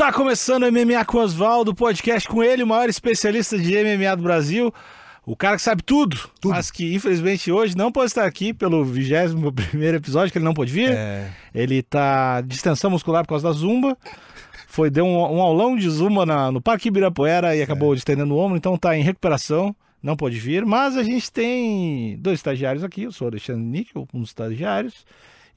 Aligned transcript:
Está 0.00 0.14
começando 0.14 0.62
o 0.62 0.72
MMA 0.72 1.04
com 1.04 1.18
Oswaldo, 1.18 1.74
podcast 1.74 2.26
com 2.26 2.42
ele, 2.42 2.62
o 2.62 2.66
maior 2.66 2.88
especialista 2.88 3.58
de 3.58 3.74
MMA 3.84 4.16
do 4.16 4.22
Brasil. 4.22 4.72
O 5.26 5.36
cara 5.36 5.56
que 5.56 5.62
sabe 5.62 5.82
tudo, 5.82 6.16
Tudo. 6.40 6.52
mas 6.54 6.70
que 6.70 6.94
infelizmente 6.94 7.52
hoje 7.52 7.76
não 7.76 7.92
pode 7.92 8.06
estar 8.06 8.24
aqui 8.24 8.54
pelo 8.54 8.82
21 8.82 9.52
primeiro 9.52 9.98
episódio, 9.98 10.32
que 10.32 10.38
ele 10.38 10.44
não 10.46 10.54
pôde 10.54 10.72
vir. 10.72 10.90
É, 10.92 11.30
Ele 11.54 11.82
tá 11.82 12.40
de 12.40 12.48
distensão 12.48 12.90
muscular 12.90 13.24
por 13.24 13.28
causa 13.28 13.46
da 13.48 13.52
zumba. 13.52 13.94
Foi, 14.68 14.88
deu 14.88 15.04
um, 15.04 15.18
um 15.18 15.42
aulão 15.42 15.76
de 15.76 15.90
zumba 15.90 16.24
na- 16.24 16.50
no 16.50 16.62
Parque 16.62 16.88
Ibirapuera 16.88 17.54
e 17.54 17.60
acabou 17.60 17.94
distendendo 17.94 18.34
o 18.34 18.38
ombro, 18.38 18.56
então 18.56 18.78
tá 18.78 18.96
em 18.96 19.02
recuperação, 19.02 19.76
não 20.02 20.16
pôde 20.16 20.38
vir. 20.38 20.64
Mas 20.64 20.96
a 20.96 21.02
gente 21.02 21.30
tem 21.30 22.16
dois 22.18 22.38
estagiários 22.38 22.82
aqui, 22.82 23.02
eu 23.02 23.12
sou 23.12 23.26
o 23.28 23.30
Alexandre 23.30 23.62
Níquel, 23.62 24.08
um 24.14 24.20
dos 24.20 24.30
estagiários, 24.30 25.04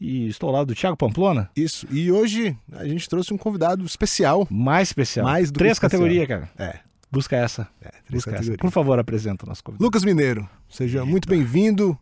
e 0.05 0.27
estou 0.27 0.49
ao 0.49 0.55
lado 0.55 0.67
do 0.67 0.75
Thiago 0.75 0.98
Pamplona, 0.98 1.49
isso. 1.55 1.88
E 1.89 2.12
hoje 2.12 2.57
a 2.73 2.85
gente 2.85 3.07
trouxe 3.07 3.34
um 3.34 3.38
convidado 3.38 3.85
especial. 3.85 4.45
mais 4.49 4.89
especial. 4.89 5.26
Mais 5.26 5.49
do 5.49 5.57
Três 5.57 5.79
categorias, 5.79 6.27
cara. 6.27 6.49
É, 6.57 6.79
Busca 7.09 7.35
essa. 7.38 7.67
é 7.81 7.89
três 7.89 8.02
Busca 8.09 8.31
essa. 8.31 8.38
categorias. 8.39 8.57
Por 8.59 8.71
favor, 8.71 8.99
apresenta 8.99 9.45
o 9.45 9.49
nosso 9.49 9.63
convidado. 9.63 9.84
Lucas 9.85 10.03
Mineiro, 10.03 10.48
seja 10.70 11.05
muito 11.05 11.29
bem-vindo 11.29 11.98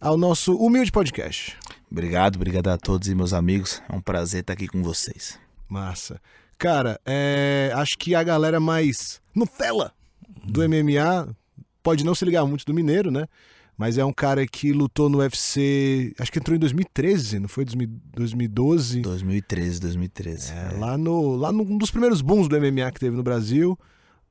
ao 0.00 0.16
nosso 0.16 0.56
humilde 0.56 0.90
podcast. 0.90 1.56
Obrigado, 1.90 2.36
obrigado 2.36 2.68
a 2.68 2.78
todos 2.78 3.08
e 3.08 3.14
meus 3.14 3.32
amigos. 3.32 3.82
É 3.88 3.94
um 3.94 4.00
prazer 4.00 4.40
estar 4.40 4.54
aqui 4.54 4.66
com 4.66 4.82
vocês. 4.82 5.38
Massa. 5.68 6.20
Cara, 6.56 6.98
é, 7.04 7.70
acho 7.74 7.96
que 7.98 8.14
a 8.14 8.22
galera 8.22 8.58
mais 8.58 9.20
Nutella 9.34 9.92
do 10.44 10.60
MMA 10.68 11.28
pode 11.82 12.04
não 12.04 12.14
se 12.14 12.24
ligar 12.24 12.44
muito 12.46 12.64
do 12.64 12.72
Mineiro, 12.74 13.10
né? 13.10 13.26
Mas 13.78 13.96
é 13.96 14.04
um 14.04 14.12
cara 14.12 14.44
que 14.44 14.72
lutou 14.72 15.08
no 15.08 15.18
UFC, 15.18 16.12
acho 16.18 16.32
que 16.32 16.40
entrou 16.40 16.56
em 16.56 16.58
2013, 16.58 17.38
não 17.38 17.48
foi 17.48 17.64
2000 17.64 17.88
2012? 18.12 19.02
2013, 19.02 19.80
2013. 19.80 20.52
É, 20.52 20.76
lá 20.76 20.98
no 20.98 21.36
lá 21.36 21.52
num 21.52 21.78
dos 21.78 21.88
primeiros 21.88 22.20
booms 22.20 22.48
do 22.48 22.60
MMA 22.60 22.90
que 22.90 22.98
teve 22.98 23.16
no 23.16 23.22
Brasil. 23.22 23.78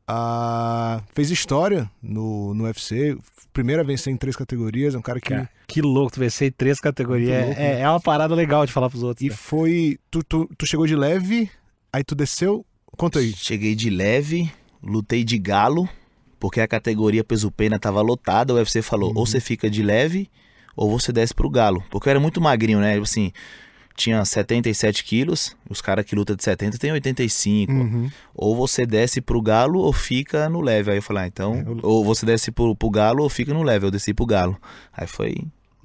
Ah, 0.06 1.02
fez 1.14 1.32
história 1.32 1.90
no, 2.02 2.54
no 2.54 2.66
UFC, 2.66 3.18
primeira 3.52 3.82
a 3.82 3.86
vencer 3.86 4.12
em 4.12 4.18
três 4.18 4.36
categorias, 4.36 4.96
é 4.96 4.98
um 4.98 5.02
cara 5.02 5.20
que 5.20 5.30
Cara, 5.30 5.50
que 5.66 5.82
louco, 5.82 6.14
tu 6.14 6.20
vencer 6.20 6.50
em 6.50 6.52
três 6.52 6.80
categorias. 6.80 7.30
Muito 7.30 7.46
louco, 7.48 7.62
é, 7.62 7.76
né? 7.76 7.82
é 7.82 7.90
uma 7.90 8.00
parada 8.00 8.36
legal 8.36 8.66
de 8.66 8.72
falar 8.72 8.90
pros 8.90 9.04
outros. 9.04 9.26
e 9.26 9.30
né? 9.30 9.36
foi 9.36 9.98
tu, 10.12 10.24
tu, 10.24 10.50
tu 10.58 10.66
chegou 10.66 10.86
de 10.86 10.96
leve, 10.96 11.50
aí 11.92 12.04
tu 12.04 12.16
desceu, 12.16 12.66
conta 12.98 13.20
aí. 13.20 13.34
Cheguei 13.34 13.76
de 13.76 13.90
leve, 13.90 14.52
lutei 14.82 15.24
de 15.24 15.38
galo, 15.38 15.88
porque 16.40 16.62
a 16.62 16.68
categoria 16.68 17.24
peso 17.24 17.52
pena 17.52 17.78
tava 17.80 18.02
lotada. 18.02 18.54
O 18.54 18.58
UFC 18.58 18.82
falou: 18.82 19.12
ou 19.16 19.26
você 19.26 19.40
fica 19.40 19.70
de 19.70 19.82
leve, 19.84 20.30
ou 20.76 20.90
você 20.90 21.12
desce 21.12 21.34
pro 21.34 21.50
galo. 21.50 21.84
Porque 21.90 22.08
eu 22.08 22.12
era 22.12 22.20
muito 22.20 22.40
magrinho, 22.42 22.80
né? 22.80 22.98
Assim, 23.00 23.32
tinha 23.96 24.24
77 24.24 25.04
quilos, 25.04 25.56
os 25.68 25.82
caras 25.82 26.06
que 26.06 26.16
lutam 26.16 26.36
de 26.36 26.44
70 26.44 26.78
tem 26.78 26.92
85. 26.92 27.72
Uhum. 27.72 28.10
Ou 28.36 28.56
você 28.56 28.86
desce 28.86 29.20
pro 29.22 29.42
galo 29.42 29.80
ou 29.80 29.92
fica 29.92 30.48
no 30.48 30.62
leve. 30.62 30.92
Aí 30.92 30.98
eu 30.98 31.02
falei, 31.02 31.24
ah, 31.24 31.28
então. 31.28 31.56
É, 31.56 31.62
eu- 31.62 31.80
Ou 31.82 32.06
você 32.06 32.26
desce 32.26 32.52
pro, 32.52 32.76
pro 32.76 32.90
galo 32.92 33.24
ou 33.24 33.30
fica 33.30 33.54
no 33.54 33.64
leve. 33.64 33.88
Eu 33.88 33.92
desci 33.92 34.14
pro 34.14 34.26
galo. 34.26 34.56
Aí 34.94 35.08
foi 35.08 35.36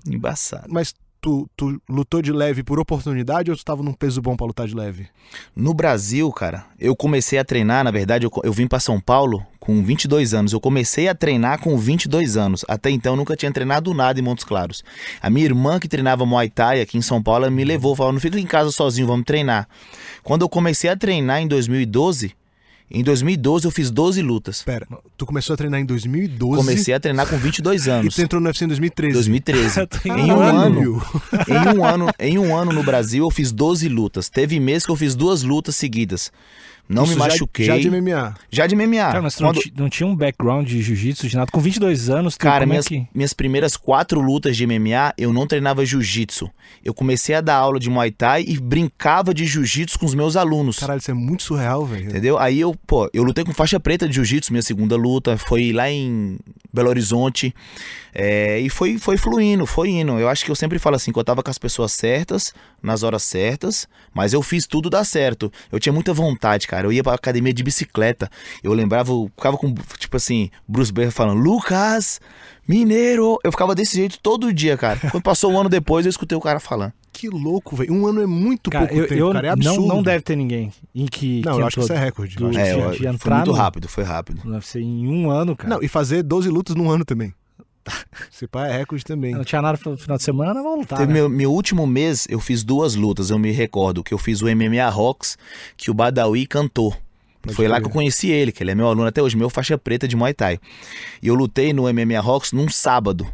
embaçado. 0.07 0.67
Mas 0.69 0.95
tu, 1.23 1.49
tu 1.57 1.81
lutou 1.89 2.21
de 2.21 2.33
leve 2.33 2.65
por 2.65 2.81
oportunidade 2.81 3.51
ou 3.51 3.57
tu 3.57 3.65
tava 3.65 3.83
num 3.83 3.95
peso 3.95 4.21
bom 4.21 4.37
pra 4.37 4.45
lutar 4.45 4.67
de 4.67 4.75
leve? 4.75 5.07
No 5.55 5.73
Brasil, 5.73 6.31
cara, 6.33 6.67
eu 6.79 6.97
comecei 6.97 7.39
a 7.39 7.45
treinar, 7.45 7.85
na 7.85 7.93
verdade, 7.93 8.27
eu, 8.27 8.31
eu 8.43 8.53
vim 8.53 8.67
pra 8.67 8.81
São 8.81 9.01
Paulo 9.01 9.47
com 9.61 9.81
22 9.83 10.35
anos. 10.35 10.53
Eu 10.53 10.61
comecei 10.61 11.07
a 11.07 11.15
treinar 11.15 11.61
com 11.61 11.79
22 11.79 12.37
anos. 12.37 12.65
Até 12.67 12.91
então 12.91 13.15
nunca 13.15 13.37
tinha 13.37 13.53
treinado 13.53 13.95
nada 13.95 14.19
em 14.19 14.23
Montes 14.23 14.45
Claros. 14.45 14.83
A 15.21 15.31
minha 15.31 15.47
irmã 15.47 15.79
que 15.79 15.87
treinava 15.87 16.27
Muay 16.27 16.51
Thai 16.51 16.81
aqui 16.81 16.99
em 16.99 17.03
São 17.03 17.23
Paulo 17.23 17.49
me 17.51 17.65
levou, 17.65 17.95
falou: 17.95 18.13
"Não 18.13 18.21
fica 18.21 18.41
em 18.41 18.47
casa 18.47 18.73
sozinho, 18.73 19.07
vamos 19.07 19.25
treinar". 19.25 19.69
Quando 20.25 20.43
eu 20.43 20.49
comecei 20.49 20.91
a 20.91 20.97
treinar 20.97 21.41
em 21.41 21.47
2012, 21.47 22.35
em 22.93 23.03
2012 23.03 23.65
eu 23.65 23.71
fiz 23.71 23.91
12 23.91 24.21
lutas. 24.23 24.63
Pera, 24.63 24.87
tu 25.17 25.25
começou 25.25 25.55
a 25.55 25.57
treinar 25.57 25.81
em 25.81 25.85
2012 25.85 26.57
Comecei 26.57 26.95
a 26.95 27.01
treinar 27.01 27.27
com 27.27 27.37
22 27.39 27.87
e 27.87 27.91
anos. 27.91 28.15
tu 28.15 28.23
entrou 28.23 28.41
no 28.41 28.47
UFC 28.49 28.65
em 28.65 28.69
2013. 28.69 29.15
2013. 29.15 29.87
Tem 30.03 30.13
em 30.13 30.33
um 30.33 30.43
ano, 30.43 31.03
em 31.49 31.79
um 31.79 31.85
ano, 31.85 32.07
em 32.19 32.39
um 32.39 32.57
ano 32.57 32.73
no 32.73 32.83
Brasil 32.83 33.25
eu 33.25 33.31
fiz 33.31 33.51
12 33.51 33.89
lutas. 33.89 34.29
Teve 34.29 34.61
mês 34.61 34.85
que 34.85 34.91
eu 34.91 34.97
fiz 34.97 35.15
duas 35.15 35.43
lutas 35.43 35.75
seguidas. 35.77 36.31
Não 36.93 37.05
Isso 37.05 37.13
me 37.15 37.19
já- 37.21 37.25
machuquei. 37.27 37.67
Já, 37.67 37.79
de 37.79 37.89
MMA. 37.91 38.35
Já 38.51 38.67
de 38.67 38.75
MMA. 38.77 38.97
Cara, 38.99 39.23
mas 39.23 39.35
tu 39.35 39.43
não, 39.43 39.53
Quando- 39.53 39.63
não 39.77 39.89
tinha 39.89 40.07
um 40.07 40.15
background 40.15 40.69
de 40.69 40.83
jiu-jitsu, 40.83 41.29
de 41.29 41.37
nada. 41.37 41.51
Com 41.51 41.61
22 41.61 42.11
anos, 42.11 42.37
tu, 42.37 42.41
Cara, 42.41 42.67
minhas, 42.67 42.87
é 42.87 42.89
que... 42.89 43.07
minhas 43.15 43.33
primeiras 43.33 43.77
quatro 43.77 44.21
lutas 44.21 44.57
de 44.57 44.67
MMA, 44.67 45.15
eu 45.17 45.33
não 45.33 45.47
treinava 45.47 45.85
jiu-jitsu. 45.85 46.51
Eu 46.85 46.93
comecei 46.93 47.35
a 47.35 47.41
dar 47.41 47.57
aula 47.57 47.79
de 47.81 47.89
Muay 47.89 48.11
Thai 48.11 48.45
e 48.47 48.59
brincava 48.61 49.33
de 49.33 49.47
jiu-jitsu 49.47 49.99
com 49.99 50.07
os 50.07 50.15
meus 50.15 50.37
alunos. 50.37 50.79
Caralho, 50.79 50.99
isso 50.99 51.11
é 51.11 51.15
muito 51.15 51.43
surreal, 51.43 51.85
velho. 51.87 52.11
Entendeu? 52.11 52.39
Aí 52.39 52.61
eu, 52.61 52.75
pô, 52.87 53.09
eu 53.13 53.23
lutei 53.23 53.45
com 53.45 53.53
faixa 53.53 53.79
preta 53.81 54.09
de 54.09 54.15
jiu-jitsu, 54.15 54.53
minha 54.53 54.63
segunda 54.63 54.97
luta, 54.97 55.37
foi 55.39 55.73
lá 55.73 55.91
em 55.91 56.39
Belo 56.73 56.89
Horizonte. 56.89 57.55
é, 58.15 58.59
e 58.59 58.69
foi, 58.71 58.99
foi 58.99 59.17
fluindo, 59.17 59.67
foi 59.67 59.91
indo. 59.91 60.19
Eu 60.19 60.29
acho 60.29 60.45
que 60.45 60.51
eu 60.51 60.55
sempre 60.55 60.79
falo 60.79 60.97
assim, 60.97 61.13
que 61.13 61.19
eu 61.19 61.25
tava 61.25 61.43
com 61.43 61.51
as 61.51 61.59
pessoas 61.59 61.93
certas, 61.93 62.55
nas 62.83 63.03
horas 63.03 63.23
certas, 63.23 63.87
mas 64.15 64.33
eu 64.33 64.43
fiz 64.43 64.67
tudo 64.67 64.89
dar 64.89 65.05
certo. 65.05 65.53
Eu 65.71 65.79
tinha 65.79 65.93
muita 65.93 66.13
vontade, 66.13 66.67
cara. 66.67 66.87
Eu 66.87 66.93
ia 66.93 67.03
pra 67.03 67.15
academia 67.15 67.53
de 67.53 67.63
bicicleta. 67.63 68.31
Eu 68.63 68.73
lembrava, 68.73 69.13
eu 69.13 69.31
ficava 69.37 69.57
com, 69.57 69.75
tipo 69.99 70.17
assim, 70.17 70.51
Bruce 70.67 70.93
Banner 70.93 71.13
falando, 71.13 71.41
Lucas, 71.41 72.21
Mineiro. 72.67 73.39
Eu 73.45 73.51
ficava 73.53 73.75
desse 73.75 73.97
jeito 73.97 74.19
todo 74.21 74.53
dia, 74.53 74.77
cara. 74.77 74.99
Quando 75.11 75.23
passou 75.23 75.53
um 75.53 75.61
ano 75.61 75.69
depois, 75.69 76.07
eu 76.07 76.11
escutei 76.11 76.37
o 76.37 76.41
cara 76.41 76.61
falando. 76.61 76.93
Que 77.23 77.29
louco, 77.29 77.77
velho. 77.77 77.95
Um 77.95 78.05
ano 78.09 78.21
é 78.21 78.27
muito 78.27 78.69
Cara, 78.69 78.85
pouco 78.89 79.01
eu, 79.01 79.07
tempo, 79.09 79.21
eu 79.21 79.33
cara. 79.33 79.47
É 79.47 79.51
não, 79.55 79.73
absurdo. 79.75 79.87
não 79.95 80.03
deve 80.03 80.25
ter 80.25 80.35
ninguém 80.35 80.73
em 80.93 81.07
que, 81.07 81.41
Não, 81.45 81.55
que 81.55 81.61
eu 81.61 81.67
acho 81.69 81.77
que 81.77 81.83
isso 81.85 81.93
é 81.93 81.97
recorde. 81.99 82.35
Do- 82.35 82.49
É, 82.59 82.75
de- 82.75 82.91
de 82.93 82.99
foi 82.99 83.07
entrar 83.07 83.37
muito 83.37 83.47
no- 83.47 83.53
rápido, 83.53 83.89
foi 83.89 84.03
rápido. 84.03 84.41
no 84.45 84.55
UFC 84.55 84.81
em 84.81 85.07
um 85.07 85.31
ano, 85.31 85.55
cara. 85.55 85.73
Não, 85.73 85.81
e 85.81 85.87
fazer 85.87 86.25
12 86.25 86.49
lutas 86.49 86.75
num 86.75 86.91
ano 86.91 87.05
também. 87.05 87.33
Se 88.29 88.49
pá, 88.49 88.67
é 88.67 88.77
recorde 88.79 89.05
também. 89.05 89.35
Não 89.35 89.45
tinha 89.45 89.63
nada 89.63 89.79
no 89.87 89.97
final 89.97 90.17
de 90.17 90.25
semana, 90.25 90.55
vamos 90.63 90.81
lutar, 90.81 91.07
né? 91.07 91.07
meu, 91.13 91.29
meu 91.29 91.53
último 91.53 91.87
mês, 91.87 92.27
eu 92.29 92.41
fiz 92.41 92.65
duas 92.65 92.97
lutas, 92.97 93.31
eu 93.31 93.39
me 93.39 93.53
recordo, 93.53 94.03
que 94.03 94.13
eu 94.13 94.19
fiz 94.19 94.43
o 94.43 94.49
MMA 94.49 94.89
Rocks, 94.91 95.39
que 95.77 95.93
o 95.93 95.95
Badawi 95.95 96.45
cantou. 96.45 96.93
Pode 97.41 97.55
Foi 97.55 97.69
lá 97.69 97.77
crer. 97.77 97.83
que 97.85 97.89
eu 97.89 97.93
conheci 97.93 98.31
ele, 98.31 98.51
que 98.51 98.65
ele 98.65 98.73
é 98.73 98.75
meu 98.75 98.89
aluno 98.89 99.07
até 99.07 99.23
hoje, 99.23 99.37
meu 99.37 99.49
faixa 99.49 99.79
preta 99.79 100.09
de 100.09 100.17
Muay 100.17 100.35
Thai. 100.35 100.59
E 101.23 101.29
eu 101.29 101.37
lutei 101.37 101.73
no 101.73 101.85
MMA 101.93 102.19
Rocks 102.21 102.51
num 102.53 102.69
sábado. 102.69 103.27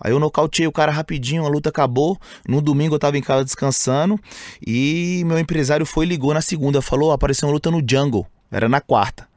Aí 0.00 0.12
eu 0.12 0.18
nocauteei 0.18 0.66
o 0.66 0.72
cara 0.72 0.90
rapidinho, 0.90 1.44
a 1.44 1.48
luta 1.48 1.68
acabou. 1.68 2.18
No 2.48 2.60
domingo 2.60 2.94
eu 2.94 2.98
tava 2.98 3.18
em 3.18 3.22
casa 3.22 3.44
descansando. 3.44 4.18
E 4.66 5.22
meu 5.26 5.38
empresário 5.38 5.84
foi 5.84 6.06
e 6.06 6.08
ligou 6.08 6.32
na 6.32 6.40
segunda. 6.40 6.80
Falou: 6.80 7.12
apareceu 7.12 7.48
uma 7.48 7.52
luta 7.52 7.70
no 7.70 7.82
Jungle. 7.86 8.26
Era 8.50 8.68
na 8.68 8.80
quarta. 8.80 9.28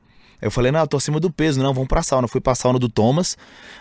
Aí 0.41 0.47
eu 0.47 0.51
falei: 0.51 0.71
não, 0.71 0.79
eu 0.81 0.87
tô 0.87 0.97
acima 0.97 1.19
do 1.19 1.31
peso, 1.31 1.61
não, 1.61 1.73
vamos 1.73 1.87
pra 1.87 2.03
sauna. 2.03 2.27
Fui 2.27 2.41
pra 2.41 2.53
sauna 2.53 2.77
do 2.77 2.89
Thomas, 2.89 3.37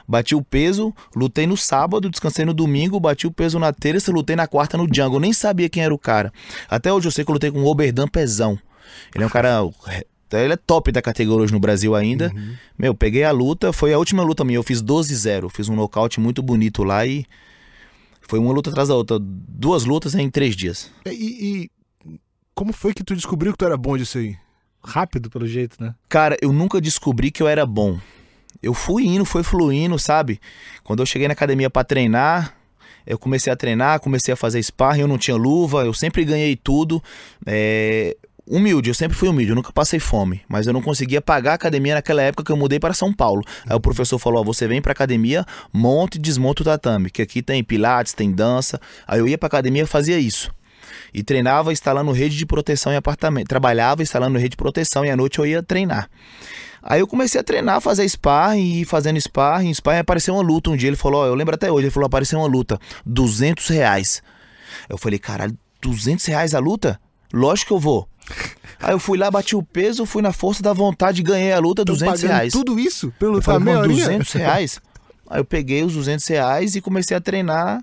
bati 0.07 0.35
o 0.35 0.43
peso, 0.43 0.95
lutei 1.15 1.47
no 1.47 1.57
sábado, 1.57 2.09
descansei 2.09 2.45
no 2.45 2.55
domingo, 2.55 3.01
bati 3.01 3.27
o 3.27 3.33
peso 3.33 3.59
na 3.59 3.73
terça, 3.73 4.13
lutei 4.13 4.37
na 4.37 4.47
quarta 4.47 4.77
no 4.77 4.87
Jungle. 4.93 5.21
Nem 5.21 5.33
sabia 5.33 5.69
quem 5.69 5.83
era 5.83 5.93
o 5.93 5.99
cara. 5.99 6.33
Até 6.69 6.93
hoje 6.93 7.09
eu 7.09 7.13
sei 7.13 7.25
que 7.25 7.31
eu 7.31 7.35
lutei 7.35 7.51
com 7.51 7.61
o 7.63 7.67
Oberdan 7.67 8.07
Pezão. 8.07 8.59
Ele 9.15 9.25
é 9.25 9.27
um 9.27 9.31
cara. 9.31 9.61
Ele 10.41 10.53
é 10.55 10.57
top 10.57 10.93
da 10.93 11.03
categoria 11.03 11.45
hoje 11.45 11.53
no 11.53 11.61
Brasil 11.61 11.95
ainda. 11.95 12.31
Uhum. 12.35 12.55
Meu, 12.79 12.95
peguei 12.95 13.25
a 13.25 13.31
luta, 13.31 13.73
foi 13.73 13.93
a 13.93 13.99
última 13.99 14.23
luta 14.23 14.45
minha. 14.45 14.59
Eu 14.59 14.63
fiz 14.63 14.83
12-0. 14.83 15.51
Fiz 15.51 15.69
um 15.69 15.75
nocaute 15.75 16.21
muito 16.21 16.43
bonito 16.43 16.85
lá 16.85 17.05
e. 17.07 17.27
Foi 18.23 18.39
uma 18.39 18.53
luta 18.53 18.71
atrás 18.71 18.89
da 18.89 18.95
outra. 18.95 19.19
Duas 19.21 19.85
lutas 19.85 20.15
em 20.15 20.31
três 20.31 20.55
dias. 20.55 20.91
E, 21.07 21.11
e 21.11 21.71
como 22.55 22.73
foi 22.73 22.95
que 22.95 23.03
tu 23.03 23.15
descobriu 23.15 23.53
que 23.53 23.59
tu 23.59 23.65
era 23.65 23.77
bom 23.77 23.97
disso 23.97 24.19
aí? 24.19 24.37
Rápido, 24.85 25.31
pelo 25.31 25.47
jeito, 25.47 25.77
né? 25.83 25.95
Cara, 26.09 26.37
eu 26.41 26.53
nunca 26.53 26.81
descobri 26.81 27.31
que 27.31 27.43
eu 27.43 27.49
era 27.49 27.65
bom. 27.65 27.99
Eu 28.63 28.75
fui 28.75 29.07
indo, 29.07 29.25
foi 29.25 29.43
fluindo, 29.43 29.99
sabe? 29.99 30.41
Quando 30.85 31.01
eu 31.01 31.07
cheguei 31.07 31.29
na 31.29 31.33
academia 31.33 31.69
pra 31.69 31.83
treinar, 31.83 32.57
eu 33.07 33.19
comecei 33.19 33.53
a 33.53 33.57
treinar, 33.57 34.01
comecei 34.01 34.33
a 34.33 34.37
fazer 34.37 34.63
sparring, 34.63 35.01
eu 35.01 35.09
não 35.09 35.19
tinha 35.19 35.37
luva, 35.37 35.85
eu 35.85 35.93
sempre 35.93 36.25
ganhei 36.25 36.57
tudo. 36.57 37.03
É, 37.47 38.17
Humilde, 38.45 38.91
eu 38.91 38.95
sempre 38.95 39.17
fui 39.17 39.29
humilde, 39.29 39.51
eu 39.51 39.55
nunca 39.55 39.73
passei 39.73 40.01
fome, 40.01 40.43
mas 40.49 40.67
eu 40.67 40.73
não 40.73 40.83
conseguia 40.83 41.21
pagar 41.21 41.53
a 41.53 41.55
academia 41.55 41.95
naquela 41.95 42.23
época 42.23 42.43
que 42.43 42.51
eu 42.51 42.57
mudei 42.57 42.81
para 42.81 42.93
São 42.93 43.13
Paulo. 43.13 43.43
Aí 43.65 43.77
o 43.77 43.81
professor 43.81 44.19
falou: 44.19 44.41
ó, 44.41 44.45
você 44.45 44.67
vem 44.67 44.83
pra 44.83 44.91
academia, 44.91 45.47
monta 45.73 46.17
e 46.17 46.21
desmonta 46.21 46.63
o 46.63 46.65
tatame, 46.65 47.09
que 47.09 47.23
aqui 47.23 47.41
tem 47.41 47.63
pilates, 47.63 48.13
tem 48.13 48.33
dança. 48.33 48.81
Aí 49.07 49.21
eu 49.21 49.29
ia 49.29 49.39
pra 49.39 49.47
academia 49.47 49.85
e 49.85 49.87
fazia 49.87 50.19
isso. 50.19 50.51
E 51.15 51.23
treinava 51.23 51.73
instalando 51.73 52.11
rede 52.11 52.37
de 52.37 52.45
proteção 52.45 52.93
em 52.93 52.97
apartamento. 52.97 53.47
Trabalhava 53.47 54.03
instalando 54.03 54.39
rede 54.39 54.51
de 54.51 54.57
proteção 54.57 55.05
e 55.05 55.11
à 55.11 55.17
noite 55.17 55.39
eu 55.39 55.47
ia 55.47 55.63
treinar. 55.63 56.11
Aí 56.83 56.99
eu 56.99 57.07
comecei 57.07 57.41
a 57.41 57.45
treinar, 57.45 57.81
fazer 57.81 58.09
sparring 58.09 58.81
e 58.81 58.85
fazendo 58.85 59.21
sparring. 59.21 59.73
Sparring 59.73 60.01
apareceu 60.01 60.35
uma 60.35 60.43
luta 60.43 60.69
um 60.69 60.77
dia. 60.77 60.89
Ele 60.89 60.97
falou, 60.97 61.23
ó, 61.23 61.27
eu 61.27 61.35
lembro 61.35 61.55
até 61.55 61.71
hoje, 61.71 61.85
ele 61.85 61.93
falou, 61.93 62.07
apareceu 62.07 62.41
uma 62.41 62.49
luta, 62.49 62.77
200 63.07 63.69
reais. 63.69 64.21
Eu 64.89 64.99
falei, 64.99 65.19
caralho, 65.19 65.57
200 65.81 66.25
reais 66.27 66.55
a 66.55 66.59
luta? 66.59 66.99
Lógico 67.33 67.69
que 67.69 67.73
eu 67.75 67.79
vou. 67.81 68.09
Aí 68.81 68.93
eu 68.93 68.99
fui 68.99 69.17
lá, 69.17 69.31
bati 69.31 69.55
o 69.55 69.63
peso, 69.63 70.05
fui 70.05 70.23
na 70.23 70.33
força 70.33 70.61
da 70.63 70.73
vontade, 70.73 71.23
ganhei 71.23 71.53
a 71.53 71.59
luta, 71.61 71.85
Tão 71.85 71.95
200 71.95 72.21
pagando 72.21 72.31
reais. 72.37 72.53
tudo 72.53 72.79
isso 72.81 73.13
pelo 73.19 73.39
Eu 73.39 73.43
falei, 73.43 73.61
meia 73.61 73.77
mano, 73.79 73.89
horinha? 73.93 74.05
200 74.07 74.33
reais? 74.33 74.81
Aí 75.31 75.39
eu 75.41 75.45
peguei 75.45 75.85
os 75.85 75.95
200 75.95 76.27
reais 76.27 76.75
e 76.75 76.81
comecei 76.81 77.17
a 77.17 77.21
treinar. 77.21 77.83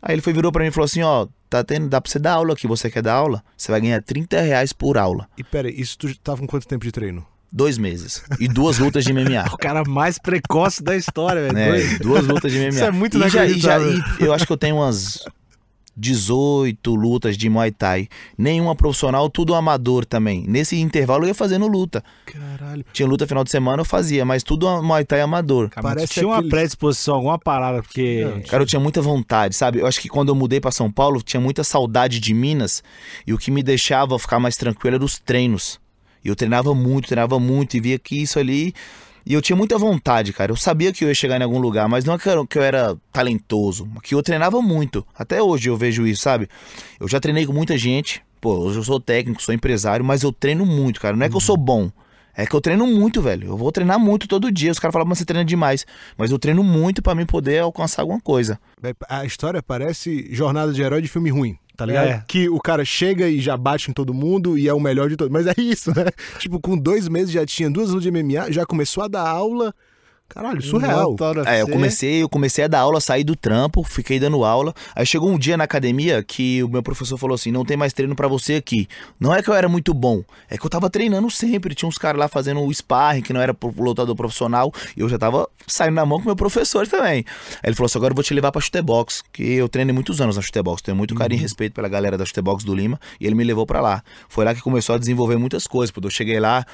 Aí 0.00 0.14
ele 0.14 0.22
foi, 0.22 0.32
virou 0.32 0.50
pra 0.50 0.62
mim 0.62 0.68
e 0.68 0.72
falou 0.72 0.86
assim, 0.86 1.02
ó, 1.02 1.26
tá 1.50 1.62
tendo, 1.62 1.86
dá 1.88 2.00
pra 2.00 2.10
você 2.10 2.18
dar 2.18 2.32
aula 2.32 2.54
aqui, 2.54 2.66
você 2.66 2.88
quer 2.90 3.02
dar 3.02 3.14
aula? 3.14 3.44
Você 3.56 3.70
vai 3.70 3.80
ganhar 3.80 4.02
30 4.02 4.40
reais 4.40 4.72
por 4.72 4.96
aula. 4.96 5.28
E 5.36 5.44
pera 5.44 5.70
isso 5.70 5.98
tu 5.98 6.18
tava 6.20 6.38
com 6.40 6.46
quanto 6.46 6.66
tempo 6.66 6.84
de 6.84 6.92
treino? 6.92 7.26
Dois 7.52 7.76
meses. 7.78 8.22
E 8.40 8.48
duas 8.48 8.78
lutas 8.78 9.04
de 9.04 9.12
MMA. 9.12 9.44
O 9.52 9.56
cara 9.58 9.82
mais 9.86 10.18
precoce 10.18 10.82
da 10.82 10.96
história, 10.96 11.42
velho. 11.42 11.54
né? 11.54 11.68
Dois- 11.70 11.98
Duas 11.98 12.26
lutas 12.26 12.50
de 12.52 12.58
MMA. 12.58 12.68
Isso 12.70 12.84
é 12.84 12.90
muito 12.90 13.18
e 13.18 13.28
já, 13.28 13.44
e 13.46 13.58
já- 13.58 13.78
e 13.80 14.00
eu 14.24 14.32
acho 14.32 14.46
que 14.46 14.52
eu 14.52 14.56
tenho 14.58 14.76
umas 14.76 15.24
18 15.98 16.94
lutas 16.94 17.36
de 17.36 17.48
Muay 17.48 17.70
Thai. 17.70 18.08
Nenhuma 18.36 18.74
profissional, 18.74 19.28
tudo 19.28 19.54
amador 19.54 20.04
também. 20.04 20.44
Nesse 20.46 20.78
intervalo 20.80 21.24
eu 21.24 21.28
ia 21.28 21.34
fazendo 21.34 21.66
luta. 21.66 22.02
Caralho. 22.26 22.84
Tinha 22.92 23.08
luta 23.08 23.26
final 23.26 23.42
de 23.44 23.50
semana, 23.50 23.80
eu 23.80 23.84
fazia, 23.84 24.24
mas 24.24 24.42
tudo 24.42 24.82
Muay 24.82 25.04
Thai 25.04 25.20
amador. 25.20 25.68
Cara, 25.70 25.82
Parece 25.88 26.14
tinha 26.14 26.26
uma 26.26 26.36
aqueles- 26.36 26.50
predisposição, 26.50 27.16
alguma 27.16 27.38
parada, 27.38 27.82
porque. 27.82 28.24
Não, 28.24 28.40
Cara, 28.42 28.62
eu 28.62 28.66
tinha 28.66 28.80
muita 28.80 29.02
vontade, 29.02 29.54
sabe? 29.56 29.80
Eu 29.80 29.86
acho 29.86 30.00
que 30.00 30.08
quando 30.08 30.28
eu 30.28 30.34
mudei 30.34 30.60
pra 30.60 30.70
São 30.70 30.90
Paulo, 30.90 31.22
tinha 31.22 31.40
muita 31.40 31.64
saudade 31.64 32.20
de 32.20 32.32
Minas. 32.34 32.82
E 33.26 33.32
o 33.32 33.38
que 33.38 33.50
me 33.50 33.62
deixava 33.62 34.18
ficar 34.18 34.38
mais 34.38 34.56
tranquilo 34.56 34.96
era 34.96 35.04
os 35.04 35.18
treinos. 35.18 35.80
E 36.24 36.28
eu 36.28 36.34
treinava 36.36 36.74
muito, 36.74 37.06
treinava 37.06 37.38
muito, 37.38 37.76
e 37.76 37.80
via 37.80 37.98
que 37.98 38.20
isso 38.22 38.38
ali. 38.38 38.74
E 39.28 39.34
eu 39.34 39.42
tinha 39.42 39.54
muita 39.54 39.76
vontade, 39.76 40.32
cara. 40.32 40.50
Eu 40.50 40.56
sabia 40.56 40.90
que 40.90 41.04
eu 41.04 41.08
ia 41.08 41.14
chegar 41.14 41.38
em 41.38 41.44
algum 41.44 41.58
lugar, 41.58 41.86
mas 41.86 42.02
não 42.02 42.14
é 42.14 42.18
que 42.18 42.58
eu, 42.58 42.62
era 42.62 42.96
talentoso, 43.12 43.86
que 44.02 44.14
eu 44.14 44.22
treinava 44.22 44.62
muito. 44.62 45.06
Até 45.14 45.42
hoje 45.42 45.68
eu 45.68 45.76
vejo 45.76 46.06
isso, 46.06 46.22
sabe? 46.22 46.48
Eu 46.98 47.06
já 47.06 47.20
treinei 47.20 47.44
com 47.44 47.52
muita 47.52 47.76
gente. 47.76 48.22
Pô, 48.40 48.54
hoje 48.54 48.78
eu 48.78 48.82
sou 48.82 48.98
técnico, 48.98 49.42
sou 49.42 49.52
empresário, 49.52 50.02
mas 50.02 50.22
eu 50.22 50.32
treino 50.32 50.64
muito, 50.64 50.98
cara. 50.98 51.14
Não 51.14 51.26
é 51.26 51.28
que 51.28 51.36
eu 51.36 51.40
sou 51.40 51.58
bom. 51.58 51.90
É 52.34 52.46
que 52.46 52.54
eu 52.54 52.60
treino 52.62 52.86
muito, 52.86 53.20
velho. 53.20 53.48
Eu 53.48 53.56
vou 53.58 53.70
treinar 53.70 53.98
muito 53.98 54.26
todo 54.26 54.50
dia. 54.50 54.72
Os 54.72 54.78
caras 54.78 54.94
falam, 54.94 55.06
mas 55.06 55.18
você 55.18 55.26
treina 55.26 55.44
demais. 55.44 55.84
Mas 56.16 56.30
eu 56.30 56.38
treino 56.38 56.64
muito 56.64 57.02
pra 57.02 57.14
mim 57.14 57.26
poder 57.26 57.58
alcançar 57.58 58.00
alguma 58.00 58.20
coisa. 58.22 58.58
A 59.10 59.26
história 59.26 59.62
parece 59.62 60.26
jornada 60.34 60.72
de 60.72 60.80
herói 60.80 61.02
de 61.02 61.08
filme 61.08 61.28
ruim, 61.28 61.58
tá 61.78 61.86
ligado? 61.86 62.08
É. 62.08 62.24
Que 62.26 62.48
o 62.48 62.58
cara 62.58 62.84
chega 62.84 63.28
e 63.28 63.40
já 63.40 63.56
bate 63.56 63.88
em 63.88 63.94
todo 63.94 64.12
mundo 64.12 64.58
e 64.58 64.66
é 64.66 64.74
o 64.74 64.80
melhor 64.80 65.08
de 65.08 65.16
todos. 65.16 65.32
Mas 65.32 65.46
é 65.46 65.54
isso, 65.56 65.90
né? 65.96 66.06
tipo, 66.40 66.60
com 66.60 66.76
dois 66.76 67.06
meses 67.06 67.30
já 67.30 67.46
tinha 67.46 67.70
duas 67.70 67.90
lutas 67.90 68.02
de 68.02 68.10
MMA, 68.10 68.50
já 68.50 68.66
começou 68.66 69.04
a 69.04 69.08
dar 69.08 69.26
aula. 69.26 69.72
Caralho, 70.28 70.60
surreal. 70.60 71.16
É, 71.48 71.62
eu 71.62 71.66
comecei, 71.72 72.22
eu 72.22 72.28
comecei 72.28 72.64
a 72.64 72.68
dar 72.68 72.80
aula, 72.80 73.00
saí 73.00 73.24
do 73.24 73.34
trampo, 73.34 73.82
fiquei 73.82 74.20
dando 74.20 74.44
aula. 74.44 74.74
Aí 74.94 75.06
chegou 75.06 75.30
um 75.30 75.38
dia 75.38 75.56
na 75.56 75.64
academia 75.64 76.22
que 76.22 76.62
o 76.62 76.68
meu 76.68 76.82
professor 76.82 77.16
falou 77.16 77.34
assim: 77.34 77.50
"Não 77.50 77.64
tem 77.64 77.78
mais 77.78 77.94
treino 77.94 78.14
pra 78.14 78.28
você 78.28 78.56
aqui". 78.56 78.86
Não 79.18 79.34
é 79.34 79.42
que 79.42 79.48
eu 79.48 79.54
era 79.54 79.68
muito 79.70 79.94
bom, 79.94 80.22
é 80.50 80.58
que 80.58 80.66
eu 80.66 80.68
tava 80.70 80.90
treinando 80.90 81.30
sempre. 81.30 81.74
Tinha 81.74 81.88
uns 81.88 81.96
caras 81.96 82.18
lá 82.18 82.28
fazendo 82.28 82.60
o 82.60 82.70
sparring, 82.72 83.22
que 83.22 83.32
não 83.32 83.40
era 83.40 83.54
pro 83.54 83.72
lutador 83.82 84.14
profissional, 84.14 84.70
e 84.94 85.00
eu 85.00 85.08
já 85.08 85.18
tava 85.18 85.48
saindo 85.66 85.94
na 85.94 86.04
mão 86.04 86.18
com 86.18 86.26
meu 86.26 86.36
professor 86.36 86.86
também. 86.86 87.24
Aí 87.24 87.24
ele 87.64 87.74
falou 87.74 87.86
assim: 87.86 87.98
"Agora 87.98 88.12
eu 88.12 88.16
vou 88.16 88.22
te 88.22 88.34
levar 88.34 88.52
pra 88.52 88.60
chutebox", 88.60 89.24
que 89.32 89.54
eu 89.54 89.68
treinei 89.68 89.94
muitos 89.94 90.20
anos 90.20 90.36
na 90.36 90.42
chutebox, 90.42 90.82
tenho 90.82 90.96
muito 90.96 91.14
carinho 91.14 91.38
e 91.38 91.42
respeito 91.42 91.72
pela 91.72 91.88
galera 91.88 92.18
da 92.18 92.26
chutebox 92.26 92.64
do 92.64 92.74
Lima, 92.74 93.00
e 93.18 93.26
ele 93.26 93.34
me 93.34 93.44
levou 93.44 93.64
pra 93.64 93.80
lá. 93.80 94.02
Foi 94.28 94.44
lá 94.44 94.54
que 94.54 94.60
começou 94.60 94.94
a 94.94 94.98
desenvolver 94.98 95.38
muitas 95.38 95.66
coisas, 95.66 95.90
porque 95.90 96.06
eu 96.06 96.10
cheguei 96.10 96.38
lá, 96.38 96.66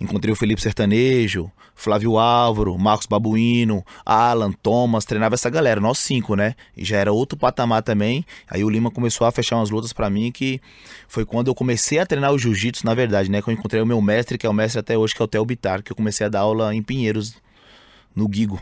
Encontrei 0.00 0.32
o 0.32 0.36
Felipe 0.36 0.62
Sertanejo, 0.62 1.50
Flávio 1.74 2.18
Álvaro, 2.18 2.78
Marcos 2.78 3.06
Babuíno, 3.06 3.84
Alan, 4.04 4.52
Thomas, 4.52 5.04
treinava 5.04 5.34
essa 5.34 5.50
galera, 5.50 5.80
nós 5.80 5.98
cinco, 5.98 6.36
né? 6.36 6.54
E 6.76 6.84
já 6.84 6.98
era 6.98 7.12
outro 7.12 7.38
patamar 7.38 7.82
também. 7.82 8.24
Aí 8.48 8.62
o 8.62 8.70
Lima 8.70 8.90
começou 8.90 9.26
a 9.26 9.32
fechar 9.32 9.56
umas 9.56 9.70
lutas 9.70 9.92
pra 9.92 10.08
mim 10.08 10.30
que 10.30 10.60
foi 11.08 11.24
quando 11.24 11.48
eu 11.48 11.54
comecei 11.54 11.98
a 11.98 12.06
treinar 12.06 12.32
o 12.32 12.38
jiu-jitsu, 12.38 12.86
na 12.86 12.94
verdade, 12.94 13.30
né? 13.30 13.42
Que 13.42 13.50
eu 13.50 13.54
encontrei 13.54 13.82
o 13.82 13.86
meu 13.86 14.00
mestre, 14.00 14.38
que 14.38 14.46
é 14.46 14.50
o 14.50 14.52
mestre 14.52 14.78
até 14.80 14.96
hoje, 14.96 15.14
que 15.14 15.22
é 15.22 15.24
o 15.24 15.28
Theo 15.28 15.44
Bitar, 15.44 15.82
que 15.82 15.90
eu 15.90 15.96
comecei 15.96 16.26
a 16.26 16.28
dar 16.28 16.40
aula 16.40 16.74
em 16.74 16.82
Pinheiros, 16.82 17.34
no 18.14 18.28
Guigo. 18.28 18.60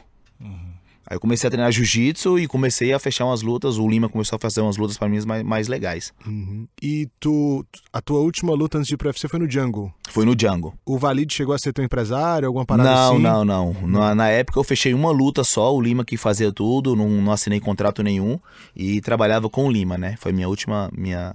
Aí 1.08 1.16
eu 1.16 1.20
comecei 1.20 1.46
a 1.46 1.50
treinar 1.50 1.70
jiu-jitsu 1.70 2.38
e 2.38 2.48
comecei 2.48 2.92
a 2.92 2.98
fechar 2.98 3.24
umas 3.26 3.42
lutas. 3.42 3.78
O 3.78 3.88
Lima 3.88 4.08
começou 4.08 4.36
a 4.36 4.40
fazer 4.40 4.60
umas 4.60 4.76
lutas 4.76 4.98
pra 4.98 5.08
mim 5.08 5.24
mais, 5.24 5.42
mais 5.44 5.68
legais. 5.68 6.12
Uhum. 6.26 6.66
E 6.82 7.08
tu, 7.20 7.64
a 7.92 8.00
tua 8.00 8.18
última 8.18 8.52
luta 8.54 8.78
antes 8.78 8.88
de 8.88 8.94
ir 8.94 8.96
pro 8.96 9.08
UFC 9.08 9.28
foi 9.28 9.38
no 9.38 9.48
Jungle. 9.48 9.92
Foi 10.08 10.24
no 10.24 10.34
Django. 10.34 10.74
O 10.84 10.98
Valide 10.98 11.32
chegou 11.32 11.54
a 11.54 11.58
ser 11.58 11.72
teu 11.72 11.84
empresário, 11.84 12.46
alguma 12.48 12.66
parada 12.66 12.90
não, 12.90 13.12
assim? 13.12 13.22
não, 13.22 13.44
não, 13.44 13.72
Na, 13.86 14.14
na 14.14 14.28
época 14.28 14.58
eu 14.58 14.64
fechei 14.64 14.94
uma 14.94 15.10
luta 15.10 15.44
só, 15.44 15.74
o 15.74 15.80
Lima 15.80 16.04
que 16.04 16.16
fazia 16.16 16.52
tudo, 16.52 16.96
não, 16.96 17.08
não 17.08 17.32
assinei 17.32 17.60
contrato 17.60 18.02
nenhum 18.02 18.38
e 18.74 19.00
trabalhava 19.00 19.48
com 19.48 19.66
o 19.66 19.70
Lima, 19.70 19.96
né? 19.96 20.16
Foi 20.18 20.32
minha 20.32 20.48
última 20.48 20.90
minha 20.96 21.34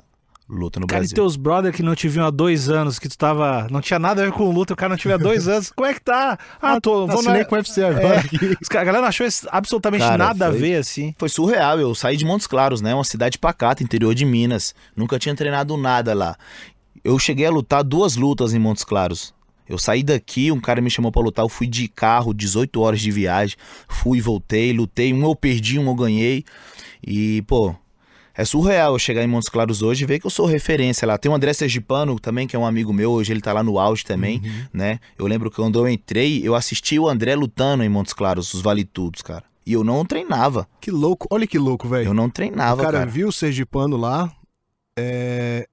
luta 0.51 0.79
no 0.79 0.85
Cara, 0.87 0.99
e 0.99 1.01
Brasil. 1.03 1.15
teus 1.15 1.35
brother 1.37 1.71
que 1.71 1.81
não 1.81 1.95
te 1.95 2.07
viam 2.09 2.25
há 2.25 2.29
dois 2.29 2.69
anos, 2.69 2.99
que 2.99 3.07
tu 3.07 3.17
tava. 3.17 3.67
Não 3.71 3.79
tinha 3.79 3.97
nada 3.97 4.21
a 4.21 4.25
ver 4.25 4.31
com 4.31 4.51
luta, 4.51 4.73
o 4.73 4.75
cara 4.75 4.95
não 5.01 5.13
há 5.13 5.17
dois 5.17 5.47
anos. 5.49 5.71
Como 5.71 5.87
é 5.87 5.93
que 5.93 6.01
tá? 6.01 6.37
Ah, 6.61 6.79
tô. 6.81 7.07
Vou 7.07 7.23
na... 7.23 7.43
com 7.45 7.55
o 7.55 7.57
UFC 7.57 7.83
agora. 7.83 8.15
É. 8.17 8.77
A 8.77 8.83
galera 8.83 9.01
não 9.01 9.07
achou 9.07 9.25
absolutamente 9.49 10.03
Cara, 10.03 10.17
nada 10.17 10.47
a 10.47 10.51
foi- 10.51 10.59
ver, 10.59 10.75
assim. 10.75 11.15
Foi 11.17 11.29
surreal, 11.29 11.79
eu 11.79 11.95
saí 11.95 12.17
de 12.17 12.25
Montes 12.25 12.47
Claros, 12.47 12.81
né? 12.81 12.93
Uma 12.93 13.03
cidade 13.05 13.37
pacata, 13.37 13.81
interior 13.83 14.13
de 14.13 14.25
Minas. 14.25 14.75
Nunca 14.95 15.17
tinha 15.17 15.33
treinado 15.33 15.77
nada 15.77 16.13
lá. 16.13 16.35
Eu 17.03 17.17
cheguei 17.17 17.45
a 17.45 17.49
lutar 17.51 17.83
duas 17.83 18.15
lutas 18.15 18.53
em 18.53 18.59
Montes 18.59 18.83
Claros. 18.83 19.33
Eu 19.69 19.77
saí 19.77 20.03
daqui, 20.03 20.51
um 20.51 20.59
cara 20.59 20.81
me 20.81 20.89
chamou 20.89 21.13
pra 21.13 21.21
lutar, 21.21 21.45
eu 21.45 21.49
fui 21.49 21.65
de 21.65 21.87
carro, 21.87 22.33
18 22.33 22.81
horas 22.81 22.99
de 22.99 23.09
viagem, 23.09 23.55
fui 23.87 24.17
e 24.17 24.21
voltei, 24.21 24.73
lutei, 24.73 25.13
um 25.13 25.23
eu 25.23 25.33
perdi, 25.33 25.79
um 25.79 25.87
eu 25.87 25.95
ganhei. 25.95 26.43
E, 27.05 27.41
pô, 27.43 27.73
é 28.41 28.45
surreal 28.45 28.93
eu 28.93 28.99
chegar 28.99 29.23
em 29.23 29.27
Montes 29.27 29.49
Claros 29.49 29.81
hoje 29.81 30.03
e 30.03 30.07
ver 30.07 30.19
que 30.19 30.25
eu 30.25 30.29
sou 30.31 30.45
referência 30.45 31.07
lá. 31.07 31.17
Tem 31.17 31.31
o 31.31 31.35
André 31.35 31.53
Sergipano 31.53 32.19
também, 32.19 32.47
que 32.47 32.55
é 32.55 32.59
um 32.59 32.65
amigo 32.65 32.91
meu, 32.91 33.11
hoje 33.11 33.31
ele 33.31 33.41
tá 33.41 33.53
lá 33.53 33.63
no 33.63 33.77
auge 33.79 34.03
também, 34.03 34.41
né? 34.73 34.99
Eu 35.17 35.27
lembro 35.27 35.49
que 35.49 35.57
quando 35.57 35.79
eu 35.79 35.87
entrei, 35.87 36.41
eu 36.45 36.55
assisti 36.55 36.97
o 36.97 37.07
André 37.07 37.35
lutando 37.35 37.83
em 37.83 37.89
Montes 37.89 38.13
Claros, 38.13 38.53
os 38.53 38.61
Vale 38.61 38.83
Tudos, 38.83 39.21
cara. 39.21 39.43
E 39.65 39.73
eu 39.73 39.83
não 39.83 40.03
treinava. 40.03 40.67
Que 40.79 40.89
louco, 40.89 41.27
olha 41.29 41.45
que 41.45 41.59
louco, 41.59 41.87
velho. 41.87 42.07
Eu 42.07 42.13
não 42.13 42.25
O 42.25 42.31
treinava, 42.31 42.81
cara, 42.81 42.99
cara. 42.99 43.09
viu 43.11 43.27
o 43.27 43.31
Sergipano 43.31 43.95
lá, 43.95 44.31
é, 44.97 45.67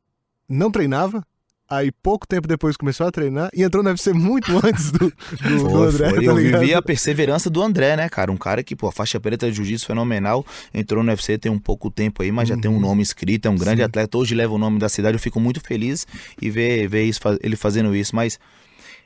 não 0.49 0.71
treinava, 0.71 1.25
aí 1.69 1.93
pouco 1.93 2.27
tempo 2.27 2.49
depois 2.49 2.77
começou 2.77 3.07
a 3.07 3.11
treinar 3.11 3.51
e 3.55 3.63
entrou 3.63 3.83
no 3.83 3.91
UFC 3.91 4.13
muito 4.13 4.51
antes 4.65 4.91
do, 4.91 4.99
do, 4.99 5.69
do 5.69 5.83
André, 5.83 6.11
foi. 6.11 6.25
tá 6.25 6.31
Eu 6.31 6.37
vivi 6.37 6.75
a 6.75 6.81
perseverança 6.81 7.51
do 7.51 7.63
André, 7.63 7.97
né, 7.97 8.09
cara? 8.09 8.33
Um 8.33 8.37
cara 8.37 8.63
que, 8.63 8.75
pô, 8.75 8.91
faixa 8.91 9.21
preta 9.21 9.49
de 9.51 9.57
jiu-jitsu 9.57 9.87
fenomenal, 9.87 10.45
entrou 10.73 11.03
no 11.03 11.11
UFC 11.11 11.39
tem 11.39 11.53
um 11.53 11.59
pouco 11.59 11.91
tempo 11.91 12.23
aí, 12.23 12.33
mas 12.33 12.49
já 12.49 12.57
tem 12.57 12.71
um 12.71 12.81
nome 12.81 13.03
escrito, 13.03 13.47
é 13.47 13.51
um 13.51 13.57
grande 13.57 13.81
Sim. 13.81 13.87
atleta, 13.87 14.17
hoje 14.17 14.35
leva 14.35 14.55
o 14.55 14.59
nome 14.59 14.79
da 14.79 14.89
cidade, 14.89 15.17
eu 15.17 15.21
fico 15.21 15.39
muito 15.39 15.61
feliz 15.61 16.07
e 16.41 16.51
ver, 16.51 16.89
ver 16.89 17.05
isso, 17.05 17.21
ele 17.43 17.57
fazendo 17.57 17.95
isso, 17.95 18.15
mas 18.17 18.39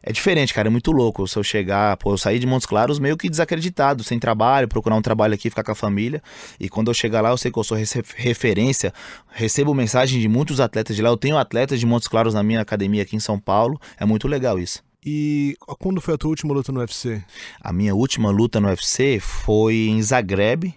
é 0.02 0.12
diferente, 0.12 0.52
cara, 0.52 0.68
é 0.68 0.70
muito 0.70 0.90
louco. 0.90 1.26
Se 1.28 1.38
eu 1.38 1.44
chegar, 1.44 1.96
pô, 1.96 2.12
eu 2.12 2.18
saí 2.18 2.38
de 2.38 2.46
Montes 2.46 2.66
Claros 2.66 2.98
meio 2.98 3.16
que 3.16 3.30
desacreditado, 3.30 4.02
sem 4.02 4.18
trabalho, 4.18 4.66
procurar 4.66 4.96
um 4.96 5.02
trabalho 5.02 5.34
aqui, 5.34 5.48
ficar 5.48 5.62
com 5.62 5.70
a 5.70 5.74
família. 5.74 6.20
E 6.58 6.68
quando 6.68 6.88
eu 6.88 6.94
chegar 6.94 7.20
lá, 7.20 7.30
eu 7.30 7.38
sei 7.38 7.52
que 7.52 7.58
eu 7.58 7.64
sou 7.64 7.78
referência, 8.16 8.92
recebo 9.30 9.72
mensagem 9.74 10.20
de 10.20 10.28
muitos 10.28 10.58
atletas 10.58 10.96
de 10.96 11.02
lá. 11.02 11.08
Eu 11.08 11.16
tenho 11.16 11.38
atletas 11.38 11.78
de 11.78 11.86
Montes 11.86 12.08
Claros 12.08 12.34
na 12.34 12.42
minha 12.42 12.60
academia 12.60 13.02
aqui 13.02 13.14
em 13.14 13.20
São 13.20 13.38
Paulo. 13.38 13.80
É 13.96 14.04
muito 14.04 14.26
legal 14.26 14.58
isso. 14.58 14.82
E 15.04 15.56
quando 15.78 16.00
foi 16.00 16.14
a 16.14 16.18
tua 16.18 16.30
última 16.30 16.52
luta 16.52 16.72
no 16.72 16.80
UFC? 16.80 17.22
A 17.60 17.72
minha 17.72 17.94
última 17.94 18.30
luta 18.30 18.60
no 18.60 18.68
UFC 18.68 19.20
foi 19.20 19.86
em 19.88 20.02
Zagreb. 20.02 20.74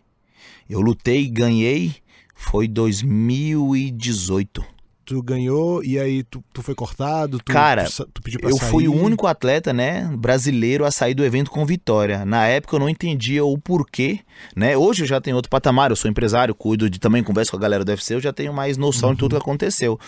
Eu 0.70 0.82
lutei 0.82 1.24
e 1.24 1.29
ganhei. 1.29 1.96
Foi 2.36 2.67
2018. 2.67 4.75
Tu 5.05 5.21
ganhou 5.21 5.83
e 5.83 6.00
aí 6.00 6.24
tu, 6.24 6.43
tu 6.51 6.63
foi 6.63 6.74
cortado? 6.74 7.38
Tu, 7.38 7.51
Cara, 7.51 7.85
tu, 7.85 8.07
tu 8.12 8.21
pediu 8.24 8.39
pra 8.39 8.50
Eu 8.50 8.57
sair? 8.57 8.69
fui 8.71 8.88
o 8.88 8.93
único 8.93 9.27
atleta, 9.27 9.71
né, 9.71 10.09
brasileiro 10.17 10.83
a 10.83 10.89
sair 10.89 11.13
do 11.13 11.24
evento 11.24 11.51
com 11.51 11.63
vitória. 11.63 12.25
Na 12.25 12.47
época 12.47 12.75
eu 12.75 12.79
não 12.79 12.89
entendia 12.89 13.45
o 13.45 13.55
porquê, 13.57 14.21
né? 14.55 14.75
Hoje 14.75 15.03
eu 15.03 15.07
já 15.07 15.21
tenho 15.21 15.35
outro 15.35 15.50
patamar, 15.50 15.91
eu 15.91 15.95
sou 15.95 16.09
empresário, 16.09 16.55
cuido 16.55 16.89
de 16.89 17.00
também 17.00 17.24
converso 17.24 17.51
com 17.51 17.57
a 17.57 17.59
galera 17.59 17.85
do 17.85 17.89
UFC, 17.89 18.15
eu 18.15 18.19
já 18.19 18.33
tenho 18.33 18.51
mais 18.51 18.77
noção 18.77 19.13
de 19.13 19.19
tudo 19.19 19.35
que 19.35 19.41
aconteceu. 19.41 20.00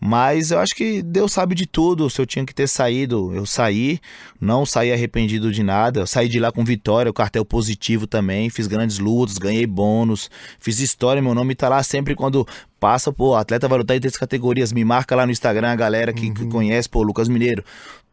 Mas 0.00 0.50
eu 0.50 0.58
acho 0.60 0.74
que 0.74 1.02
Deus 1.02 1.32
sabe 1.32 1.54
de 1.54 1.66
tudo. 1.66 2.08
Se 2.08 2.20
eu 2.20 2.26
tinha 2.26 2.44
que 2.46 2.54
ter 2.54 2.68
saído, 2.68 3.34
eu 3.34 3.44
saí, 3.44 3.98
não 4.40 4.64
saí 4.64 4.92
arrependido 4.92 5.52
de 5.52 5.62
nada. 5.62 6.00
Eu 6.00 6.06
saí 6.06 6.28
de 6.28 6.38
lá 6.40 6.50
com 6.50 6.64
vitória, 6.64 7.10
o 7.10 7.14
cartel 7.14 7.44
positivo 7.44 8.06
também, 8.06 8.48
fiz 8.48 8.66
grandes 8.66 8.98
lutas, 8.98 9.36
ganhei 9.38 9.66
bônus, 9.66 10.30
fiz 10.58 10.78
história, 10.80 11.20
meu 11.20 11.34
nome 11.34 11.54
tá 11.54 11.68
lá 11.68 11.82
sempre 11.82 12.14
quando 12.14 12.46
passa, 12.78 13.12
pô, 13.12 13.34
atleta 13.34 13.68
vai 13.68 13.78
lutar 13.78 13.96
em 13.96 14.00
três 14.00 14.16
categorias, 14.16 14.72
me 14.72 14.84
marca 14.84 15.14
lá 15.14 15.26
no 15.26 15.32
Instagram 15.32 15.70
a 15.70 15.76
galera 15.76 16.12
que, 16.12 16.30
que 16.30 16.46
conhece, 16.46 16.88
pô, 16.88 17.02
Lucas 17.02 17.28
Mineiro. 17.28 17.64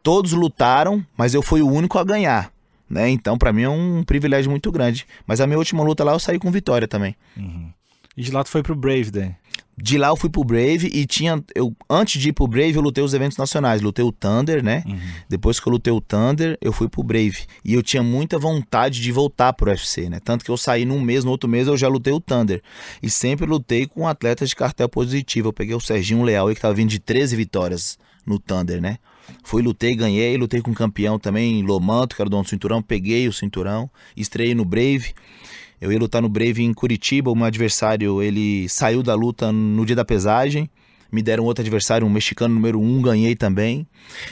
Todos 0.02 0.32
lutaram, 0.32 1.04
mas 1.16 1.34
eu 1.34 1.42
fui 1.42 1.62
o 1.62 1.68
único 1.68 1.98
a 1.98 2.04
ganhar. 2.04 2.52
Né? 2.88 3.08
Então, 3.10 3.36
pra 3.36 3.52
mim 3.52 3.62
é 3.62 3.68
um 3.68 4.04
privilégio 4.04 4.50
muito 4.50 4.70
grande. 4.70 5.06
Mas 5.26 5.40
a 5.40 5.46
minha 5.46 5.58
última 5.58 5.82
luta 5.82 6.04
lá 6.04 6.12
eu 6.12 6.20
saí 6.20 6.38
com 6.38 6.50
vitória 6.50 6.86
também. 6.86 7.16
E 8.16 8.22
de 8.22 8.30
lá 8.30 8.44
tu 8.44 8.50
foi 8.50 8.62
pro 8.62 8.74
Brave, 8.74 9.10
daí. 9.10 9.34
De 9.78 9.98
lá 9.98 10.08
eu 10.08 10.16
fui 10.16 10.30
pro 10.30 10.42
Brave 10.42 10.90
e 10.90 11.06
tinha. 11.06 11.42
Eu, 11.54 11.76
antes 11.88 12.20
de 12.20 12.30
ir 12.30 12.32
pro 12.32 12.46
Brave, 12.46 12.74
eu 12.74 12.80
lutei 12.80 13.04
os 13.04 13.12
eventos 13.12 13.36
nacionais. 13.36 13.82
Lutei 13.82 14.04
o 14.04 14.10
Thunder, 14.10 14.64
né? 14.64 14.82
Depois 15.28 15.60
que 15.60 15.68
eu 15.68 15.72
lutei 15.72 15.92
o 15.92 16.00
Thunder, 16.00 16.56
eu 16.62 16.72
fui 16.72 16.88
pro 16.88 17.02
Brave. 17.02 17.44
E 17.62 17.74
eu 17.74 17.82
tinha 17.82 18.02
muita 18.02 18.38
vontade 18.38 19.02
de 19.02 19.12
voltar 19.12 19.52
pro 19.52 19.70
UFC, 19.70 20.08
né? 20.08 20.18
Tanto 20.24 20.44
que 20.44 20.50
eu 20.50 20.56
saí 20.56 20.86
num 20.86 21.00
mês, 21.00 21.24
no 21.24 21.30
outro 21.30 21.48
mês 21.48 21.68
eu 21.68 21.76
já 21.76 21.88
lutei 21.88 22.12
o 22.12 22.20
Thunder. 22.20 22.62
E 23.02 23.10
sempre 23.10 23.44
lutei 23.44 23.86
com 23.86 24.08
atletas 24.08 24.48
de 24.48 24.56
cartel 24.56 24.88
positivo. 24.88 25.48
Eu 25.48 25.52
peguei 25.52 25.74
o 25.74 25.80
Serginho 25.80 26.22
Leal 26.22 26.48
aí, 26.48 26.54
que 26.54 26.60
tava 26.60 26.74
vindo 26.74 26.88
de 26.88 26.98
13 26.98 27.36
vitórias 27.36 27.98
no 28.24 28.38
Thunder, 28.38 28.80
né? 28.80 28.98
Fui, 29.42 29.62
lutei, 29.62 29.94
ganhei, 29.94 30.36
lutei 30.36 30.60
com 30.60 30.70
um 30.70 30.74
campeão 30.74 31.18
também, 31.18 31.62
Lomanto, 31.62 32.14
que 32.14 32.22
era 32.22 32.28
o 32.28 32.30
dono 32.30 32.44
do 32.44 32.48
cinturão, 32.48 32.82
peguei 32.82 33.28
o 33.28 33.32
cinturão, 33.32 33.90
estreiei 34.16 34.54
no 34.54 34.64
Brave. 34.64 35.14
Eu 35.80 35.92
ia 35.92 35.98
lutar 35.98 36.22
no 36.22 36.28
Brave 36.28 36.62
em 36.62 36.72
Curitiba, 36.72 37.34
meu 37.34 37.44
adversário, 37.44 38.22
ele 38.22 38.68
saiu 38.68 39.02
da 39.02 39.14
luta 39.14 39.52
no 39.52 39.84
dia 39.84 39.96
da 39.96 40.04
pesagem. 40.04 40.70
Me 41.10 41.22
deram 41.22 41.44
outro 41.44 41.62
adversário, 41.62 42.06
um 42.06 42.10
mexicano 42.10 42.54
número 42.54 42.80
um, 42.80 43.00
ganhei 43.00 43.36
também. 43.36 43.86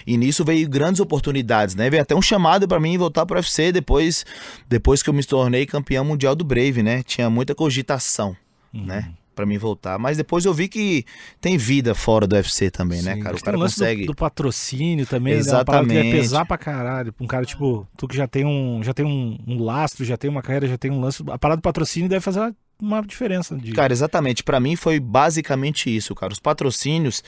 E 0.07 0.17
nisso 0.17 0.45
veio 0.45 0.69
grandes 0.69 1.01
oportunidades, 1.01 1.75
né? 1.75 1.89
Veio 1.89 2.03
até 2.03 2.15
um 2.15 2.23
chamado 2.23 2.67
para 2.67 2.81
mim 2.81 2.99
voltar 2.99 3.25
para 3.25 3.39
UFC 3.39 3.71
depois, 3.71 4.27
depois 4.69 5.03
que 5.03 5.09
eu 5.09 5.15
me 5.15 5.23
tornei 5.23 5.67
campeão 5.67 6.05
mundial 6.05 6.35
do 6.35 6.45
Brave, 6.45 6.83
né? 6.83 7.03
Tinha 7.03 7.31
muita 7.31 7.55
cogitação, 7.55 8.37
uhum. 8.73 8.87
né? 8.87 9.13
Para 9.35 9.45
mim 9.45 9.59
voltar. 9.59 9.99
Mas 9.99 10.17
depois 10.17 10.45
eu 10.45 10.55
vi 10.55 10.69
que 10.69 11.05
tem 11.41 11.57
vida 11.57 11.95
fora 11.95 12.27
do 12.27 12.35
UFC 12.35 12.71
também, 12.71 13.03
né, 13.03 13.15
Sim, 13.15 13.19
né, 13.19 13.25
cara? 13.25 13.37
O 13.37 13.43
cara 13.43 13.59
consegue. 13.59 14.03
Do, 14.03 14.13
do, 14.13 14.15
patrocínio 14.15 15.07
também, 15.07 15.35
Exatamente. 15.35 15.95
Né? 15.95 16.03
Uma 16.03 16.11
que 16.13 16.21
pesar 16.21 16.45
pra 16.47 16.57
caralho. 16.57 17.15
Um 17.21 17.27
cara, 17.27 17.45
tipo, 17.45 17.87
tu 17.97 18.07
que 18.07 18.17
já 18.17 18.27
tem 18.27 18.45
um, 18.45 18.83
já 18.83 18.95
tem 18.95 19.05
um, 19.05 19.39
um, 19.47 19.63
lastro, 19.63 20.05
já 20.05 20.17
tem 20.17 20.31
uma 20.31 20.43
carreira, 20.43 20.67
já 20.67 20.79
tem 20.79 20.91
um 20.91 21.01
lance. 21.01 21.23
A 21.29 21.39
parada 21.39 21.61
do 21.61 21.63
patrocínio 21.63 22.09
deve 22.09 22.21
fazer 22.21 22.41
uma, 22.41 22.57
uma 22.81 23.03
diferença. 23.03 23.57
De... 23.57 23.73
Cara, 23.73 23.93
exatamente. 23.93 24.43
para 24.43 24.61
mim 24.61 24.77
foi 24.77 25.01
basicamente 25.01 25.95
isso, 25.95 26.15
cara. 26.15 26.33
Os 26.33 26.41
patrocínios. 26.41 27.23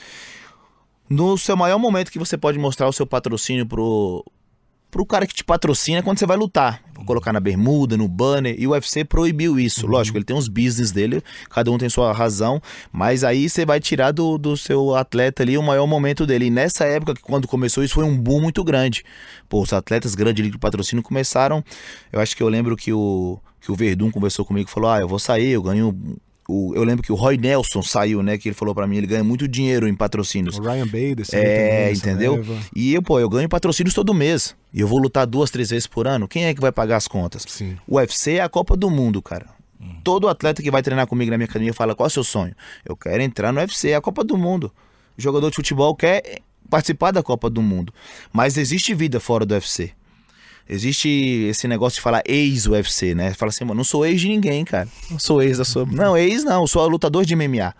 No 1.09 1.37
seu 1.37 1.55
maior 1.55 1.79
momento 1.79 2.11
que 2.11 2.19
você 2.19 2.37
pode 2.37 2.59
mostrar 2.59 2.87
o 2.87 2.91
seu 2.91 3.07
patrocínio 3.07 3.65
pro, 3.65 4.25
pro 4.91 5.05
cara 5.05 5.25
que 5.25 5.33
te 5.33 5.43
patrocina 5.43 6.03
quando 6.03 6.19
você 6.19 6.25
vai 6.25 6.37
lutar. 6.37 6.81
Colocar 7.07 7.33
na 7.33 7.39
bermuda, 7.39 7.97
no 7.97 8.07
banner. 8.07 8.55
E 8.57 8.67
o 8.67 8.71
UFC 8.71 9.03
proibiu 9.03 9.59
isso. 9.59 9.85
Uhum. 9.85 9.93
Lógico, 9.93 10.17
ele 10.17 10.25
tem 10.25 10.35
os 10.35 10.47
business 10.47 10.91
dele, 10.91 11.23
cada 11.49 11.71
um 11.71 11.77
tem 11.77 11.89
sua 11.89 12.11
razão. 12.11 12.61
Mas 12.91 13.23
aí 13.23 13.49
você 13.49 13.65
vai 13.65 13.79
tirar 13.79 14.11
do, 14.11 14.37
do 14.37 14.55
seu 14.55 14.95
atleta 14.95 15.43
ali 15.43 15.57
o 15.57 15.63
maior 15.63 15.87
momento 15.87 16.25
dele. 16.25 16.45
E 16.45 16.49
nessa 16.51 16.85
época, 16.85 17.15
quando 17.21 17.47
começou 17.47 17.83
isso, 17.83 17.95
foi 17.95 18.03
um 18.03 18.15
boom 18.15 18.41
muito 18.41 18.63
grande. 18.63 19.03
Pô, 19.49 19.61
os 19.61 19.73
atletas 19.73 20.13
grandes 20.13 20.51
de 20.51 20.57
patrocínio 20.57 21.01
começaram. 21.01 21.63
Eu 22.11 22.19
acho 22.19 22.35
que 22.35 22.43
eu 22.43 22.49
lembro 22.49 22.75
que 22.75 22.93
o 22.93 23.39
que 23.59 23.71
o 23.71 23.75
Verdun 23.75 24.11
conversou 24.11 24.45
comigo 24.45 24.69
e 24.69 24.71
falou: 24.71 24.89
Ah, 24.89 24.99
eu 24.99 25.07
vou 25.07 25.19
sair, 25.19 25.49
eu 25.49 25.61
ganho 25.61 26.17
o, 26.47 26.73
eu 26.73 26.83
lembro 26.83 27.03
que 27.03 27.11
o 27.11 27.15
Roy 27.15 27.37
Nelson 27.37 27.81
saiu, 27.81 28.23
né? 28.23 28.37
Que 28.37 28.49
ele 28.49 28.55
falou 28.55 28.73
para 28.73 28.87
mim, 28.87 28.97
ele 28.97 29.07
ganha 29.07 29.23
muito 29.23 29.47
dinheiro 29.47 29.87
em 29.87 29.95
patrocínios. 29.95 30.57
O 30.57 30.61
Ryan 30.61 30.85
Bader, 30.85 31.25
É, 31.33 31.91
entendeu? 31.91 32.43
E 32.75 32.93
eu, 32.93 33.01
pô, 33.01 33.19
eu 33.19 33.29
ganho 33.29 33.49
patrocínios 33.49 33.93
todo 33.93 34.13
mês. 34.13 34.55
E 34.73 34.79
eu 34.79 34.87
vou 34.87 34.99
lutar 34.99 35.27
duas, 35.27 35.51
três 35.51 35.69
vezes 35.69 35.87
por 35.87 36.07
ano. 36.07 36.27
Quem 36.27 36.45
é 36.45 36.53
que 36.53 36.61
vai 36.61 36.71
pagar 36.71 36.97
as 36.97 37.07
contas? 37.07 37.43
Sim. 37.47 37.77
O 37.87 37.97
UFC 37.97 38.33
é 38.35 38.41
a 38.41 38.49
Copa 38.49 38.77
do 38.77 38.89
Mundo, 38.89 39.21
cara. 39.21 39.47
Hum. 39.81 39.95
Todo 40.03 40.27
atleta 40.27 40.63
que 40.63 40.71
vai 40.71 40.81
treinar 40.81 41.05
comigo 41.07 41.29
na 41.31 41.37
minha 41.37 41.45
academia 41.49 41.73
fala: 41.73 41.93
qual 41.93 42.05
é 42.05 42.07
o 42.07 42.11
seu 42.11 42.23
sonho? 42.23 42.55
Eu 42.85 42.95
quero 42.95 43.21
entrar 43.21 43.51
no 43.51 43.59
UFC, 43.59 43.89
é 43.89 43.95
a 43.95 44.01
Copa 44.01 44.23
do 44.23 44.37
Mundo. 44.37 44.71
O 45.17 45.21
jogador 45.21 45.49
de 45.49 45.55
futebol 45.55 45.95
quer 45.95 46.39
participar 46.69 47.11
da 47.11 47.21
Copa 47.21 47.49
do 47.49 47.61
Mundo. 47.61 47.93
Mas 48.31 48.57
existe 48.57 48.93
vida 48.93 49.19
fora 49.19 49.45
do 49.45 49.53
UFC. 49.53 49.91
Existe 50.69 51.09
esse 51.49 51.67
negócio 51.67 51.95
de 51.95 52.01
falar 52.01 52.21
ex-UFC, 52.25 53.15
né? 53.15 53.33
Fala 53.33 53.49
assim, 53.49 53.63
mano, 53.63 53.77
não 53.77 53.83
sou 53.83 54.05
ex 54.05 54.19
de 54.19 54.27
ninguém, 54.27 54.65
cara. 54.65 54.87
Não 55.09 55.17
sou 55.17 55.41
ex 55.41 55.57
da 55.57 55.65
sua. 55.65 55.85
Não, 55.85 56.17
ex 56.17 56.43
não, 56.43 56.67
sou 56.67 56.85
lutador 56.87 57.25
de 57.25 57.35
MMA. 57.35 57.73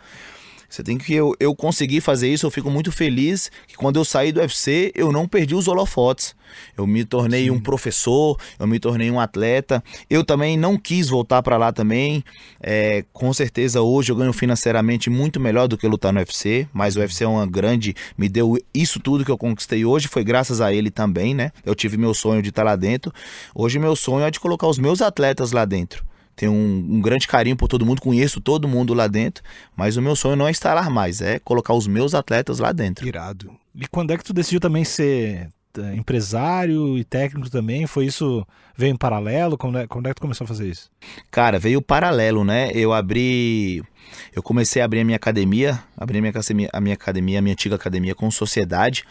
Você 0.70 0.84
tem 0.84 0.98
que 0.98 1.14
eu, 1.14 1.34
eu 1.40 1.56
consegui 1.56 2.02
fazer 2.02 2.32
isso, 2.32 2.46
eu 2.46 2.52
fico 2.52 2.70
muito 2.70 2.92
feliz 2.92 3.50
que 3.68 3.76
quando 3.76 3.98
eu 3.98 4.06
saí 4.06 4.32
do 4.32 4.40
UFC, 4.40 4.92
eu 4.96 5.12
não 5.12 5.28
perdi 5.28 5.56
os 5.56 5.68
holofotes. 5.68 6.36
Eu 6.78 6.88
me 6.88 7.04
tornei 7.04 7.46
Sim. 7.46 7.52
um 7.52 7.60
professor, 7.60 8.38
eu 8.60 8.68
me 8.68 8.80
tornei 8.80 9.10
um 9.12 9.20
atleta. 9.20 9.84
Eu 10.10 10.24
também 10.24 10.58
não 10.58 10.78
quis 10.78 11.10
voltar 11.10 11.42
para 11.42 11.58
lá 11.58 11.72
também. 11.72 12.24
É, 12.62 13.04
com 13.14 13.34
certeza 13.34 13.82
hoje 13.82 14.12
eu 14.12 14.16
ganho 14.16 14.34
financeiramente 14.34 15.10
muito 15.10 15.40
melhor 15.40 15.68
do 15.68 15.78
que 15.78 15.88
lutar 15.88 16.12
no 16.12 16.20
UFC, 16.20 16.68
mas 16.74 16.96
o 16.96 17.00
UFC 17.00 17.24
é 17.24 17.28
uma 17.28 17.46
grande, 17.46 17.96
me 18.18 18.28
deu 18.30 18.58
isso 18.74 19.00
tudo 19.00 19.26
que 19.26 19.32
eu 19.32 19.38
conquistei 19.38 19.86
hoje 19.86 20.08
foi 20.08 20.24
graças 20.24 20.62
a 20.62 20.74
ele 20.74 20.90
também, 20.90 21.34
né? 21.34 21.52
Eu 21.66 21.76
tive 21.76 21.98
meu 21.98 22.14
sonho 22.14 22.42
de 22.42 22.50
estar 22.50 22.64
lá 22.64 22.76
dentro. 22.76 23.12
Hoje 23.54 23.80
meu 23.80 23.96
sonho 23.96 24.26
é 24.26 24.32
de 24.32 24.40
colocar 24.40 24.68
os 24.68 24.78
meus 24.78 25.02
atletas 25.02 25.52
lá 25.52 25.66
dentro 25.66 26.07
tenho 26.38 26.51
um, 26.51 26.88
um, 26.98 27.01
grande 27.01 27.27
carinho 27.27 27.58
por 27.58 27.67
todo 27.67 27.84
mundo, 27.84 28.00
conheço 28.00 28.39
todo 28.39 28.67
mundo 28.67 28.94
lá 28.94 29.08
dentro, 29.08 29.44
mas 29.75 29.98
o 29.98 30.01
meu 30.01 30.15
sonho 30.15 30.36
não 30.36 30.48
é 30.48 30.51
lá 30.63 30.88
mais, 30.88 31.20
é 31.20 31.39
colocar 31.39 31.74
os 31.74 31.88
meus 31.88 32.13
atletas 32.13 32.60
lá 32.60 32.72
dentro. 32.72 33.08
Irado. 33.08 33.51
E 33.75 33.88
quando 33.88 34.12
é 34.12 34.17
que 34.17 34.24
tu 34.24 34.34
decidiu 34.34 34.60
também 34.60 34.84
ser 34.84 35.50
eh, 35.77 35.96
empresário 35.96 36.96
e 36.96 37.03
técnico 37.03 37.50
também? 37.50 37.88
Foi 37.88 38.06
isso, 38.06 38.46
veio 38.75 38.91
em 38.91 38.96
paralelo? 38.96 39.58
Quando 39.58 39.79
é, 39.79 39.88
quando 39.88 40.06
é 40.06 40.10
que 40.10 40.15
tu 40.15 40.22
começou 40.22 40.46
a 40.46 40.48
fazer 40.48 40.70
isso? 40.70 40.91
Cara, 41.32 41.58
veio 41.58 41.82
paralelo, 41.82 42.44
né? 42.44 42.70
Eu 42.72 42.94
abri, 42.94 43.84
eu 44.32 44.44
comecei 44.44 44.79
a 44.79 44.86
abrir 44.86 45.00
a 45.00 45.06
minha 45.06 45.15
academia, 45.15 45.84
abri 45.98 46.20
a 46.20 46.22
minha, 46.22 46.34
a 46.72 46.79
minha 46.79 46.94
academia, 46.94 47.39
a 47.39 47.41
minha 47.41 47.53
antiga 47.53 47.75
academia 47.75 48.13
com 48.13 48.29
sociedade, 48.29 49.03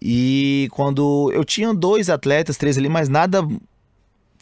e 0.00 0.68
quando 0.70 1.32
eu 1.34 1.44
tinha 1.44 1.74
dois 1.74 2.08
atletas, 2.08 2.56
três 2.56 2.78
ali, 2.78 2.88
mas 2.88 3.08
nada 3.08 3.42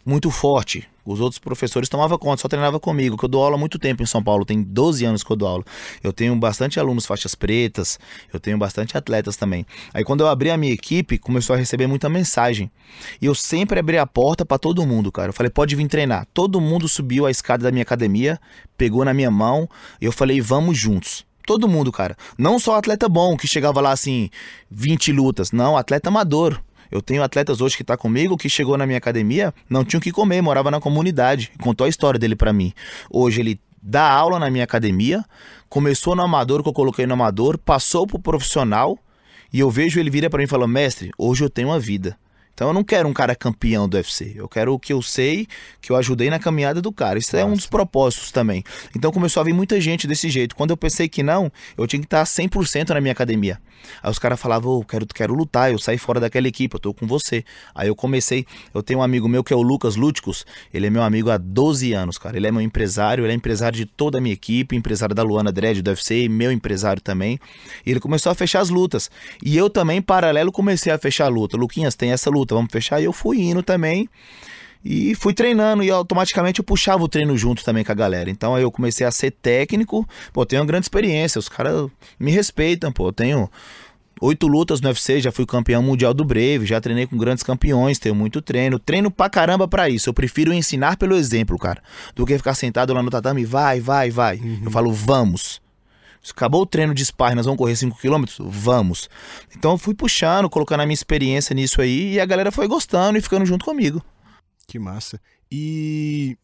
muito 0.05 0.31
forte. 0.31 0.87
Os 1.05 1.19
outros 1.19 1.39
professores 1.39 1.89
tomavam 1.89 2.19
conta, 2.19 2.41
só 2.41 2.47
treinava 2.47 2.79
comigo, 2.79 3.17
que 3.17 3.25
eu 3.25 3.29
dou 3.29 3.43
aula 3.43 3.55
há 3.55 3.57
muito 3.57 3.79
tempo 3.79 4.03
em 4.03 4.05
São 4.05 4.23
Paulo, 4.23 4.45
tem 4.45 4.61
12 4.61 5.05
anos 5.05 5.23
que 5.23 5.31
eu 5.31 5.35
dou 5.35 5.47
aula. 5.47 5.63
Eu 6.03 6.13
tenho 6.13 6.35
bastante 6.35 6.79
alunos 6.79 7.05
faixas 7.05 7.33
pretas, 7.33 7.99
eu 8.31 8.39
tenho 8.39 8.57
bastante 8.59 8.95
atletas 8.95 9.35
também. 9.35 9.65
Aí 9.91 10.03
quando 10.03 10.21
eu 10.21 10.27
abri 10.27 10.51
a 10.51 10.57
minha 10.57 10.71
equipe, 10.71 11.17
começou 11.17 11.55
a 11.55 11.57
receber 11.57 11.87
muita 11.87 12.07
mensagem. 12.09 12.71
E 13.19 13.25
eu 13.25 13.33
sempre 13.33 13.79
abri 13.79 13.97
a 13.97 14.05
porta 14.05 14.45
para 14.45 14.59
todo 14.59 14.85
mundo, 14.85 15.11
cara. 15.11 15.29
Eu 15.29 15.33
falei, 15.33 15.49
pode 15.49 15.75
vir 15.75 15.87
treinar. 15.87 16.27
Todo 16.31 16.61
mundo 16.61 16.87
subiu 16.87 17.25
a 17.25 17.31
escada 17.31 17.63
da 17.63 17.71
minha 17.71 17.83
academia, 17.83 18.39
pegou 18.77 19.03
na 19.03 19.13
minha 19.13 19.31
mão, 19.31 19.67
e 19.99 20.05
eu 20.05 20.11
falei, 20.11 20.39
vamos 20.39 20.77
juntos. 20.77 21.25
Todo 21.43 21.67
mundo, 21.67 21.91
cara. 21.91 22.15
Não 22.37 22.59
só 22.59 22.75
atleta 22.75 23.09
bom 23.09 23.35
que 23.35 23.47
chegava 23.47 23.81
lá 23.81 23.91
assim, 23.91 24.29
20 24.69 25.11
lutas. 25.11 25.51
Não, 25.51 25.75
atleta 25.75 26.09
amador 26.09 26.61
eu 26.91 27.01
tenho 27.01 27.23
atletas 27.23 27.61
hoje 27.61 27.77
que 27.77 27.83
tá 27.83 27.95
comigo 27.95 28.37
que 28.37 28.49
chegou 28.49 28.77
na 28.77 28.85
minha 28.85 28.97
academia, 28.97 29.53
não 29.69 29.85
tinha 29.85 29.99
o 29.99 30.01
que 30.01 30.11
comer, 30.11 30.41
morava 30.41 30.71
na 30.71 30.79
comunidade. 30.79 31.51
Contou 31.61 31.85
a 31.85 31.89
história 31.89 32.19
dele 32.19 32.35
para 32.35 32.51
mim. 32.51 32.73
Hoje 33.09 33.41
ele 33.41 33.59
dá 33.81 34.09
aula 34.09 34.39
na 34.39 34.49
minha 34.49 34.63
academia, 34.63 35.23
começou 35.69 36.15
no 36.15 36.21
amador 36.21 36.63
que 36.63 36.69
eu 36.69 36.73
coloquei 36.73 37.05
no 37.05 37.13
amador, 37.13 37.57
passou 37.57 38.05
pro 38.05 38.19
profissional 38.19 38.97
e 39.53 39.59
eu 39.59 39.69
vejo 39.69 39.99
ele 39.99 40.09
vira 40.09 40.29
para 40.29 40.39
mim 40.39 40.45
e 40.45 40.47
fala: 40.47 40.67
"Mestre, 40.67 41.11
hoje 41.17 41.43
eu 41.43 41.49
tenho 41.49 41.69
uma 41.69 41.79
vida. 41.79 42.17
Então 42.59 42.67
eu 42.67 42.73
não 42.73 42.83
quero 42.83 43.07
um 43.07 43.13
cara 43.13 43.33
campeão 43.33 43.87
do 43.87 43.95
UFC. 43.95 44.33
Eu 44.35 44.49
quero 44.49 44.73
o 44.73 44.77
que 44.77 44.91
eu 44.91 45.01
sei, 45.01 45.47
que 45.79 45.93
eu 45.93 45.95
ajudei 45.95 46.29
na 46.29 46.37
caminhada 46.37 46.81
do 46.81 46.91
cara. 46.91 47.17
Isso 47.17 47.33
Nossa. 47.33 47.41
é 47.41 47.49
um 47.49 47.53
dos 47.53 47.65
propósitos 47.65 48.33
também. 48.33 48.65
Então 48.93 49.13
começou 49.13 49.39
a 49.39 49.45
vir 49.45 49.53
muita 49.53 49.79
gente 49.79 50.05
desse 50.05 50.29
jeito. 50.29 50.57
Quando 50.57 50.71
eu 50.71 50.75
pensei 50.75 51.07
que 51.07 51.23
não, 51.23 51.49
eu 51.77 51.87
tinha 51.87 52.01
que 52.01 52.05
estar 52.05 52.21
100% 52.21 52.89
na 52.89 52.99
minha 52.99 53.13
academia. 53.13 53.61
Aí 54.03 54.11
os 54.11 54.19
caras 54.19 54.37
falavam, 54.37 54.73
oh, 54.73 54.83
quero, 54.83 55.07
quero 55.07 55.33
lutar, 55.33 55.71
eu 55.71 55.79
saí 55.79 55.97
fora 55.97 56.19
daquela 56.19 56.49
equipe, 56.49 56.75
eu 56.75 56.79
tô 56.81 56.93
com 56.93 57.07
você. 57.07 57.45
Aí 57.73 57.87
eu 57.87 57.95
comecei, 57.95 58.45
eu 58.73 58.83
tenho 58.83 58.99
um 58.99 59.03
amigo 59.03 59.29
meu 59.29 59.41
que 59.41 59.53
é 59.53 59.55
o 59.55 59.61
Lucas 59.61 59.95
Lúticos, 59.95 60.45
ele 60.73 60.87
é 60.87 60.89
meu 60.89 61.01
amigo 61.01 61.29
há 61.29 61.37
12 61.37 61.93
anos, 61.93 62.17
cara. 62.17 62.35
Ele 62.35 62.47
é 62.47 62.51
meu 62.51 62.61
empresário, 62.61 63.23
ele 63.23 63.31
é 63.31 63.35
empresário 63.35 63.77
de 63.77 63.85
toda 63.85 64.17
a 64.17 64.21
minha 64.21 64.33
equipe, 64.33 64.75
empresário 64.75 65.15
da 65.15 65.23
Luana 65.23 65.49
Dredd 65.49 65.81
do 65.81 65.91
UFC, 65.91 66.27
meu 66.27 66.51
empresário 66.51 67.01
também. 67.01 67.39
E 67.85 67.91
ele 67.91 68.01
começou 68.01 68.33
a 68.33 68.35
fechar 68.35 68.59
as 68.59 68.69
lutas. 68.69 69.09
E 69.41 69.55
eu 69.57 69.69
também, 69.69 69.99
em 69.99 70.01
paralelo, 70.01 70.51
comecei 70.51 70.91
a 70.91 70.97
fechar 70.97 71.23
a 71.23 71.29
luta. 71.29 71.55
Luquinhas, 71.55 71.95
tem 71.95 72.11
essa 72.11 72.29
luta 72.29 72.48
luta, 72.49 72.55
vamos 72.55 72.71
fechar. 72.71 72.99
E 72.99 73.05
eu 73.05 73.13
fui 73.13 73.41
indo 73.41 73.61
também. 73.61 74.09
E 74.83 75.13
fui 75.15 75.33
treinando 75.33 75.83
e 75.83 75.91
automaticamente 75.91 76.59
eu 76.59 76.63
puxava 76.63 77.03
o 77.03 77.07
treino 77.07 77.37
junto 77.37 77.63
também 77.63 77.83
com 77.83 77.91
a 77.91 77.95
galera. 77.95 78.29
Então 78.29 78.55
aí 78.55 78.63
eu 78.63 78.71
comecei 78.71 79.05
a 79.05 79.11
ser 79.11 79.31
técnico. 79.31 80.07
Pô, 80.31 80.45
tenho 80.45 80.61
uma 80.61 80.67
grande 80.67 80.85
experiência. 80.85 81.37
Os 81.37 81.49
caras 81.49 81.89
me 82.17 82.31
respeitam, 82.31 82.91
pô. 82.91 83.09
Eu 83.09 83.13
tenho 83.13 83.49
oito 84.21 84.47
lutas 84.47 84.79
no 84.81 84.87
UFC, 84.87 85.19
já 85.19 85.31
fui 85.31 85.45
campeão 85.45 85.83
mundial 85.83 86.13
do 86.13 86.25
Brave, 86.25 86.65
já 86.65 86.79
treinei 86.79 87.07
com 87.07 87.17
grandes 87.17 87.43
campeões, 87.43 87.99
tenho 87.99 88.15
muito 88.15 88.41
treino. 88.41 88.79
Treino 88.79 89.11
pra 89.11 89.29
caramba 89.29 89.67
pra 89.67 89.89
isso. 89.89 90.09
Eu 90.09 90.13
prefiro 90.13 90.53
ensinar 90.53 90.95
pelo 90.97 91.15
exemplo, 91.15 91.57
cara, 91.57 91.81
do 92.15 92.25
que 92.25 92.37
ficar 92.37 92.53
sentado 92.53 92.93
lá 92.93 93.03
no 93.03 93.09
tatame, 93.09 93.43
vai, 93.43 93.81
vai, 93.81 94.09
vai. 94.09 94.37
Uhum. 94.37 94.61
Eu 94.63 94.71
falo, 94.71 94.93
vamos. 94.93 95.61
Acabou 96.31 96.61
o 96.61 96.65
treino 96.65 96.93
de 96.93 97.03
sparring, 97.05 97.35
nós 97.35 97.45
vamos 97.45 97.57
correr 97.57 97.73
5km? 97.73 98.45
Vamos. 98.47 99.09
Então 99.55 99.71
eu 99.71 99.77
fui 99.77 99.93
puxando, 99.93 100.49
colocando 100.49 100.81
a 100.81 100.85
minha 100.85 100.93
experiência 100.93 101.53
nisso 101.53 101.81
aí 101.81 102.13
e 102.13 102.19
a 102.19 102.25
galera 102.25 102.51
foi 102.51 102.67
gostando 102.67 103.17
e 103.17 103.21
ficando 103.21 103.45
junto 103.45 103.65
comigo. 103.65 104.03
Que 104.67 104.77
massa. 104.77 105.19
E 105.51 106.37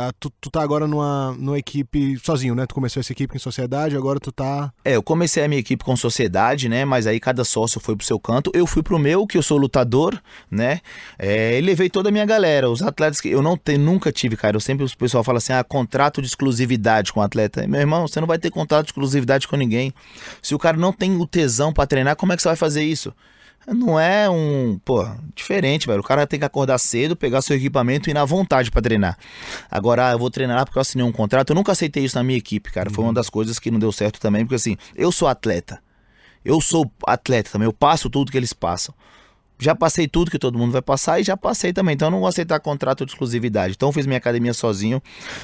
ah, 0.00 0.12
tu, 0.20 0.30
tu 0.40 0.48
tá 0.48 0.62
agora 0.62 0.86
numa, 0.86 1.32
numa 1.36 1.58
equipe 1.58 2.16
sozinho, 2.22 2.54
né? 2.54 2.64
Tu 2.66 2.74
começou 2.74 3.00
essa 3.00 3.10
equipe 3.10 3.34
em 3.34 3.38
sociedade, 3.40 3.96
agora 3.96 4.20
tu 4.20 4.30
tá. 4.30 4.72
É, 4.84 4.94
eu 4.94 5.02
comecei 5.02 5.42
a 5.42 5.48
minha 5.48 5.58
equipe 5.58 5.82
com 5.82 5.96
sociedade, 5.96 6.68
né? 6.68 6.84
Mas 6.84 7.04
aí 7.04 7.18
cada 7.18 7.42
sócio 7.42 7.80
foi 7.80 7.96
pro 7.96 8.06
seu 8.06 8.20
canto. 8.20 8.52
Eu 8.54 8.64
fui 8.64 8.80
pro 8.80 8.96
meu, 8.96 9.26
que 9.26 9.36
eu 9.36 9.42
sou 9.42 9.58
lutador, 9.58 10.22
né? 10.48 10.82
É, 11.18 11.58
e 11.58 11.60
levei 11.60 11.90
toda 11.90 12.10
a 12.10 12.12
minha 12.12 12.24
galera. 12.24 12.70
Os 12.70 12.80
atletas 12.80 13.20
que 13.20 13.28
eu 13.28 13.42
não 13.42 13.56
tenho, 13.56 13.80
nunca 13.80 14.12
tive, 14.12 14.36
cara. 14.36 14.56
Eu 14.56 14.60
sempre 14.60 14.86
o 14.86 14.96
pessoal 14.96 15.24
fala 15.24 15.38
assim: 15.38 15.52
ah, 15.52 15.64
contrato 15.64 16.22
de 16.22 16.28
exclusividade 16.28 17.12
com 17.12 17.18
o 17.18 17.22
atleta. 17.24 17.66
Meu 17.66 17.80
irmão, 17.80 18.06
você 18.06 18.20
não 18.20 18.28
vai 18.28 18.38
ter 18.38 18.52
contrato 18.52 18.84
de 18.84 18.92
exclusividade 18.92 19.48
com 19.48 19.56
ninguém. 19.56 19.92
Se 20.40 20.54
o 20.54 20.60
cara 20.60 20.76
não 20.76 20.92
tem 20.92 21.16
o 21.16 21.26
tesão 21.26 21.72
para 21.72 21.88
treinar, 21.88 22.14
como 22.14 22.32
é 22.32 22.36
que 22.36 22.42
você 22.42 22.48
vai 22.48 22.56
fazer 22.56 22.84
isso? 22.84 23.12
Não 23.74 23.98
é 23.98 24.28
um, 24.28 24.78
pô, 24.84 25.06
diferente, 25.34 25.86
velho. 25.86 26.00
O 26.00 26.04
cara 26.04 26.26
tem 26.26 26.38
que 26.38 26.44
acordar 26.44 26.78
cedo, 26.78 27.16
pegar 27.16 27.42
seu 27.42 27.56
equipamento 27.56 28.08
e 28.08 28.10
ir 28.10 28.14
na 28.14 28.24
vontade 28.24 28.70
para 28.70 28.82
treinar. 28.82 29.16
Agora, 29.70 30.08
ah, 30.08 30.12
eu 30.12 30.18
vou 30.18 30.30
treinar 30.30 30.64
porque 30.64 30.78
eu 30.78 30.82
assinei 30.82 31.06
um 31.06 31.12
contrato. 31.12 31.50
Eu 31.50 31.54
nunca 31.54 31.72
aceitei 31.72 32.04
isso 32.04 32.16
na 32.16 32.24
minha 32.24 32.38
equipe, 32.38 32.70
cara. 32.70 32.90
Foi 32.90 33.04
uma 33.04 33.08
uhum. 33.08 33.14
das 33.14 33.28
coisas 33.28 33.58
que 33.58 33.70
não 33.70 33.78
deu 33.78 33.92
certo 33.92 34.20
também, 34.20 34.44
porque 34.44 34.56
assim, 34.56 34.76
eu 34.96 35.12
sou 35.12 35.28
atleta. 35.28 35.80
Eu 36.44 36.60
sou 36.60 36.90
atleta 37.06 37.50
também, 37.50 37.66
eu 37.66 37.72
passo 37.72 38.08
tudo 38.08 38.30
que 38.30 38.36
eles 38.36 38.52
passam. 38.52 38.94
Já 39.58 39.74
passei 39.74 40.06
tudo 40.06 40.30
que 40.30 40.38
todo 40.38 40.58
mundo 40.58 40.72
vai 40.72 40.82
passar 40.82 41.20
e 41.20 41.24
já 41.24 41.36
passei 41.36 41.72
também. 41.72 41.94
Então 41.94 42.08
eu 42.08 42.12
não 42.12 42.20
vou 42.20 42.28
aceitar 42.28 42.60
contrato 42.60 43.04
de 43.04 43.12
exclusividade. 43.12 43.74
Então 43.74 43.88
eu 43.88 43.92
fiz 43.92 44.06
minha 44.06 44.18
academia 44.18 44.54
sozinho. 44.54 45.02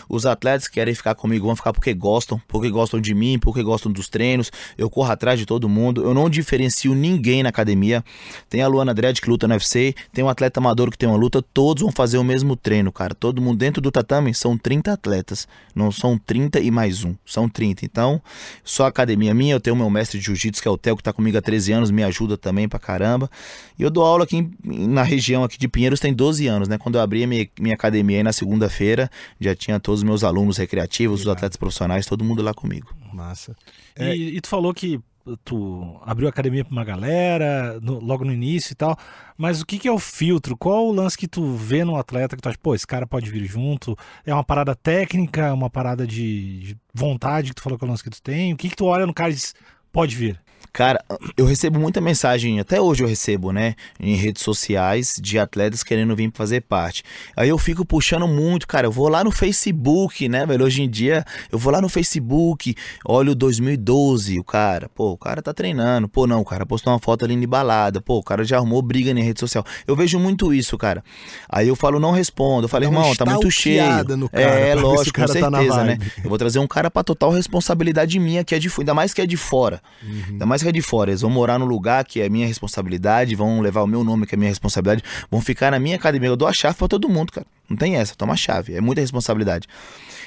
Os 0.08 0.26
atletas 0.26 0.68
que 0.68 0.74
querem 0.74 0.94
ficar 0.94 1.14
comigo 1.14 1.46
vão 1.46 1.56
ficar 1.56 1.72
porque 1.72 1.92
gostam, 1.94 2.40
porque 2.46 2.70
gostam 2.70 3.00
de 3.00 3.14
mim, 3.14 3.38
porque 3.38 3.62
gostam 3.62 3.90
dos 3.90 4.08
treinos. 4.08 4.50
Eu 4.76 4.88
corro 4.88 5.10
atrás 5.10 5.38
de 5.38 5.46
todo 5.46 5.68
mundo. 5.68 6.02
Eu 6.02 6.14
não 6.14 6.28
diferencio 6.30 6.94
ninguém 6.94 7.42
na 7.42 7.48
academia. 7.48 8.04
Tem 8.48 8.62
a 8.62 8.68
Luana 8.68 8.94
Dredd 8.94 9.20
que 9.20 9.28
luta 9.28 9.46
no 9.48 9.54
UFC, 9.54 9.94
tem 10.12 10.24
um 10.24 10.28
atleta 10.28 10.60
amador 10.60 10.90
que 10.90 10.98
tem 10.98 11.08
uma 11.08 11.18
luta, 11.18 11.42
todos 11.42 11.82
vão 11.82 11.92
fazer 11.92 12.18
o 12.18 12.24
mesmo 12.24 12.56
treino, 12.56 12.92
cara. 12.92 13.14
Todo 13.14 13.40
mundo 13.40 13.58
dentro 13.58 13.80
do 13.80 13.90
tatame 13.90 14.34
são 14.34 14.56
30 14.56 14.92
atletas. 14.92 15.48
Não 15.74 15.90
são 15.90 16.18
30 16.18 16.60
e 16.60 16.70
mais 16.70 17.04
um, 17.04 17.14
são 17.24 17.48
30. 17.48 17.84
Então, 17.84 18.20
só 18.62 18.86
academia 18.86 19.34
minha, 19.34 19.54
eu 19.54 19.60
tenho 19.60 19.76
meu 19.76 19.90
mestre 19.90 20.18
de 20.18 20.24
jiu-jitsu 20.26 20.62
que 20.62 20.68
é 20.68 20.70
o 20.70 20.78
Theo 20.78 20.96
que 20.96 21.02
tá 21.02 21.12
comigo 21.12 21.36
há 21.36 21.42
13 21.42 21.72
anos, 21.72 21.90
me 21.90 22.04
ajuda 22.04 22.36
também 22.36 22.68
pra 22.68 22.78
caramba. 22.78 23.30
E 23.78 23.82
eu 23.82 23.90
dou 23.90 24.03
aula 24.04 24.24
aqui 24.24 24.50
na 24.62 25.02
região 25.02 25.44
aqui 25.44 25.58
de 25.58 25.68
Pinheiros 25.68 26.00
tem 26.00 26.12
12 26.12 26.46
anos, 26.46 26.68
né? 26.68 26.78
Quando 26.78 26.96
eu 26.96 27.00
abri 27.00 27.24
a 27.24 27.26
minha, 27.26 27.48
minha 27.58 27.74
academia 27.74 28.18
aí 28.18 28.22
na 28.22 28.32
segunda-feira, 28.32 29.10
já 29.40 29.54
tinha 29.54 29.80
todos 29.80 30.00
os 30.00 30.04
meus 30.04 30.24
alunos 30.24 30.56
recreativos, 30.56 31.22
os 31.22 31.28
atletas 31.28 31.56
profissionais, 31.56 32.06
todo 32.06 32.24
mundo 32.24 32.42
lá 32.42 32.54
comigo. 32.54 32.94
Massa. 33.12 33.56
É... 33.96 34.14
E, 34.14 34.36
e, 34.36 34.40
tu 34.40 34.48
falou 34.48 34.74
que 34.74 35.00
tu 35.42 35.98
abriu 36.02 36.28
a 36.28 36.30
academia 36.30 36.64
para 36.64 36.72
uma 36.72 36.84
galera 36.84 37.80
no, 37.80 37.98
logo 37.98 38.24
no 38.24 38.32
início 38.32 38.72
e 38.72 38.74
tal, 38.74 38.96
mas 39.38 39.60
o 39.60 39.66
que, 39.66 39.78
que 39.78 39.88
é 39.88 39.92
o 39.92 39.98
filtro? 39.98 40.56
Qual 40.56 40.86
o 40.86 40.92
lance 40.92 41.16
que 41.16 41.26
tu 41.26 41.54
vê 41.54 41.84
no 41.84 41.96
atleta 41.96 42.36
que 42.36 42.42
tu 42.42 42.48
acha, 42.48 42.58
pô, 42.62 42.74
esse 42.74 42.86
cara 42.86 43.06
pode 43.06 43.30
vir 43.30 43.44
junto? 43.46 43.96
É 44.26 44.34
uma 44.34 44.44
parada 44.44 44.74
técnica, 44.74 45.52
uma 45.54 45.70
parada 45.70 46.06
de, 46.06 46.60
de 46.60 46.76
vontade 46.92 47.48
que 47.48 47.54
tu 47.54 47.62
falou 47.62 47.78
que 47.78 47.84
é 47.84 47.88
o 47.88 47.90
lance 47.90 48.04
que 48.04 48.10
tu 48.10 48.22
tem? 48.22 48.52
O 48.52 48.56
que, 48.56 48.68
que 48.68 48.76
tu 48.76 48.84
olha 48.84 49.06
no 49.06 49.14
cara 49.14 49.30
e 49.30 49.34
diz, 49.34 49.54
pode 49.94 50.16
vir? 50.16 50.44
Cara, 50.74 51.04
eu 51.36 51.46
recebo 51.46 51.78
muita 51.78 52.00
mensagem, 52.00 52.58
até 52.58 52.80
hoje 52.80 53.04
eu 53.04 53.06
recebo, 53.06 53.52
né, 53.52 53.76
em 54.00 54.16
redes 54.16 54.42
sociais 54.42 55.14
de 55.22 55.38
atletas 55.38 55.84
querendo 55.84 56.16
vir 56.16 56.32
fazer 56.34 56.62
parte. 56.62 57.04
Aí 57.36 57.48
eu 57.48 57.56
fico 57.56 57.84
puxando 57.84 58.26
muito, 58.26 58.66
cara, 58.66 58.88
eu 58.88 58.90
vou 58.90 59.08
lá 59.08 59.22
no 59.22 59.30
Facebook, 59.30 60.28
né, 60.28 60.44
velho, 60.44 60.64
hoje 60.64 60.82
em 60.82 60.90
dia 60.90 61.24
eu 61.52 61.60
vou 61.60 61.72
lá 61.72 61.80
no 61.80 61.88
Facebook, 61.88 62.74
olho 63.04 63.36
2012, 63.36 64.40
o 64.40 64.42
cara, 64.42 64.88
pô, 64.88 65.12
o 65.12 65.16
cara 65.16 65.40
tá 65.40 65.54
treinando, 65.54 66.08
pô, 66.08 66.26
não, 66.26 66.40
o 66.40 66.44
cara 66.44 66.66
postou 66.66 66.92
uma 66.92 66.98
foto 66.98 67.24
ali 67.24 67.36
de 67.36 67.46
balada, 67.46 68.00
pô, 68.00 68.18
o 68.18 68.22
cara 68.24 68.42
já 68.42 68.56
arrumou 68.56 68.82
briga 68.82 69.14
na 69.14 69.20
rede 69.20 69.38
social. 69.38 69.64
Eu 69.86 69.94
vejo 69.94 70.18
muito 70.18 70.52
isso, 70.52 70.76
cara. 70.76 71.04
Aí 71.48 71.68
eu 71.68 71.76
falo, 71.76 72.00
não 72.00 72.10
respondo, 72.10 72.64
eu 72.64 72.68
falo, 72.68 72.82
irmão, 72.82 73.14
tá 73.14 73.24
muito 73.24 73.48
cheio. 73.48 73.84
No 74.16 74.28
cara, 74.28 74.42
é, 74.42 74.74
lógico, 74.74 75.20
com 75.20 75.26
tá 75.26 75.32
certeza, 75.32 75.76
tá 75.76 75.84
né. 75.84 75.98
Eu 76.24 76.28
vou 76.28 76.36
trazer 76.36 76.58
um 76.58 76.66
cara 76.66 76.90
pra 76.90 77.04
total 77.04 77.30
responsabilidade 77.30 78.18
minha, 78.18 78.42
que 78.42 78.56
é 78.56 78.58
de, 78.58 78.68
ainda 78.76 78.92
mais 78.92 79.14
que 79.14 79.20
é 79.20 79.26
de 79.26 79.36
fora. 79.36 79.80
Uhum. 80.02 80.24
Ainda 80.30 80.46
mais 80.46 80.62
de 80.62 80.82
fora. 80.82 81.10
Eles 81.10 81.22
vão 81.22 81.30
morar 81.30 81.58
no 81.58 81.64
lugar 81.64 82.04
que 82.04 82.20
é 82.20 82.28
minha 82.28 82.46
responsabilidade, 82.46 83.34
vão 83.34 83.60
levar 83.60 83.82
o 83.82 83.86
meu 83.86 84.04
nome, 84.04 84.26
que 84.26 84.34
é 84.34 84.38
minha 84.38 84.50
responsabilidade, 84.50 85.02
vão 85.30 85.40
ficar 85.40 85.70
na 85.70 85.78
minha 85.78 85.96
academia. 85.96 86.28
Eu 86.28 86.36
dou 86.36 86.46
a 86.46 86.52
chave 86.52 86.76
pra 86.76 86.88
todo 86.88 87.08
mundo, 87.08 87.32
cara. 87.32 87.46
Não 87.68 87.76
tem 87.76 87.96
essa, 87.96 88.14
toma 88.14 88.34
a 88.34 88.36
chave. 88.36 88.74
É 88.74 88.80
muita 88.80 89.00
responsabilidade. 89.00 89.66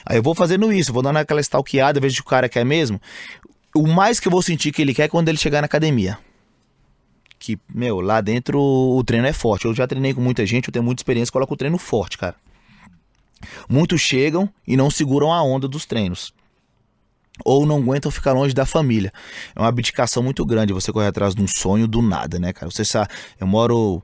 Aí 0.05 0.17
eu 0.17 0.23
vou 0.23 0.33
fazendo 0.33 0.71
isso, 0.71 0.91
vou 0.91 1.03
dando 1.03 1.17
aquela 1.17 1.41
stalkeada, 1.41 1.99
vejo 1.99 2.15
que 2.15 2.21
o 2.21 2.25
cara 2.25 2.49
quer 2.49 2.65
mesmo. 2.65 2.99
O 3.75 3.87
mais 3.87 4.19
que 4.19 4.27
eu 4.27 4.31
vou 4.31 4.41
sentir 4.41 4.71
que 4.71 4.81
ele 4.81 4.93
quer 4.93 5.03
é 5.03 5.07
quando 5.07 5.29
ele 5.29 5.37
chegar 5.37 5.61
na 5.61 5.65
academia. 5.65 6.17
Que, 7.39 7.59
meu, 7.73 8.01
lá 8.01 8.19
dentro 8.19 8.59
o 8.59 9.03
treino 9.03 9.27
é 9.27 9.33
forte. 9.33 9.65
Eu 9.65 9.75
já 9.75 9.85
treinei 9.85 10.13
com 10.13 10.21
muita 10.21 10.45
gente, 10.45 10.69
eu 10.69 10.71
tenho 10.71 10.83
muita 10.83 11.01
experiência, 11.01 11.31
coloco 11.31 11.53
o 11.53 11.57
treino 11.57 11.77
forte, 11.77 12.17
cara. 12.17 12.35
Muitos 13.69 14.01
chegam 14.01 14.49
e 14.67 14.75
não 14.75 14.89
seguram 14.89 15.31
a 15.31 15.43
onda 15.43 15.67
dos 15.67 15.85
treinos 15.85 16.33
ou 17.43 17.65
não 17.65 17.77
aguentam 17.77 18.11
ficar 18.11 18.33
longe 18.33 18.53
da 18.53 18.65
família. 18.65 19.11
É 19.55 19.59
uma 19.59 19.67
abdicação 19.67 20.23
muito 20.23 20.45
grande 20.45 20.73
você 20.73 20.91
correr 20.91 21.07
atrás 21.07 21.35
de 21.35 21.41
um 21.41 21.47
sonho 21.47 21.87
do 21.87 22.01
nada, 22.01 22.39
né, 22.39 22.53
cara? 22.53 22.71
Você 22.71 22.85
sabe, 22.85 23.09
eu 23.39 23.47
moro 23.47 24.03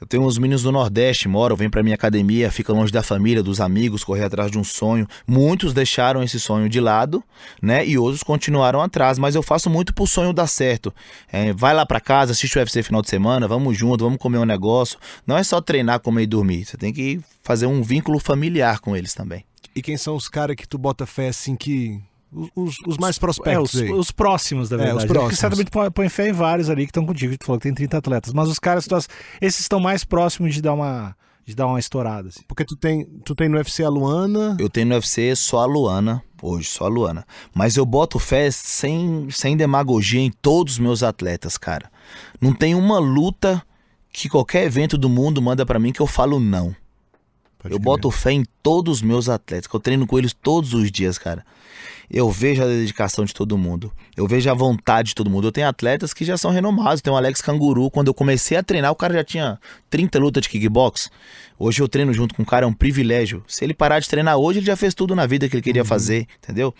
eu 0.00 0.06
tenho 0.06 0.24
uns 0.24 0.38
meninos 0.38 0.62
do 0.62 0.72
Nordeste, 0.72 1.28
moram, 1.28 1.54
vêm 1.54 1.68
pra 1.68 1.82
minha 1.82 1.94
academia, 1.94 2.50
ficam 2.50 2.74
longe 2.74 2.90
da 2.90 3.02
família, 3.02 3.42
dos 3.42 3.60
amigos, 3.60 4.02
correr 4.02 4.24
atrás 4.24 4.50
de 4.50 4.58
um 4.58 4.64
sonho. 4.64 5.06
Muitos 5.26 5.74
deixaram 5.74 6.22
esse 6.22 6.40
sonho 6.40 6.70
de 6.70 6.80
lado, 6.80 7.22
né? 7.60 7.86
E 7.86 7.98
outros 7.98 8.22
continuaram 8.22 8.80
atrás, 8.80 9.18
mas 9.18 9.34
eu 9.34 9.42
faço 9.42 9.68
muito 9.68 9.92
pro 9.92 10.06
sonho 10.06 10.32
dar 10.32 10.46
certo. 10.46 10.92
É, 11.30 11.52
vai 11.52 11.74
lá 11.74 11.84
pra 11.84 12.00
casa, 12.00 12.32
assiste 12.32 12.56
o 12.56 12.60
UFC 12.60 12.82
final 12.82 13.02
de 13.02 13.10
semana, 13.10 13.46
vamos 13.46 13.76
junto, 13.76 14.02
vamos 14.02 14.18
comer 14.18 14.38
um 14.38 14.46
negócio. 14.46 14.98
Não 15.26 15.36
é 15.36 15.42
só 15.42 15.60
treinar, 15.60 16.00
comer 16.00 16.22
e 16.22 16.26
dormir. 16.26 16.64
Você 16.64 16.78
tem 16.78 16.94
que 16.94 17.20
fazer 17.42 17.66
um 17.66 17.82
vínculo 17.82 18.18
familiar 18.18 18.80
com 18.80 18.96
eles 18.96 19.12
também. 19.12 19.44
E 19.76 19.82
quem 19.82 19.98
são 19.98 20.16
os 20.16 20.30
caras 20.30 20.56
que 20.56 20.66
tu 20.66 20.78
bota 20.78 21.04
fé 21.04 21.28
assim 21.28 21.54
que 21.54 22.00
os, 22.32 22.76
os 22.86 22.96
mais 22.96 23.18
prospectos 23.18 23.80
é, 23.80 23.84
os, 23.90 23.98
os, 23.98 24.10
próximos, 24.10 24.68
da 24.68 24.76
verdade. 24.76 24.98
É, 24.98 25.02
os 25.02 25.04
próximos. 25.04 25.24
Porque 25.24 25.40
certamente 25.40 25.70
põe, 25.70 25.90
põe 25.90 26.08
fé 26.08 26.28
em 26.28 26.32
vários 26.32 26.70
ali 26.70 26.84
que 26.84 26.90
estão 26.90 27.04
contigo. 27.04 27.36
Tu 27.36 27.44
falou 27.44 27.58
que 27.58 27.64
tem 27.64 27.74
30 27.74 27.98
atletas. 27.98 28.32
Mas 28.32 28.48
os 28.48 28.58
caras, 28.58 28.86
esses 29.40 29.60
estão 29.60 29.80
mais 29.80 30.04
próximos 30.04 30.54
de 30.54 30.62
dar 30.62 30.74
uma, 30.74 31.16
de 31.44 31.54
dar 31.54 31.66
uma 31.66 31.78
estourada. 31.78 32.28
Assim. 32.28 32.40
Porque 32.46 32.64
tu 32.64 32.76
tem, 32.76 33.04
tu 33.24 33.34
tem 33.34 33.48
no 33.48 33.56
UFC 33.56 33.82
a 33.82 33.88
Luana. 33.88 34.56
Eu 34.58 34.70
tenho 34.70 34.86
no 34.86 34.94
UFC 34.94 35.34
só 35.34 35.60
a 35.60 35.66
Luana. 35.66 36.22
Hoje, 36.42 36.68
só 36.68 36.86
a 36.86 36.88
Luana. 36.88 37.26
Mas 37.52 37.76
eu 37.76 37.84
boto 37.84 38.18
fé 38.18 38.50
sem, 38.50 39.28
sem 39.30 39.56
demagogia 39.56 40.20
em 40.20 40.30
todos 40.30 40.74
os 40.74 40.78
meus 40.78 41.02
atletas, 41.02 41.58
cara. 41.58 41.90
Não 42.40 42.54
tem 42.54 42.74
uma 42.74 42.98
luta 42.98 43.62
que 44.12 44.28
qualquer 44.28 44.64
evento 44.64 44.96
do 44.96 45.08
mundo 45.08 45.42
manda 45.42 45.66
para 45.66 45.78
mim 45.78 45.92
que 45.92 46.00
eu 46.00 46.06
falo 46.06 46.40
não. 46.40 46.74
Pode 47.60 47.74
eu 47.74 47.78
boto 47.78 48.10
fé 48.10 48.32
em 48.32 48.44
todos 48.62 48.98
os 48.98 49.02
meus 49.02 49.28
atletas, 49.28 49.66
que 49.66 49.74
eu 49.74 49.80
treino 49.80 50.06
com 50.06 50.18
eles 50.18 50.32
todos 50.32 50.74
os 50.74 50.90
dias, 50.90 51.18
cara 51.18 51.44
eu 52.10 52.28
vejo 52.28 52.60
a 52.62 52.66
dedicação 52.66 53.24
de 53.24 53.32
todo 53.32 53.56
mundo. 53.56 53.92
Eu 54.16 54.26
vejo 54.26 54.50
a 54.50 54.54
vontade 54.54 55.10
de 55.10 55.14
todo 55.14 55.30
mundo. 55.30 55.46
Eu 55.46 55.52
tenho 55.52 55.68
atletas 55.68 56.12
que 56.12 56.24
já 56.24 56.36
são 56.36 56.50
renomados. 56.50 57.00
Tem 57.00 57.12
o 57.12 57.16
Alex 57.16 57.40
Canguru. 57.40 57.88
Quando 57.88 58.08
eu 58.08 58.14
comecei 58.14 58.56
a 58.56 58.64
treinar, 58.64 58.90
o 58.90 58.96
cara 58.96 59.14
já 59.14 59.22
tinha 59.22 59.60
30 59.88 60.18
lutas 60.18 60.42
de 60.42 60.48
kickbox. 60.48 61.08
Hoje 61.56 61.80
eu 61.80 61.88
treino 61.88 62.12
junto 62.12 62.34
com 62.34 62.42
o 62.42 62.46
cara, 62.46 62.66
é 62.66 62.68
um 62.68 62.72
privilégio. 62.72 63.44
Se 63.46 63.62
ele 63.64 63.72
parar 63.72 64.00
de 64.00 64.08
treinar 64.08 64.36
hoje, 64.36 64.58
ele 64.58 64.66
já 64.66 64.74
fez 64.74 64.92
tudo 64.92 65.14
na 65.14 65.24
vida 65.24 65.48
que 65.48 65.54
ele 65.54 65.62
queria 65.62 65.82
uhum. 65.82 65.88
fazer, 65.88 66.26
entendeu? 66.42 66.74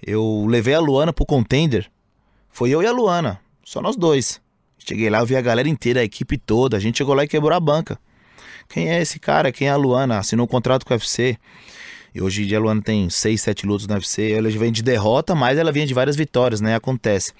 Eu 0.00 0.46
levei 0.48 0.74
a 0.74 0.80
Luana 0.80 1.12
pro 1.12 1.26
contender. 1.26 1.90
Foi 2.48 2.70
eu 2.70 2.80
e 2.80 2.86
a 2.86 2.92
Luana. 2.92 3.40
Só 3.64 3.82
nós 3.82 3.96
dois. 3.96 4.40
Cheguei 4.78 5.10
lá, 5.10 5.18
eu 5.18 5.26
vi 5.26 5.34
a 5.34 5.40
galera 5.40 5.68
inteira, 5.68 5.98
a 6.00 6.04
equipe 6.04 6.38
toda. 6.38 6.76
A 6.76 6.80
gente 6.80 6.98
chegou 6.98 7.12
lá 7.12 7.24
e 7.24 7.28
quebrou 7.28 7.52
a 7.52 7.58
banca. 7.58 7.98
Quem 8.68 8.90
é 8.90 9.00
esse 9.00 9.18
cara? 9.18 9.52
Quem 9.52 9.68
é 9.68 9.70
a 9.70 9.76
Luana? 9.76 10.18
Assinou 10.18 10.44
um 10.44 10.48
contrato 10.48 10.84
com 10.84 10.92
o 10.92 10.96
UFC. 10.96 11.38
E 12.14 12.22
hoje 12.22 12.42
em 12.42 12.46
dia 12.46 12.58
a 12.58 12.60
Luana 12.60 12.80
tem 12.80 13.10
6, 13.10 13.40
7 13.40 13.66
lutas 13.66 13.86
no 13.86 13.94
UFC. 13.94 14.32
Ela 14.32 14.48
vem 14.50 14.72
de 14.72 14.82
derrota, 14.82 15.34
mas 15.34 15.58
ela 15.58 15.70
vinha 15.70 15.86
de 15.86 15.94
várias 15.94 16.16
vitórias, 16.16 16.60
né? 16.60 16.74
Acontece. 16.74 17.32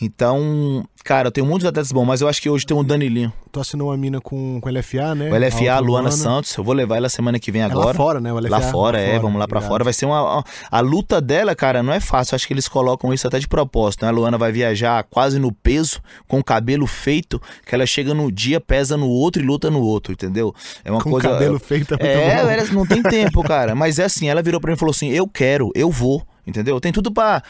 Então, 0.00 0.84
cara, 1.04 1.26
eu 1.26 1.32
tenho 1.32 1.44
muitos 1.46 1.66
atletas 1.66 1.90
bons, 1.90 2.04
mas 2.04 2.20
eu 2.20 2.28
acho 2.28 2.40
que 2.40 2.48
hoje 2.48 2.64
tem 2.64 2.76
um 2.76 2.84
Danilinho. 2.84 3.32
Tu 3.50 3.58
assinou 3.58 3.88
uma 3.88 3.96
mina 3.96 4.20
com, 4.20 4.60
com 4.60 4.68
o 4.68 4.72
LFA, 4.72 5.14
né? 5.14 5.28
O 5.30 5.36
LFA, 5.36 5.72
a 5.72 5.78
Luana 5.80 6.10
Santos. 6.12 6.56
Eu 6.56 6.62
vou 6.62 6.72
levar 6.72 6.96
ela 6.98 7.08
semana 7.08 7.38
que 7.40 7.50
vem 7.50 7.62
agora. 7.62 7.86
É 7.86 7.88
lá 7.88 7.94
fora, 7.94 8.20
né? 8.20 8.32
O 8.32 8.38
LFA, 8.38 8.48
lá 8.48 8.60
fora, 8.60 8.96
lá 8.98 9.02
é. 9.02 9.06
Fora, 9.08 9.20
vamos 9.20 9.38
lá 9.40 9.48
pra 9.48 9.60
fora. 9.60 9.82
Vai 9.82 9.92
ser 9.92 10.06
uma. 10.06 10.44
A 10.70 10.80
luta 10.80 11.20
dela, 11.20 11.54
cara, 11.56 11.82
não 11.82 11.92
é 11.92 11.98
fácil. 11.98 12.36
Acho 12.36 12.46
que 12.46 12.52
eles 12.54 12.68
colocam 12.68 13.12
isso 13.12 13.26
até 13.26 13.40
de 13.40 13.48
propósito, 13.48 14.02
né? 14.04 14.08
A 14.08 14.12
Luana 14.12 14.38
vai 14.38 14.52
viajar 14.52 15.02
quase 15.04 15.40
no 15.40 15.50
peso, 15.50 16.00
com 16.28 16.38
o 16.38 16.44
cabelo 16.44 16.86
feito, 16.86 17.42
que 17.66 17.74
ela 17.74 17.84
chega 17.86 18.14
no 18.14 18.30
dia, 18.30 18.60
pesa 18.60 18.96
no 18.96 19.08
outro 19.08 19.42
e 19.42 19.44
luta 19.44 19.68
no 19.70 19.80
outro, 19.80 20.12
entendeu? 20.12 20.54
É 20.84 20.92
uma 20.92 21.00
com 21.02 21.10
coisa. 21.10 21.26
Com 21.26 21.34
cabelo 21.34 21.58
feito 21.58 21.96
é 21.98 22.12
É, 22.42 22.66
bom. 22.66 22.74
não 22.74 22.86
tem 22.86 23.02
tempo, 23.02 23.42
cara. 23.42 23.74
Mas 23.74 23.98
é 23.98 24.04
assim, 24.04 24.28
ela 24.28 24.42
virou 24.42 24.60
pra 24.60 24.70
mim 24.70 24.76
e 24.76 24.78
falou 24.78 24.92
assim: 24.92 25.08
eu 25.08 25.26
quero, 25.26 25.72
eu 25.74 25.90
vou, 25.90 26.22
entendeu? 26.46 26.80
Tem 26.80 26.92
tudo 26.92 27.10
pra 27.10 27.42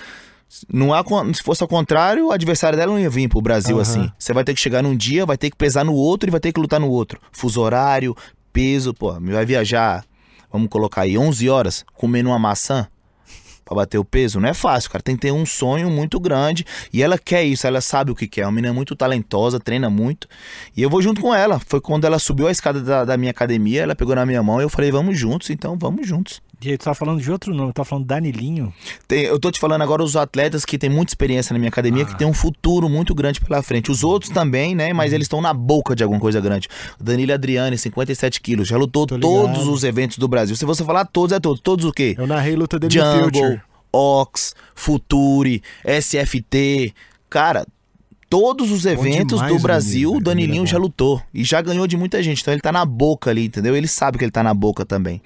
não 0.72 0.94
há, 0.94 1.04
se 1.34 1.42
fosse 1.42 1.62
ao 1.62 1.68
contrário, 1.68 2.28
o 2.28 2.32
adversário 2.32 2.78
dela 2.78 2.92
não 2.92 3.00
ia 3.00 3.11
vir 3.11 3.28
pro 3.28 3.40
Brasil 3.40 3.76
uhum. 3.76 3.82
assim. 3.82 4.11
Você 4.18 4.32
vai 4.32 4.44
ter 4.44 4.54
que 4.54 4.61
chegar 4.61 4.82
num 4.82 4.96
dia, 4.96 5.26
vai 5.26 5.37
ter 5.37 5.50
que 5.50 5.56
pesar 5.56 5.84
no 5.84 5.92
outro 5.92 6.28
e 6.28 6.32
vai 6.32 6.40
ter 6.40 6.52
que 6.52 6.61
lutar 6.61 6.80
no 6.80 6.88
outro. 6.88 7.20
Fuso 7.32 7.61
horário, 7.61 8.16
peso, 8.52 8.94
pô, 8.94 9.12
vai 9.20 9.44
viajar, 9.44 10.04
vamos 10.50 10.68
colocar 10.68 11.02
aí 11.02 11.18
11 11.18 11.48
horas 11.48 11.84
comendo 11.94 12.30
uma 12.30 12.38
maçã 12.38 12.88
para 13.68 13.76
bater 13.76 13.98
o 13.98 14.04
peso, 14.04 14.40
não 14.40 14.48
é 14.48 14.54
fácil, 14.54 14.90
cara. 14.90 15.02
Tem 15.02 15.14
que 15.14 15.20
ter 15.20 15.30
um 15.30 15.44
sonho 15.44 15.90
muito 15.90 16.18
grande 16.18 16.64
e 16.90 17.02
ela 17.02 17.18
quer 17.18 17.44
isso, 17.44 17.66
ela 17.66 17.82
sabe 17.82 18.11
o 18.11 18.14
que 18.14 18.26
quer. 18.26 18.40
É 18.40 18.46
uma 18.46 18.52
menina 18.52 18.72
muito 18.72 18.96
talentosa, 18.96 19.61
treina 19.61 19.90
muito. 19.90 20.26
E 20.74 20.80
eu 20.80 20.88
vou 20.88 21.02
junto 21.02 21.20
com 21.20 21.34
ela. 21.34 21.61
Foi 21.66 21.78
quando 21.78 22.06
ela 22.06 22.18
subiu 22.18 22.48
a 22.48 22.50
escada 22.50 22.80
da, 22.80 23.04
da 23.04 23.16
minha 23.18 23.30
academia, 23.30 23.82
ela 23.82 23.94
pegou 23.94 24.14
na 24.14 24.24
minha 24.24 24.42
mão 24.42 24.58
e 24.58 24.64
eu 24.64 24.70
falei, 24.70 24.90
vamos 24.90 25.18
juntos, 25.18 25.50
então 25.50 25.76
vamos 25.78 26.06
juntos. 26.06 26.40
E 26.61 26.71
aí, 26.71 26.79
tu 26.79 26.85
tá 26.85 26.94
falando 26.94 27.21
de 27.21 27.31
outro 27.31 27.55
nome, 27.55 27.73
tu 27.73 27.77
tá 27.77 27.85
falando 27.85 28.05
Danilinho? 28.05 28.75
Tem, 29.07 29.23
eu 29.23 29.38
tô 29.38 29.49
te 29.51 29.61
falando 29.61 29.83
agora 29.83 30.03
os 30.03 30.16
atletas 30.16 30.64
que 30.64 30.77
têm 30.77 30.90
muita 30.90 31.11
experiência 31.11 31.53
na 31.53 31.59
minha 31.59 31.68
academia, 31.68 32.03
ah. 32.03 32.07
que 32.07 32.18
tem 32.18 32.27
um 32.27 32.33
futuro 32.33 32.88
muito 32.88 33.14
grande 33.14 33.40
pela 33.40 33.62
frente. 33.62 33.92
Os 33.92 34.03
outros 34.03 34.33
também, 34.33 34.75
né? 34.75 34.92
Mas 34.92 35.11
uhum. 35.11 35.16
eles 35.16 35.25
estão 35.27 35.40
na 35.40 35.55
boca 35.55 35.94
de 35.94 36.03
alguma 36.03 36.21
coisa 36.21 36.40
grande. 36.40 36.68
Danilo 37.01 37.33
Adriane, 37.33 37.79
57 37.79 38.40
quilos, 38.40 38.66
já 38.66 38.77
lutou 38.77 39.07
todos 39.07 39.68
os 39.68 39.85
eventos 39.85 40.18
do 40.18 40.27
Brasil. 40.27 40.57
Se 40.57 40.64
você 40.64 40.85
falar 40.85 41.05
todos, 41.05 41.37
é 41.37 41.38
todos. 41.38 41.61
Todos 41.61 41.85
o 41.85 41.92
quê? 41.92 42.16
Eu 42.18 42.27
narrei 42.27 42.57
luta 42.57 42.77
dele 42.77 42.92
Jungle, 42.92 43.25
Future. 43.25 43.61
Ox, 43.92 44.55
Futuri, 44.75 45.62
SFT. 45.85 46.92
Cara, 47.31 47.64
todos 48.29 48.71
os 48.71 48.85
eventos 48.85 49.40
do 49.42 49.59
Brasil, 49.59 50.14
o 50.14 50.21
Danilinho 50.21 50.66
já 50.66 50.79
lutou. 50.79 51.23
E 51.33 51.44
já 51.44 51.61
ganhou 51.62 51.87
de 51.87 51.97
muita 51.97 52.23
gente. 52.23 52.42
Então 52.42 52.53
ele 52.53 52.61
tá 52.61 52.73
na 52.73 52.85
boca 52.85 53.31
ali, 53.31 53.47
entendeu? 53.47 53.77
Ele 53.77 53.88
sabe 53.88 54.18
que 54.18 54.25
ele 54.25 54.31
tá 54.31 54.42
na 54.42 54.55
boca 54.55 54.85
também. 54.85 55.23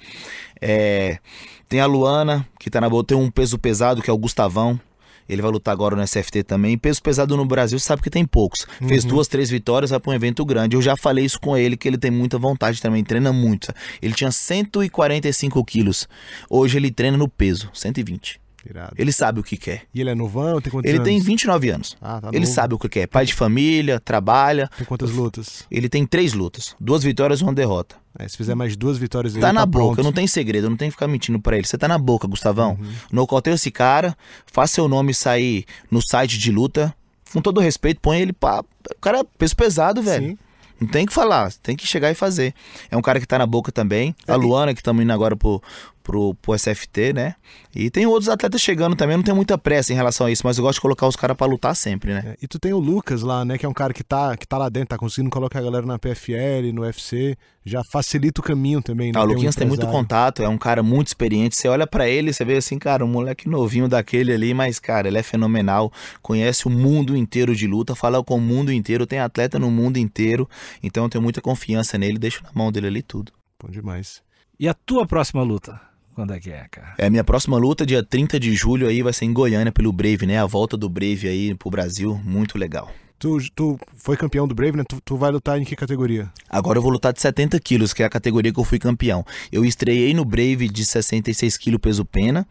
É, 0.65 1.19
tem 1.67 1.81
a 1.81 1.85
Luana, 1.85 2.47
que 2.59 2.69
tá 2.69 2.79
na 2.79 2.89
boca. 2.89 3.07
Tem 3.07 3.17
um 3.17 3.29
peso 3.29 3.57
pesado, 3.59 4.01
que 4.01 4.09
é 4.09 4.13
o 4.13 4.17
Gustavão. 4.17 4.79
Ele 5.27 5.41
vai 5.41 5.51
lutar 5.51 5.71
agora 5.71 5.95
no 5.95 6.05
SFT 6.05 6.43
também. 6.43 6.77
Peso 6.77 7.01
pesado 7.01 7.35
no 7.37 7.45
Brasil, 7.45 7.79
você 7.79 7.85
sabe 7.85 8.01
que 8.01 8.09
tem 8.09 8.25
poucos. 8.25 8.65
Fez 8.87 9.05
duas, 9.05 9.27
três 9.27 9.49
vitórias, 9.49 9.91
vai 9.91 9.99
pra 9.99 10.11
um 10.11 10.13
evento 10.13 10.43
grande. 10.45 10.75
Eu 10.75 10.81
já 10.81 10.97
falei 10.97 11.25
isso 11.25 11.39
com 11.39 11.57
ele, 11.57 11.77
que 11.77 11.87
ele 11.87 11.97
tem 11.97 12.11
muita 12.11 12.37
vontade 12.37 12.81
também, 12.81 13.03
treina 13.03 13.31
muito. 13.31 13.73
Ele 14.01 14.13
tinha 14.13 14.31
145 14.31 15.63
quilos. 15.63 16.07
Hoje 16.49 16.77
ele 16.77 16.91
treina 16.91 17.17
no 17.17 17.27
peso, 17.29 17.69
120. 17.73 18.42
Irado. 18.69 18.93
Ele 18.97 19.11
sabe 19.11 19.39
o 19.39 19.43
que 19.43 19.57
quer. 19.57 19.83
E 19.93 19.99
ele 20.01 20.09
é 20.09 20.15
novão, 20.15 20.61
tem 20.61 20.71
quantos 20.71 20.87
Ele 20.89 20.97
anos? 20.99 21.07
tem 21.09 21.19
29 21.19 21.69
anos. 21.69 21.97
Ah, 22.01 22.21
tá 22.21 22.29
Ele 22.29 22.39
novo. 22.41 22.51
sabe 22.53 22.73
o 22.73 22.79
que 22.79 22.87
quer. 22.87 23.07
Pai 23.07 23.25
de 23.25 23.33
família, 23.33 23.99
trabalha. 23.99 24.69
Tem 24.77 24.85
quantas 24.85 25.11
lutas? 25.11 25.65
Ele 25.69 25.89
tem 25.89 26.05
três 26.05 26.33
lutas. 26.33 26.75
Duas 26.79 27.03
vitórias 27.03 27.41
e 27.41 27.43
uma 27.43 27.53
derrota. 27.53 27.95
É, 28.17 28.27
se 28.27 28.37
fizer 28.37 28.53
mais 28.55 28.75
duas 28.75 28.97
vitórias 28.97 29.33
Tá 29.33 29.51
na 29.51 29.65
boca, 29.65 29.95
pronto. 29.95 30.03
não 30.05 30.13
tem 30.13 30.27
segredo, 30.27 30.69
não 30.69 30.77
tem 30.77 30.87
que 30.89 30.93
ficar 30.93 31.07
mentindo 31.07 31.39
pra 31.39 31.57
ele. 31.57 31.65
Você 31.67 31.77
tá 31.77 31.87
na 31.87 31.97
boca, 31.97 32.27
Gustavão. 32.27 32.77
Nocauteia 33.11 33.55
esse 33.55 33.71
cara, 33.71 34.15
faz 34.45 34.71
seu 34.71 34.87
nome 34.87 35.13
sair 35.13 35.65
no 35.91 36.01
site 36.01 36.37
de 36.37 36.51
luta. 36.51 36.93
Com 37.33 37.41
todo 37.41 37.59
respeito, 37.59 37.99
põe 37.99 38.19
ele 38.21 38.31
pra. 38.31 38.59
O 38.95 39.01
cara 39.01 39.19
é 39.19 39.23
peso 39.37 39.55
pesado, 39.55 40.01
velho. 40.01 40.27
Sim. 40.29 40.37
Não 40.79 40.87
tem 40.87 41.05
que 41.05 41.13
falar, 41.13 41.51
tem 41.63 41.75
que 41.77 41.87
chegar 41.87 42.11
e 42.11 42.15
fazer. 42.15 42.53
É 42.91 42.97
um 42.97 43.01
cara 43.01 43.19
que 43.19 43.25
tá 43.25 43.37
na 43.37 43.45
boca 43.45 43.71
também. 43.71 44.13
É, 44.27 44.31
A 44.33 44.35
Luana, 44.35 44.73
que 44.73 44.81
estamos 44.81 45.01
indo 45.01 45.13
agora 45.13 45.35
pro, 45.35 45.61
pro, 46.03 46.35
pro 46.35 46.53
SFT, 46.53 47.13
né? 47.13 47.35
E 47.73 47.89
tem 47.89 48.05
outros 48.05 48.29
atletas 48.29 48.61
chegando 48.61 48.95
também. 48.95 49.15
Não 49.15 49.23
tenho 49.23 49.35
muita 49.35 49.57
pressa 49.57 49.93
em 49.93 49.95
relação 49.95 50.27
a 50.27 50.31
isso, 50.31 50.43
mas 50.45 50.57
eu 50.57 50.63
gosto 50.63 50.75
de 50.75 50.81
colocar 50.81 51.07
os 51.07 51.15
caras 51.15 51.35
pra 51.35 51.47
lutar 51.47 51.75
sempre, 51.75 52.13
né? 52.13 52.23
É, 52.25 52.37
e 52.41 52.47
tu 52.47 52.59
tem 52.59 52.73
o 52.73 52.79
Lucas 52.79 53.21
lá, 53.23 53.43
né? 53.43 53.57
Que 53.57 53.65
é 53.65 53.69
um 53.69 53.73
cara 53.73 53.93
que 53.93 54.03
tá, 54.03 54.35
que 54.37 54.45
tá 54.45 54.57
lá 54.57 54.69
dentro, 54.69 54.89
tá 54.89 54.97
conseguindo 54.97 55.31
colocar 55.31 55.59
a 55.59 55.61
galera 55.61 55.85
na 55.85 55.97
PFL, 55.97 56.71
no 56.73 56.81
UFC. 56.81 57.35
Já 57.65 57.81
facilita 57.83 58.41
o 58.41 58.43
caminho 58.43 58.81
também, 58.81 59.11
né? 59.11 59.17
Ah, 59.17 59.21
o 59.21 59.23
Tem 59.23 59.31
um 59.31 59.33
Luquinhas 59.35 59.55
tem 59.55 59.65
muito 59.65 59.87
contato, 59.87 60.43
é 60.43 60.49
um 60.49 60.57
cara 60.57 60.83
muito 60.83 61.07
experiente. 61.07 61.55
Você 61.55 61.67
olha 61.69 61.87
pra 61.87 62.07
ele, 62.07 62.33
você 62.33 62.43
vê 62.43 62.57
assim, 62.57 62.77
cara, 62.77 63.05
um 63.05 63.07
moleque 63.07 63.47
novinho 63.47 63.87
daquele 63.87 64.33
ali, 64.33 64.53
mas, 64.53 64.79
cara, 64.79 65.07
ele 65.07 65.17
é 65.17 65.23
fenomenal. 65.23 65.91
Conhece 66.21 66.67
o 66.67 66.69
mundo 66.69 67.15
inteiro 67.15 67.55
de 67.55 67.65
luta, 67.65 67.95
fala 67.95 68.21
com 68.21 68.35
o 68.35 68.41
mundo 68.41 68.71
inteiro, 68.71 69.07
tem 69.07 69.19
atleta 69.19 69.57
no 69.57 69.71
mundo 69.71 69.97
inteiro. 69.97 70.47
Então 70.83 71.05
eu 71.05 71.09
tenho 71.09 71.21
muita 71.21 71.41
confiança 71.41 71.97
nele, 71.97 72.19
deixo 72.19 72.43
na 72.43 72.51
mão 72.53 72.71
dele 72.71 72.87
ali 72.87 73.01
tudo. 73.01 73.31
Bom 73.61 73.71
demais. 73.71 74.21
E 74.59 74.67
a 74.67 74.73
tua 74.73 75.07
próxima 75.07 75.41
luta? 75.41 75.92
Quando 76.13 76.33
é 76.33 76.39
que 76.39 76.51
é, 76.51 76.67
cara? 76.69 76.93
É, 76.97 77.07
a 77.07 77.09
minha 77.09 77.23
próxima 77.23 77.57
luta, 77.57 77.85
dia 77.85 78.03
30 78.03 78.39
de 78.39 78.53
julho, 78.53 78.87
aí 78.87 79.01
vai 79.01 79.11
ser 79.11 79.25
em 79.25 79.33
Goiânia 79.33 79.71
pelo 79.71 79.91
Brave, 79.91 80.25
né? 80.25 80.39
A 80.39 80.45
volta 80.45 80.77
do 80.77 80.87
Brave 80.87 81.27
aí 81.27 81.55
pro 81.55 81.71
Brasil, 81.71 82.19
muito 82.23 82.57
legal. 82.57 82.91
Tu, 83.17 83.37
tu 83.55 83.79
foi 83.95 84.17
campeão 84.17 84.47
do 84.47 84.53
Brave, 84.53 84.77
né? 84.77 84.83
Tu, 84.87 84.99
tu 85.03 85.15
vai 85.15 85.31
lutar 85.31 85.59
em 85.59 85.63
que 85.63 85.75
categoria? 85.75 86.29
Agora 86.49 86.77
eu 86.77 86.83
vou 86.83 86.91
lutar 86.91 87.13
de 87.13 87.21
70 87.21 87.59
quilos, 87.61 87.93
que 87.93 88.03
é 88.03 88.05
a 88.05 88.09
categoria 88.09 88.51
que 88.51 88.59
eu 88.59 88.63
fui 88.65 88.77
campeão. 88.77 89.25
Eu 89.51 89.63
estreiei 89.63 90.13
no 90.13 90.25
Brave 90.25 90.67
de 90.67 90.85
66 90.85 91.57
quilos 91.57 91.79
peso 91.81 92.03
pena. 92.05 92.45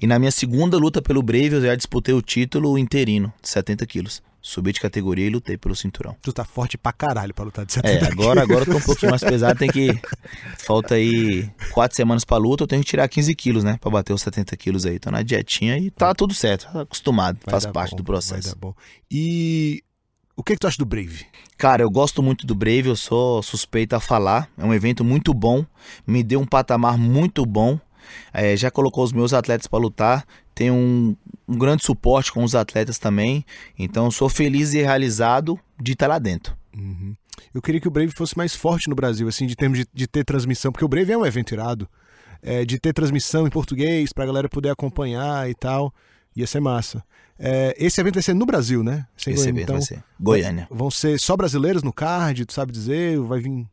E 0.00 0.06
na 0.06 0.18
minha 0.18 0.30
segunda 0.30 0.76
luta 0.76 1.00
pelo 1.00 1.22
Brave, 1.22 1.54
eu 1.54 1.62
já 1.62 1.74
disputei 1.74 2.14
o 2.14 2.22
título 2.22 2.76
interino 2.76 3.32
de 3.42 3.48
70 3.48 3.86
quilos. 3.86 4.22
Subi 4.40 4.72
de 4.72 4.80
categoria 4.80 5.26
e 5.26 5.30
lutei 5.30 5.56
pelo 5.58 5.74
cinturão. 5.74 6.16
Tu 6.22 6.32
tá 6.32 6.44
forte 6.44 6.78
pra 6.78 6.92
caralho 6.92 7.34
pra 7.34 7.44
lutar 7.44 7.66
de 7.66 7.72
70 7.72 8.04
É, 8.04 8.08
agora, 8.10 8.42
agora 8.42 8.62
eu 8.62 8.66
tô 8.66 8.78
um 8.78 8.80
pouquinho 8.80 9.10
mais 9.10 9.22
pesado, 9.24 9.58
tem 9.58 9.68
que. 9.68 10.00
Falta 10.56 10.94
aí 10.94 11.50
quatro 11.72 11.96
semanas 11.96 12.24
pra 12.24 12.36
luta, 12.36 12.62
eu 12.62 12.66
tenho 12.68 12.82
que 12.82 12.88
tirar 12.88 13.08
15 13.08 13.34
quilos, 13.34 13.64
né? 13.64 13.76
Pra 13.80 13.90
bater 13.90 14.12
os 14.12 14.22
70 14.22 14.56
quilos 14.56 14.86
aí. 14.86 14.98
Tô 14.98 15.10
na 15.10 15.22
dietinha 15.22 15.76
e 15.76 15.90
tá 15.90 16.14
tudo 16.14 16.34
certo, 16.34 16.70
tá 16.72 16.82
acostumado, 16.82 17.38
Vai 17.44 17.52
faz 17.52 17.66
parte 17.66 17.90
bom, 17.90 17.96
do 17.96 18.02
Vai 18.04 18.12
processo. 18.14 18.48
dar 18.50 18.56
bom. 18.60 18.74
E 19.10 19.82
o 20.36 20.42
que, 20.44 20.54
que 20.54 20.60
tu 20.60 20.68
acha 20.68 20.78
do 20.78 20.86
Brave? 20.86 21.26
Cara, 21.56 21.82
eu 21.82 21.90
gosto 21.90 22.22
muito 22.22 22.46
do 22.46 22.54
Brave, 22.54 22.88
eu 22.88 22.96
sou 22.96 23.42
suspeito 23.42 23.96
a 23.96 24.00
falar. 24.00 24.48
É 24.56 24.64
um 24.64 24.72
evento 24.72 25.04
muito 25.04 25.34
bom, 25.34 25.66
me 26.06 26.22
deu 26.22 26.40
um 26.40 26.46
patamar 26.46 26.96
muito 26.96 27.44
bom. 27.44 27.78
É, 28.32 28.56
já 28.56 28.70
colocou 28.70 29.04
os 29.04 29.12
meus 29.12 29.32
atletas 29.34 29.66
para 29.66 29.78
lutar, 29.80 30.24
tem 30.58 30.72
um, 30.72 31.14
um 31.46 31.56
grande 31.56 31.84
suporte 31.84 32.32
com 32.32 32.42
os 32.42 32.56
atletas 32.56 32.98
também. 32.98 33.44
Então, 33.78 34.10
sou 34.10 34.28
feliz 34.28 34.74
e 34.74 34.78
realizado 34.78 35.56
de 35.80 35.92
estar 35.92 36.08
lá 36.08 36.18
dentro. 36.18 36.56
Uhum. 36.76 37.14
Eu 37.54 37.62
queria 37.62 37.80
que 37.80 37.86
o 37.86 37.90
Brave 37.92 38.10
fosse 38.10 38.36
mais 38.36 38.56
forte 38.56 38.88
no 38.88 38.96
Brasil, 38.96 39.28
assim, 39.28 39.46
de 39.46 39.54
termos 39.54 39.78
de, 39.78 39.86
de 39.94 40.08
ter 40.08 40.24
transmissão, 40.24 40.72
porque 40.72 40.84
o 40.84 40.88
Brave 40.88 41.12
é 41.12 41.16
um 41.16 41.24
evento 41.24 41.54
irado. 41.54 41.88
É, 42.42 42.64
de 42.64 42.76
ter 42.80 42.92
transmissão 42.92 43.46
em 43.46 43.50
português 43.50 44.12
pra 44.12 44.26
galera 44.26 44.48
poder 44.48 44.70
acompanhar 44.70 45.48
e 45.48 45.54
tal. 45.54 45.94
Ia 46.34 46.46
ser 46.46 46.58
massa. 46.58 47.04
É, 47.38 47.76
esse 47.78 48.00
evento 48.00 48.14
vai 48.14 48.22
ser 48.24 48.34
no 48.34 48.44
Brasil, 48.44 48.82
né? 48.82 49.06
Sem 49.16 49.34
Esse 49.34 49.44
Goiânia, 49.44 49.60
evento 49.60 49.72
vai 49.74 49.82
ser 49.82 50.04
Goiânia. 50.18 50.68
Vão 50.72 50.90
ser 50.90 51.20
só 51.20 51.36
brasileiros 51.36 51.84
no 51.84 51.92
card, 51.92 52.44
tu 52.44 52.52
sabe 52.52 52.72
dizer? 52.72 53.16
Vai 53.20 53.38
vir. 53.38 53.64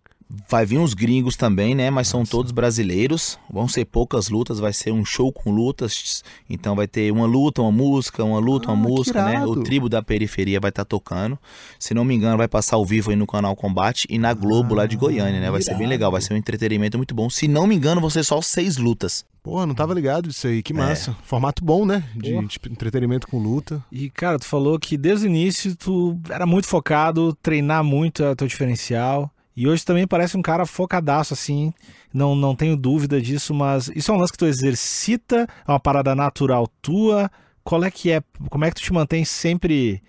Vai 0.49 0.65
vir 0.65 0.79
uns 0.79 0.95
gringos 0.95 1.35
também, 1.37 1.75
né? 1.75 1.91
Mas 1.91 2.07
são 2.07 2.21
Nossa. 2.21 2.31
todos 2.31 2.51
brasileiros. 2.51 3.37
Vão 3.49 3.67
ser 3.67 3.85
poucas 3.85 4.27
lutas, 4.27 4.59
vai 4.59 4.73
ser 4.73 4.91
um 4.91 5.05
show 5.05 5.31
com 5.31 5.51
lutas. 5.51 6.23
Então 6.49 6.75
vai 6.75 6.87
ter 6.87 7.11
uma 7.11 7.27
luta, 7.27 7.61
uma 7.61 7.71
música, 7.71 8.23
uma 8.23 8.39
luta, 8.39 8.69
Ah, 8.69 8.73
uma 8.73 8.89
música, 8.89 9.23
né? 9.23 9.33
irado. 9.33 9.51
O 9.51 9.63
tribo 9.63 9.87
da 9.87 10.01
periferia 10.01 10.59
vai 10.59 10.69
estar 10.69 10.83
tocando. 10.83 11.37
Se 11.79 11.93
não 11.93 12.03
me 12.03 12.15
engano, 12.15 12.37
vai 12.37 12.47
passar 12.47 12.75
ao 12.75 12.85
vivo 12.85 13.11
aí 13.11 13.15
no 13.15 13.27
canal 13.27 13.55
Combate 13.55 14.07
e 14.09 14.17
na 14.17 14.33
Globo 14.33 14.73
lá 14.73 14.87
de 14.87 14.95
Ah, 14.95 14.99
Goiânia, 14.99 15.39
né? 15.39 15.51
Vai 15.51 15.61
ser 15.61 15.71
bem 15.71 15.81
irado. 15.81 15.89
legal, 15.89 16.11
vai 16.11 16.21
ser 16.21 16.33
um 16.33 16.37
entretenimento 16.37 16.97
muito 16.97 17.13
bom. 17.13 17.29
Se 17.29 17.47
não 17.47 17.67
me 17.67 17.75
engano, 17.75 18.01
vão 18.01 18.09
ser 18.09 18.23
só 18.23 18.41
seis 18.41 18.77
lutas. 18.77 19.23
Porra, 19.43 19.67
não 19.67 19.75
tava 19.75 19.93
ligado 19.93 20.27
disso 20.29 20.47
aí. 20.47 20.63
Que 20.63 20.73
É. 20.73 20.75
massa. 20.75 21.15
Formato 21.23 21.63
bom, 21.63 21.85
né? 21.85 22.03
De, 22.15 22.47
tipo, 22.47 22.67
entretenimento 22.67 23.27
com 23.27 23.37
luta. 23.37 23.83
E, 23.91 24.09
cara, 24.09 24.39
tu 24.39 24.45
falou 24.45 24.79
que 24.79 24.97
desde 24.97 25.27
o 25.27 25.29
início 25.29 25.75
tu 25.75 26.19
era 26.31 26.47
muito 26.47 26.67
focado, 26.67 27.37
treinar 27.43 27.83
muito 27.83 28.23
é 28.23 28.31
o 28.31 28.35
teu 28.35 28.47
diferencial. 28.47 29.29
E 29.55 29.67
hoje 29.67 29.85
também 29.85 30.05
parece 30.05 30.35
um 30.35 30.41
cara 30.41 30.65
focadaço, 30.65 31.33
assim. 31.33 31.73
Não, 32.13 32.35
não 32.35 32.55
tenho 32.55 32.75
dúvida 32.75 33.21
disso, 33.21 33.53
mas 33.53 33.89
isso 33.95 34.11
é 34.11 34.13
um 34.13 34.17
lance 34.17 34.33
que 34.33 34.37
tu 34.37 34.45
exercita, 34.45 35.47
é 35.65 35.71
uma 35.71 35.79
parada 35.79 36.13
natural 36.13 36.67
tua. 36.81 37.31
Qual 37.63 37.83
é 37.83 37.89
que 37.89 38.11
é? 38.11 38.21
Como 38.49 38.65
é 38.65 38.69
que 38.69 38.75
tu 38.75 38.83
te 38.83 38.93
mantém 38.93 39.23
sempre. 39.23 40.03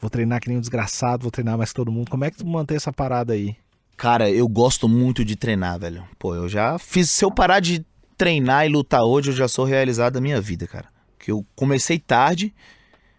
Vou 0.00 0.08
treinar 0.08 0.40
que 0.40 0.48
nem 0.48 0.56
um 0.56 0.60
desgraçado, 0.60 1.22
vou 1.22 1.30
treinar 1.30 1.58
mais 1.58 1.70
que 1.70 1.74
todo 1.74 1.90
mundo. 1.90 2.10
Como 2.10 2.24
é 2.24 2.30
que 2.30 2.38
tu 2.38 2.46
mantém 2.46 2.76
essa 2.76 2.92
parada 2.92 3.32
aí? 3.32 3.56
Cara, 3.96 4.30
eu 4.30 4.48
gosto 4.48 4.88
muito 4.88 5.24
de 5.24 5.36
treinar, 5.36 5.78
velho. 5.78 6.04
Pô, 6.18 6.34
eu 6.34 6.48
já 6.48 6.78
fiz. 6.78 7.10
Se 7.10 7.24
eu 7.24 7.30
parar 7.30 7.60
de 7.60 7.84
treinar 8.16 8.64
e 8.64 8.68
lutar 8.68 9.02
hoje, 9.02 9.30
eu 9.30 9.34
já 9.34 9.48
sou 9.48 9.64
realizado 9.64 10.14
da 10.14 10.20
minha 10.20 10.40
vida, 10.40 10.66
cara. 10.66 10.86
Que 11.18 11.30
eu 11.30 11.44
comecei 11.54 11.98
tarde, 11.98 12.54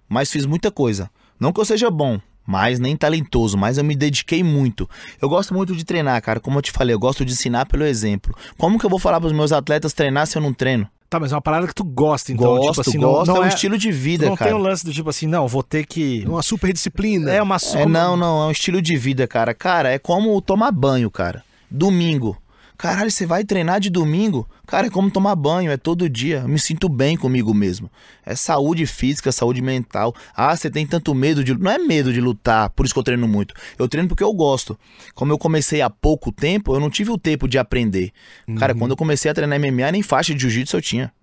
mas 0.09 0.31
fiz 0.31 0.45
muita 0.45 0.71
coisa. 0.71 1.11
Não 1.39 1.53
que 1.53 1.59
eu 1.59 1.65
seja 1.65 1.91
bom, 1.91 2.19
mas 2.51 2.79
nem 2.79 2.97
talentoso, 2.97 3.57
mas 3.57 3.77
eu 3.77 3.83
me 3.83 3.95
dediquei 3.95 4.43
muito. 4.43 4.89
Eu 5.21 5.29
gosto 5.29 5.53
muito 5.53 5.73
de 5.73 5.85
treinar, 5.85 6.21
cara. 6.21 6.37
Como 6.37 6.57
eu 6.57 6.61
te 6.61 6.69
falei, 6.69 6.93
eu 6.93 6.99
gosto 6.99 7.23
de 7.23 7.31
ensinar 7.31 7.65
pelo 7.65 7.85
exemplo. 7.85 8.35
Como 8.57 8.77
que 8.77 8.85
eu 8.85 8.89
vou 8.89 8.99
falar 8.99 9.21
pros 9.21 9.31
meus 9.31 9.53
atletas 9.53 9.93
treinar 9.93 10.27
se 10.27 10.37
eu 10.37 10.41
não 10.41 10.53
treino? 10.53 10.85
Tá, 11.09 11.17
mas 11.17 11.31
é 11.31 11.35
uma 11.35 11.41
parada 11.41 11.65
que 11.65 11.73
tu 11.73 11.83
gosta, 11.83 12.31
então. 12.31 12.57
gosto, 12.57 12.69
tipo 12.69 12.81
assim, 12.81 12.97
não, 12.97 13.09
gosto, 13.09 13.27
não 13.27 13.37
é 13.37 13.39
um 13.39 13.43
é, 13.45 13.47
estilo 13.47 13.77
de 13.77 13.91
vida, 13.91 14.25
não 14.25 14.35
cara. 14.35 14.51
tem 14.51 14.59
um 14.59 14.61
lance 14.61 14.83
do 14.83 14.93
tipo 14.93 15.09
assim, 15.09 15.27
não, 15.27 15.47
vou 15.47 15.63
ter 15.63 15.85
que. 15.85 16.25
Uma 16.27 16.43
super 16.43 16.73
disciplina. 16.73 17.31
É 17.31 17.41
uma 17.41 17.57
É, 17.73 17.85
não, 17.85 18.17
não, 18.17 18.43
é 18.43 18.47
um 18.47 18.51
estilo 18.51 18.81
de 18.81 18.97
vida, 18.97 19.25
cara. 19.27 19.53
Cara, 19.53 19.89
é 19.91 19.97
como 19.97 20.41
tomar 20.41 20.71
banho, 20.71 21.09
cara. 21.09 21.43
Domingo. 21.69 22.37
Caralho, 22.81 23.11
você 23.11 23.27
vai 23.27 23.43
treinar 23.43 23.79
de 23.79 23.91
domingo? 23.91 24.49
Cara, 24.65 24.87
é 24.87 24.89
como 24.89 25.11
tomar 25.11 25.35
banho, 25.35 25.69
é 25.69 25.77
todo 25.77 26.09
dia. 26.09 26.39
Eu 26.39 26.47
me 26.47 26.57
sinto 26.57 26.89
bem 26.89 27.15
comigo 27.15 27.53
mesmo. 27.53 27.91
É 28.25 28.35
saúde 28.35 28.87
física, 28.87 29.31
saúde 29.31 29.61
mental. 29.61 30.15
Ah, 30.35 30.55
você 30.55 30.67
tem 30.67 30.87
tanto 30.87 31.13
medo 31.13 31.43
de. 31.43 31.53
Não 31.53 31.69
é 31.69 31.77
medo 31.77 32.11
de 32.11 32.19
lutar, 32.19 32.71
por 32.71 32.83
isso 32.83 32.91
que 32.91 32.99
eu 32.99 33.03
treino 33.03 33.27
muito. 33.27 33.53
Eu 33.77 33.87
treino 33.87 34.07
porque 34.07 34.23
eu 34.23 34.33
gosto. 34.33 34.79
Como 35.13 35.31
eu 35.31 35.37
comecei 35.37 35.79
há 35.79 35.91
pouco 35.91 36.31
tempo, 36.31 36.73
eu 36.73 36.79
não 36.79 36.89
tive 36.89 37.11
o 37.11 37.19
tempo 37.19 37.47
de 37.47 37.59
aprender. 37.59 38.11
Cara, 38.57 38.73
quando 38.73 38.91
eu 38.91 38.97
comecei 38.97 39.29
a 39.29 39.33
treinar 39.35 39.59
MMA, 39.59 39.91
nem 39.91 40.01
faixa 40.01 40.33
de 40.33 40.41
jiu-jitsu 40.41 40.75
eu 40.75 40.81
tinha. 40.81 41.13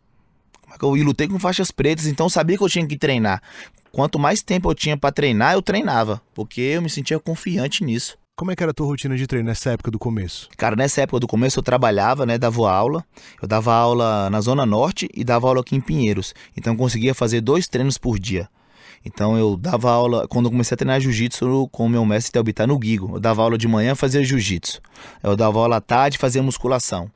Eu 0.81 0.97
e 0.97 1.03
lutei 1.03 1.27
com 1.27 1.41
faixas 1.41 1.73
pretas, 1.73 2.07
então 2.07 2.27
eu 2.27 2.31
sabia 2.31 2.57
que 2.57 2.63
eu 2.63 2.69
tinha 2.69 2.87
que 2.87 2.97
treinar. 2.97 3.43
Quanto 3.91 4.17
mais 4.17 4.43
tempo 4.43 4.71
eu 4.71 4.77
tinha 4.77 4.97
pra 4.97 5.11
treinar, 5.11 5.55
eu 5.55 5.63
treinava, 5.63 6.23
porque 6.33 6.61
eu 6.61 6.83
me 6.83 6.89
sentia 6.89 7.19
confiante 7.19 7.83
nisso. 7.83 8.17
Como 8.39 8.53
é 8.53 8.55
que 8.55 8.63
era 8.63 8.71
a 8.71 8.73
tua 8.73 8.87
rotina 8.87 9.17
de 9.17 9.27
treino 9.27 9.49
nessa 9.49 9.73
época 9.73 9.91
do 9.91 9.99
começo? 9.99 10.49
Cara, 10.57 10.77
nessa 10.77 11.03
época 11.03 11.19
do 11.19 11.27
começo 11.27 11.59
eu 11.59 11.63
trabalhava, 11.63 12.25
né, 12.25 12.39
dava 12.39 12.71
aula. 12.71 13.05
Eu 13.43 13.49
dava 13.49 13.75
aula 13.75 14.31
na 14.31 14.41
Zona 14.41 14.65
Norte 14.65 15.09
e 15.13 15.25
dava 15.25 15.49
aula 15.49 15.61
aqui 15.61 15.75
em 15.75 15.81
Pinheiros. 15.81 16.33
Então 16.57 16.73
eu 16.73 16.79
conseguia 16.79 17.13
fazer 17.17 17.41
dois 17.41 17.67
treinos 17.67 17.99
por 17.99 18.17
dia. 18.17 18.49
Então 19.05 19.37
eu 19.37 19.57
dava 19.57 19.91
aula, 19.91 20.29
quando 20.29 20.45
eu 20.45 20.53
comecei 20.53 20.77
a 20.77 20.79
treinar 20.79 21.01
jiu-jitsu 21.01 21.69
com 21.73 21.87
o 21.87 21.89
meu 21.89 22.05
mestre 22.07 22.31
Telbitar 22.31 22.69
no 22.69 22.79
Guigo. 22.79 23.17
Eu 23.17 23.19
dava 23.19 23.43
aula 23.43 23.59
de 23.59 23.67
manhã, 23.67 23.97
fazia 23.97 24.23
jiu-jitsu. 24.23 24.81
Eu 25.21 25.35
dava 25.35 25.59
aula 25.59 25.79
à 25.79 25.81
tarde, 25.81 26.17
fazia 26.17 26.41
musculação. 26.41 27.11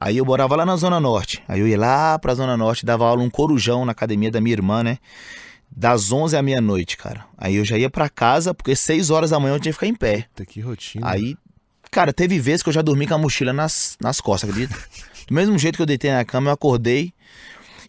Aí 0.00 0.16
eu 0.16 0.24
morava 0.24 0.56
lá 0.56 0.66
na 0.66 0.74
Zona 0.74 0.98
Norte. 0.98 1.40
Aí 1.46 1.60
eu 1.60 1.68
ia 1.68 1.78
lá 1.78 2.18
pra 2.18 2.34
Zona 2.34 2.56
Norte, 2.56 2.84
dava 2.84 3.06
aula 3.06 3.22
um 3.22 3.30
corujão 3.30 3.84
na 3.84 3.92
academia 3.92 4.28
da 4.28 4.40
minha 4.40 4.54
irmã, 4.54 4.82
né? 4.82 4.98
Das 5.70 6.10
11 6.10 6.36
à 6.36 6.42
meia-noite, 6.42 6.96
cara. 6.96 7.24
Aí 7.36 7.56
eu 7.56 7.64
já 7.64 7.78
ia 7.78 7.88
pra 7.88 8.08
casa, 8.08 8.52
porque 8.52 8.74
6 8.74 9.10
horas 9.10 9.30
da 9.30 9.38
manhã 9.38 9.54
eu 9.54 9.60
tinha 9.60 9.72
que 9.72 9.78
ficar 9.78 9.86
em 9.86 9.94
pé. 9.94 10.26
Puta, 10.28 10.46
que 10.46 10.60
rotina. 10.60 11.08
Aí, 11.08 11.36
cara, 11.90 12.12
teve 12.12 12.38
vezes 12.40 12.62
que 12.62 12.68
eu 12.68 12.72
já 12.72 12.82
dormi 12.82 13.06
com 13.06 13.14
a 13.14 13.18
mochila 13.18 13.52
nas, 13.52 13.96
nas 14.00 14.20
costas, 14.20 14.50
acredita? 14.50 14.76
Do 15.28 15.34
mesmo 15.34 15.58
jeito 15.58 15.76
que 15.76 15.82
eu 15.82 15.86
deitei 15.86 16.10
na 16.10 16.24
cama, 16.24 16.50
eu 16.50 16.54
acordei. 16.54 17.12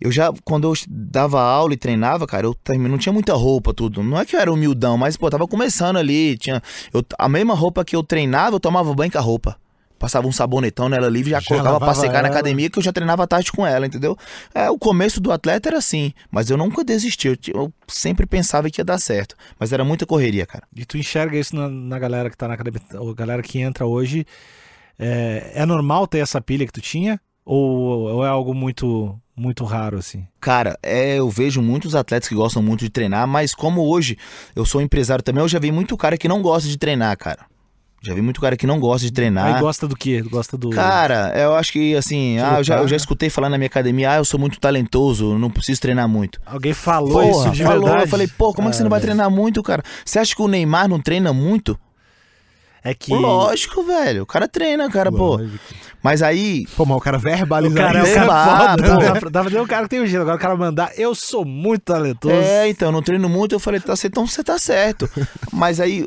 Eu 0.02 0.12
já, 0.12 0.32
quando 0.46 0.70
eu 0.70 0.74
dava 0.88 1.42
aula 1.42 1.74
e 1.74 1.78
treinava, 1.78 2.26
cara, 2.26 2.46
eu 2.46 2.56
não 2.78 2.98
tinha 2.98 3.12
muita 3.12 3.34
roupa, 3.34 3.74
tudo. 3.74 4.02
Não 4.02 4.20
é 4.20 4.26
que 4.26 4.36
eu 4.36 4.40
era 4.40 4.52
humildão, 4.52 4.98
mas, 4.98 5.18
pô, 5.18 5.30
tava 5.30 5.48
começando 5.48 5.98
ali. 5.98 6.38
Tinha, 6.38 6.62
eu, 6.94 7.04
a 7.18 7.28
mesma 7.28 7.54
roupa 7.54 7.84
que 7.84 7.96
eu 7.96 8.04
treinava, 8.04 8.56
eu 8.56 8.60
tomava 8.60 8.94
banho 8.94 9.12
com 9.12 9.18
a 9.18 9.22
roupa. 9.22 9.58
Passava 10.00 10.28
um 10.28 10.32
sabonetão 10.32 10.90
nela 10.90 11.08
livre, 11.10 11.32
já, 11.32 11.40
Já 11.40 11.48
colocava 11.48 11.80
pra 11.80 11.94
secar 11.94 12.14
na 12.24 12.30
ela. 12.30 12.30
academia 12.30 12.70
que 12.70 12.80
eu 12.80 12.84
já 12.84 12.92
treinava 12.92 13.28
tarde 13.28 13.52
com 13.52 13.66
ela, 13.68 13.86
entendeu? 13.86 14.18
É, 14.56 14.70
o 14.70 14.80
começo 14.80 15.20
do 15.20 15.32
atleta 15.32 15.70
era 15.70 15.78
assim, 15.78 16.14
mas 16.32 16.50
eu 16.50 16.58
nunca 16.58 16.84
desisti, 16.84 17.28
eu, 17.28 17.38
eu 17.54 17.74
sempre 17.88 18.26
pensava 18.26 18.70
que 18.70 18.80
ia 18.82 18.86
dar 18.86 18.98
certo, 18.98 19.36
mas 19.60 19.72
era 19.74 19.84
muita 19.84 20.06
correria, 20.06 20.46
cara. 20.46 20.64
E 20.76 20.86
tu 20.86 20.98
enxerga 20.98 21.38
isso 21.38 21.56
na, 21.56 21.68
na 21.68 22.00
galera 22.00 22.30
que 22.30 22.38
tá 22.38 22.48
na 22.48 22.54
academia, 22.56 22.82
ou 22.98 23.14
galera 23.14 23.44
que 23.44 23.60
entra 23.60 23.86
hoje. 23.86 24.26
É, 24.98 25.52
é 25.56 25.66
normal 25.66 26.08
ter 26.08 26.20
essa 26.20 26.42
pilha 26.42 26.66
que 26.66 26.74
tu 26.74 26.82
tinha? 26.82 27.20
Ou, 27.46 28.02
ou 28.16 28.26
é 28.26 28.28
algo 28.30 28.54
muito, 28.54 29.18
muito 29.36 29.64
raro, 29.64 29.98
assim? 29.98 30.28
Cara, 30.40 30.78
é, 30.84 31.16
eu 31.16 31.30
vejo 31.30 31.62
muitos 31.62 31.96
atletas 31.96 32.30
que 32.30 32.36
gostam 32.36 32.62
muito 32.62 32.82
de 32.82 32.90
treinar, 32.90 33.28
mas 33.28 33.56
como 33.56 33.82
hoje 33.88 34.18
eu 34.56 34.66
sou 34.66 34.82
empresário 34.82 35.24
também, 35.24 35.42
eu 35.42 35.48
já 35.48 35.58
vi 35.58 35.72
muito 35.72 35.98
cara 35.98 36.18
que 36.18 36.28
não 36.28 36.42
gosta 36.42 36.68
de 36.70 36.78
treinar, 36.78 37.18
cara. 37.18 37.46
Já 38.02 38.14
vi 38.14 38.22
muito 38.22 38.40
cara 38.40 38.56
que 38.56 38.66
não 38.66 38.80
gosta 38.80 39.06
de 39.06 39.12
treinar. 39.12 39.56
Aí 39.56 39.60
gosta 39.62 39.88
do 39.88 39.96
quê? 39.96 40.22
Gosta 40.22 40.58
do. 40.58 40.70
Cara, 40.70 41.34
eu 41.36 41.54
acho 41.56 41.72
que 41.74 41.96
assim, 41.96 42.40
ah, 42.40 42.60
eu, 42.60 42.64
já, 42.64 42.78
eu 42.78 42.88
já 42.88 42.96
escutei 42.96 43.30
falar 43.30 43.50
na 43.50 43.58
minha 43.58 43.68
academia, 43.68 44.12
ah, 44.12 44.16
eu 44.18 44.26
sou 44.26 44.40
muito 44.40 44.58
talentoso, 44.60 45.38
não 45.38 45.50
preciso 45.50 45.82
treinar 45.82 46.08
muito. 46.08 46.40
Alguém 46.46 46.74
falou 46.74 47.22
Porra, 47.22 47.48
isso 47.48 47.52
de 47.52 47.64
falou, 47.64 47.82
verdade. 47.84 48.04
eu 48.06 48.08
falei, 48.10 48.28
pô, 48.28 48.54
como 48.54 48.68
é 48.70 48.72
que 48.72 48.78
você 48.78 48.84
não 48.84 48.90
vai 48.90 49.00
Ah, 49.00 49.02
velho. 49.02 49.14
treinar 49.16 49.30
muito, 49.30 49.62
cara? 49.62 49.84
Você 50.06 50.18
acha 50.18 50.34
que 50.36 50.42
o 50.42 50.48
Neymar 50.48 50.88
não 50.88 51.00
treina 51.02 51.34
muito? 51.34 51.78
É 52.82 52.94
que. 52.94 53.14
Lógico, 53.14 53.84
velho. 53.84 54.24
O 54.24 54.26
cara 54.26 54.48
treina, 54.48 54.90
cara, 54.90 55.12
pô. 55.12 55.36
Lógico. 55.36 55.60
Mas 56.02 56.22
aí, 56.22 56.66
Pô, 56.78 56.86
mas 56.86 56.96
o 56.96 57.02
cara 57.02 57.18
O 57.18 57.20
verbaliza 57.20 57.76
cara 57.76 58.00
é 58.00 58.04
o 58.04 58.16
cara 58.16 58.78
foda. 58.78 59.20
pô. 59.20 59.30
Dá 59.30 59.42
pra- 59.42 59.50
ver 59.50 59.60
o 59.60 59.68
cara 59.68 59.84
que 59.84 59.90
tem 59.90 60.00
o 60.00 60.08
jeito. 60.08 60.22
Agora 60.22 60.38
o 60.38 60.40
cara 60.40 60.56
mandar, 60.56 60.94
eu 60.98 61.14
sou 61.14 61.44
muito 61.44 61.82
talentoso. 61.82 62.34
É, 62.36 62.70
então, 62.70 62.88
eu 62.88 62.92
não 62.94 63.02
treino 63.02 63.28
muito, 63.28 63.54
eu 63.54 63.60
falei, 63.60 63.82
tá, 63.82 63.94
então 64.06 64.26
você 64.26 64.42
tá 64.42 64.58
certo. 64.58 65.10
Mas 65.52 65.82
aí, 65.82 66.06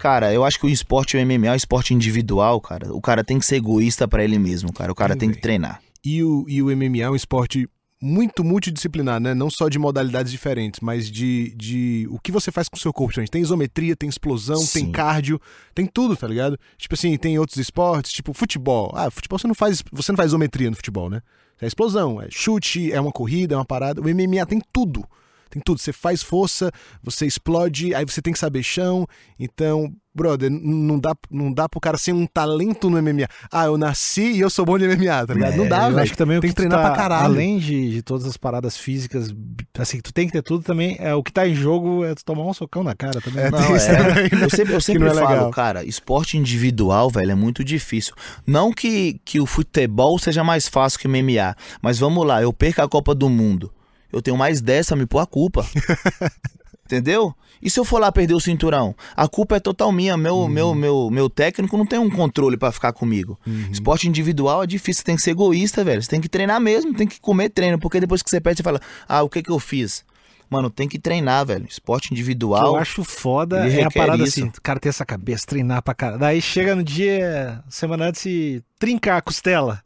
cara, 0.00 0.32
eu 0.32 0.44
acho 0.44 0.58
que 0.58 0.66
o 0.66 0.68
esporte 0.68 1.16
o 1.16 1.20
MMA 1.26 1.48
é 1.48 1.52
um 1.52 1.54
esporte 1.54 1.92
individual, 1.94 2.60
cara. 2.60 2.92
O 2.94 3.00
cara 3.00 3.22
tem 3.22 3.38
que 3.38 3.44
ser 3.46 3.56
egoísta 3.56 4.08
pra 4.08 4.24
ele 4.24 4.38
mesmo, 4.38 4.72
cara. 4.72 4.90
O 4.90 4.94
cara 4.94 5.14
Tem, 5.14 5.20
tem 5.20 5.28
que 5.28 5.34
velho. 5.34 5.42
treinar. 5.42 5.82
E 6.04 6.24
o, 6.24 6.46
e 6.48 6.62
o 6.62 6.74
MMA 6.74 7.02
é 7.02 7.10
um 7.10 7.14
esporte 7.14 7.68
muito 8.02 8.42
multidisciplinar, 8.42 9.20
né? 9.20 9.34
Não 9.34 9.50
só 9.50 9.68
de 9.68 9.78
modalidades 9.78 10.32
diferentes, 10.32 10.80
mas 10.80 11.10
de, 11.10 11.54
de 11.54 12.08
o 12.10 12.18
que 12.18 12.32
você 12.32 12.50
faz 12.50 12.66
com 12.66 12.76
o 12.76 12.80
seu 12.80 12.92
corpo. 12.94 13.12
gente. 13.14 13.30
Tem 13.30 13.42
isometria, 13.42 13.94
tem 13.94 14.08
explosão, 14.08 14.56
tem 14.56 14.86
Sim. 14.86 14.90
cardio, 14.90 15.38
tem 15.74 15.86
tudo, 15.86 16.16
tá 16.16 16.26
ligado? 16.26 16.58
Tipo 16.78 16.94
assim, 16.94 17.14
tem 17.18 17.38
outros 17.38 17.58
esportes, 17.58 18.10
tipo 18.10 18.32
futebol. 18.32 18.90
Ah, 18.94 19.10
futebol 19.10 19.38
você 19.38 19.46
não 19.46 19.54
faz, 19.54 19.82
você 19.92 20.12
não 20.12 20.16
faz 20.16 20.30
isometria 20.30 20.70
no 20.70 20.76
futebol, 20.76 21.10
né? 21.10 21.20
É 21.60 21.66
explosão, 21.66 22.22
é 22.22 22.28
chute, 22.30 22.90
é 22.90 22.98
uma 22.98 23.12
corrida, 23.12 23.54
é 23.54 23.58
uma 23.58 23.66
parada. 23.66 24.00
O 24.00 24.04
MMA 24.04 24.46
tem 24.46 24.62
tudo. 24.72 25.04
Tem 25.50 25.60
tudo. 25.60 25.78
Você 25.80 25.92
faz 25.92 26.22
força, 26.22 26.70
você 27.02 27.26
explode, 27.26 27.94
aí 27.94 28.04
você 28.04 28.22
tem 28.22 28.32
que 28.32 28.38
saber 28.38 28.62
chão. 28.62 29.06
Então, 29.38 29.92
brother, 30.14 30.50
não 30.50 30.98
dá, 30.98 31.14
não 31.30 31.52
dá 31.52 31.68
pro 31.68 31.80
cara 31.80 31.96
ser 31.96 32.12
um 32.12 32.26
talento 32.26 32.88
no 32.90 33.00
MMA. 33.02 33.26
Ah, 33.50 33.64
eu 33.66 33.76
nasci 33.78 34.32
e 34.32 34.40
eu 34.40 34.50
sou 34.50 34.64
bom 34.64 34.78
de 34.78 34.86
MMA, 34.86 35.26
tá 35.26 35.34
ligado? 35.34 35.56
não 35.56 35.68
dá, 35.68 35.84
É, 35.84 35.86
eu 35.86 35.90
velho. 35.90 36.00
acho 36.02 36.12
que 36.12 36.18
também 36.18 36.40
tem 36.40 36.48
que 36.50 36.54
que 36.54 36.56
treinar 36.62 36.80
tá- 36.80 36.86
pra 36.88 36.96
caralho. 36.96 37.24
Além 37.24 37.58
de, 37.58 37.90
de 37.90 38.02
todas 38.02 38.26
as 38.26 38.36
paradas 38.36 38.76
físicas, 38.76 39.34
assim, 39.78 39.96
que 39.98 40.02
tu 40.04 40.12
tem 40.12 40.26
que 40.26 40.32
ter 40.32 40.42
tudo 40.42 40.62
também, 40.64 40.96
é 41.00 41.14
o 41.14 41.22
que 41.22 41.32
tá 41.32 41.46
em 41.48 41.54
jogo 41.54 42.04
é 42.04 42.14
tu 42.14 42.24
tomar 42.24 42.44
um 42.44 42.52
socão 42.54 42.82
na 42.84 42.94
cara 42.94 43.20
também. 43.20 43.44
É, 43.44 43.50
Não, 43.50 43.58
é. 43.76 43.96
também, 43.96 44.38
né? 44.40 44.44
Eu 44.44 44.50
sempre, 44.50 44.74
eu 44.74 44.80
sempre 44.80 45.04
não 45.04 45.12
é 45.12 45.14
falo, 45.14 45.28
legal. 45.30 45.50
cara, 45.50 45.84
esporte 45.84 46.36
individual, 46.36 47.10
velho, 47.10 47.30
é 47.32 47.34
muito 47.34 47.64
difícil. 47.64 48.14
Não 48.46 48.72
que, 48.72 49.20
que 49.24 49.40
o 49.40 49.46
futebol 49.46 50.18
seja 50.18 50.44
mais 50.44 50.68
fácil 50.68 50.98
que 50.98 51.06
o 51.06 51.10
MMA, 51.10 51.56
mas 51.82 51.98
vamos 51.98 52.26
lá, 52.26 52.42
eu 52.42 52.52
perco 52.52 52.82
a 52.82 52.88
Copa 52.88 53.14
do 53.14 53.28
Mundo. 53.28 53.72
Eu 54.12 54.20
tenho 54.22 54.36
mais 54.36 54.60
dessa, 54.60 54.96
me 54.96 55.06
pôr 55.06 55.18
a 55.20 55.26
culpa. 55.26 55.66
Entendeu? 56.86 57.32
E 57.62 57.70
se 57.70 57.78
eu 57.78 57.84
for 57.84 58.00
lá 58.00 58.10
perder 58.10 58.34
o 58.34 58.40
cinturão? 58.40 58.96
A 59.14 59.28
culpa 59.28 59.56
é 59.56 59.60
total 59.60 59.92
minha. 59.92 60.16
Meu, 60.16 60.36
Uhum. 60.38 60.48
meu, 60.48 60.74
meu, 60.74 61.08
meu 61.10 61.30
técnico 61.30 61.76
não 61.76 61.86
tem 61.86 61.98
um 61.98 62.10
controle 62.10 62.56
pra 62.56 62.72
ficar 62.72 62.92
comigo. 62.92 63.38
Uhum. 63.46 63.68
Esporte 63.70 64.08
individual 64.08 64.64
é 64.64 64.66
difícil, 64.66 65.00
você 65.00 65.04
tem 65.04 65.14
que 65.16 65.22
ser 65.22 65.30
egoísta, 65.32 65.84
velho. 65.84 66.02
Você 66.02 66.08
tem 66.08 66.20
que 66.20 66.28
treinar 66.28 66.60
mesmo, 66.60 66.92
tem 66.94 67.06
que 67.06 67.20
comer 67.20 67.50
treino. 67.50 67.78
Porque 67.78 68.00
depois 68.00 68.22
que 68.22 68.30
você 68.30 68.40
perde, 68.40 68.58
você 68.58 68.62
fala, 68.64 68.80
ah, 69.08 69.22
o 69.22 69.28
que 69.28 69.42
que 69.42 69.50
eu 69.50 69.58
fiz? 69.60 70.04
Mano, 70.50 70.68
tem 70.68 70.88
que 70.88 70.98
treinar, 70.98 71.46
velho. 71.46 71.64
Esporte 71.68 72.08
que 72.08 72.14
eu 72.14 72.16
individual. 72.16 72.74
acho 72.76 73.04
foda 73.04 73.66
é 73.68 73.84
a 73.84 73.90
parada 73.90 74.24
isso. 74.24 74.40
assim, 74.40 74.48
o 74.48 74.60
cara 74.60 74.80
ter 74.80 74.88
essa 74.88 75.06
cabeça, 75.06 75.46
treinar 75.46 75.80
pra 75.82 75.94
cara. 75.94 76.18
Daí 76.18 76.42
chega 76.42 76.74
no 76.74 76.82
dia, 76.82 77.62
semana 77.68 78.06
antes 78.06 78.26
e 78.26 78.62
trincar 78.78 79.18
a 79.18 79.22
costela. 79.22 79.80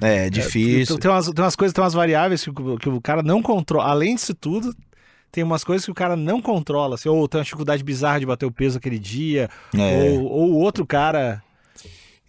É, 0.00 0.30
difícil. 0.30 0.96
Então, 0.96 0.98
tem, 0.98 1.10
umas, 1.10 1.26
tem 1.30 1.44
umas 1.44 1.56
coisas, 1.56 1.74
tem 1.74 1.84
umas 1.84 1.92
variáveis 1.92 2.42
que, 2.42 2.50
o- 2.50 2.78
que 2.78 2.88
o 2.88 3.00
cara 3.00 3.22
não 3.22 3.42
controla. 3.42 3.84
Além 3.90 4.14
disso 4.14 4.34
tudo, 4.34 4.74
tem 5.30 5.44
umas 5.44 5.62
coisas 5.64 5.84
que 5.84 5.90
o 5.90 5.94
cara 5.94 6.16
não 6.16 6.40
controla. 6.40 6.94
Assim, 6.94 7.08
ou 7.10 7.28
tem 7.28 7.38
uma 7.38 7.44
dificuldade 7.44 7.84
bizarra 7.84 8.18
de 8.20 8.24
bater 8.26 8.46
o 8.46 8.50
peso 8.52 8.78
aquele 8.78 8.98
dia, 8.98 9.50
É. 9.74 10.10
ou, 10.12 10.24
ou 10.24 10.52
o 10.52 10.58
outro 10.60 10.86
cara. 10.86 11.42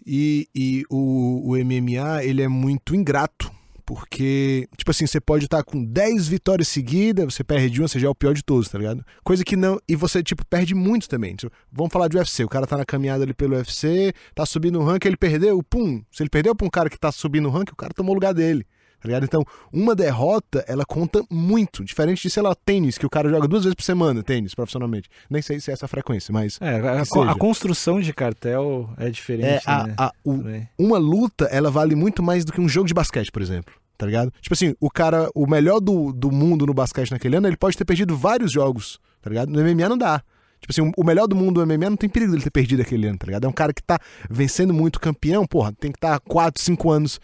E, 0.06 0.46
e 0.54 0.84
o, 0.90 1.50
o 1.52 1.56
MMA, 1.56 2.22
ele 2.24 2.42
é 2.42 2.48
muito 2.48 2.94
ingrato. 2.94 3.50
Porque, 3.88 4.68
tipo 4.76 4.90
assim, 4.90 5.06
você 5.06 5.18
pode 5.18 5.46
estar 5.46 5.62
com 5.62 5.82
10 5.82 6.28
vitórias 6.28 6.68
seguidas, 6.68 7.32
você 7.32 7.42
perde 7.42 7.80
uma, 7.80 7.88
você 7.88 7.98
já 7.98 8.06
é 8.06 8.10
o 8.10 8.14
pior 8.14 8.34
de 8.34 8.44
todos, 8.44 8.68
tá 8.68 8.76
ligado? 8.76 9.02
Coisa 9.24 9.42
que 9.42 9.56
não. 9.56 9.80
E 9.88 9.96
você, 9.96 10.22
tipo, 10.22 10.44
perde 10.44 10.74
muito 10.74 11.08
também. 11.08 11.34
Tipo, 11.34 11.50
vamos 11.72 11.90
falar 11.90 12.06
de 12.08 12.18
UFC. 12.18 12.44
O 12.44 12.50
cara 12.50 12.66
tá 12.66 12.76
na 12.76 12.84
caminhada 12.84 13.24
ali 13.24 13.32
pelo 13.32 13.56
UFC, 13.56 14.12
tá 14.34 14.44
subindo 14.44 14.78
o 14.78 14.84
ranking, 14.84 15.08
ele 15.08 15.16
perdeu, 15.16 15.62
pum. 15.62 16.02
Se 16.12 16.22
ele 16.22 16.28
perdeu 16.28 16.54
pra 16.54 16.66
um 16.66 16.70
cara 16.70 16.90
que 16.90 16.98
tá 16.98 17.10
subindo 17.10 17.48
o 17.48 17.50
ranking, 17.50 17.72
o 17.72 17.76
cara 17.76 17.94
tomou 17.94 18.12
o 18.12 18.14
lugar 18.14 18.34
dele. 18.34 18.66
Tá 19.00 19.06
ligado? 19.06 19.24
Então, 19.24 19.44
uma 19.72 19.94
derrota, 19.94 20.64
ela 20.66 20.84
conta 20.84 21.22
muito. 21.30 21.84
Diferente 21.84 22.22
de, 22.22 22.30
sei 22.30 22.42
lá, 22.42 22.54
tênis, 22.54 22.98
que 22.98 23.06
o 23.06 23.10
cara 23.10 23.28
joga 23.30 23.46
duas 23.46 23.62
vezes 23.62 23.74
por 23.74 23.82
semana, 23.84 24.22
tênis, 24.22 24.54
profissionalmente. 24.54 25.08
Nem 25.30 25.40
sei 25.40 25.60
se 25.60 25.70
é 25.70 25.74
essa 25.74 25.84
a 25.86 25.88
frequência, 25.88 26.32
mas. 26.32 26.58
É, 26.60 26.80
a, 26.80 27.30
a 27.30 27.34
construção 27.36 28.00
de 28.00 28.12
cartel 28.12 28.90
é 28.96 29.08
diferente. 29.08 29.62
É, 29.66 29.70
a, 29.70 29.86
né? 29.86 29.94
a- 29.96 30.12
o, 30.24 30.42
uma 30.78 30.98
luta, 30.98 31.44
ela 31.46 31.70
vale 31.70 31.94
muito 31.94 32.22
mais 32.22 32.44
do 32.44 32.52
que 32.52 32.60
um 32.60 32.68
jogo 32.68 32.88
de 32.88 32.94
basquete, 32.94 33.30
por 33.30 33.40
exemplo. 33.40 33.72
Tá 33.96 34.06
ligado? 34.06 34.32
Tipo 34.40 34.54
assim, 34.54 34.74
o 34.80 34.88
cara, 34.90 35.28
o 35.34 35.46
melhor 35.46 35.80
do, 35.80 36.12
do 36.12 36.30
mundo 36.30 36.64
no 36.66 36.72
basquete 36.74 37.10
naquele 37.10 37.36
ano, 37.36 37.48
ele 37.48 37.56
pode 37.56 37.76
ter 37.76 37.84
perdido 37.84 38.16
vários 38.16 38.52
jogos, 38.52 39.00
tá 39.20 39.28
ligado? 39.28 39.50
No 39.50 39.60
MMA 39.60 39.88
não 39.88 39.98
dá. 39.98 40.22
Tipo 40.60 40.72
assim, 40.72 40.92
o 40.96 41.04
melhor 41.04 41.26
do 41.28 41.36
mundo 41.36 41.64
no 41.64 41.66
MMA 41.66 41.90
não 41.90 41.96
tem 41.96 42.08
perigo 42.08 42.32
dele 42.32 42.42
ter 42.44 42.50
perdido 42.50 42.82
aquele 42.82 43.06
ano, 43.06 43.18
tá 43.18 43.26
ligado? 43.26 43.44
É 43.44 43.48
um 43.48 43.52
cara 43.52 43.72
que 43.72 43.82
tá 43.82 43.98
vencendo 44.28 44.72
muito 44.74 45.00
campeão, 45.00 45.46
porra, 45.46 45.72
tem 45.72 45.90
que 45.92 45.96
estar 45.98 46.18
4, 46.20 46.62
5 46.62 46.90
anos 46.90 47.20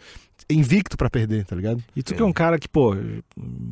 invicto 0.49 0.97
pra 0.97 1.09
perder, 1.09 1.45
tá 1.45 1.55
ligado? 1.55 1.83
E 1.95 2.03
tu 2.03 2.13
que 2.13 2.21
é 2.21 2.25
um 2.25 2.33
cara 2.33 2.59
que, 2.59 2.67
pô, 2.67 2.95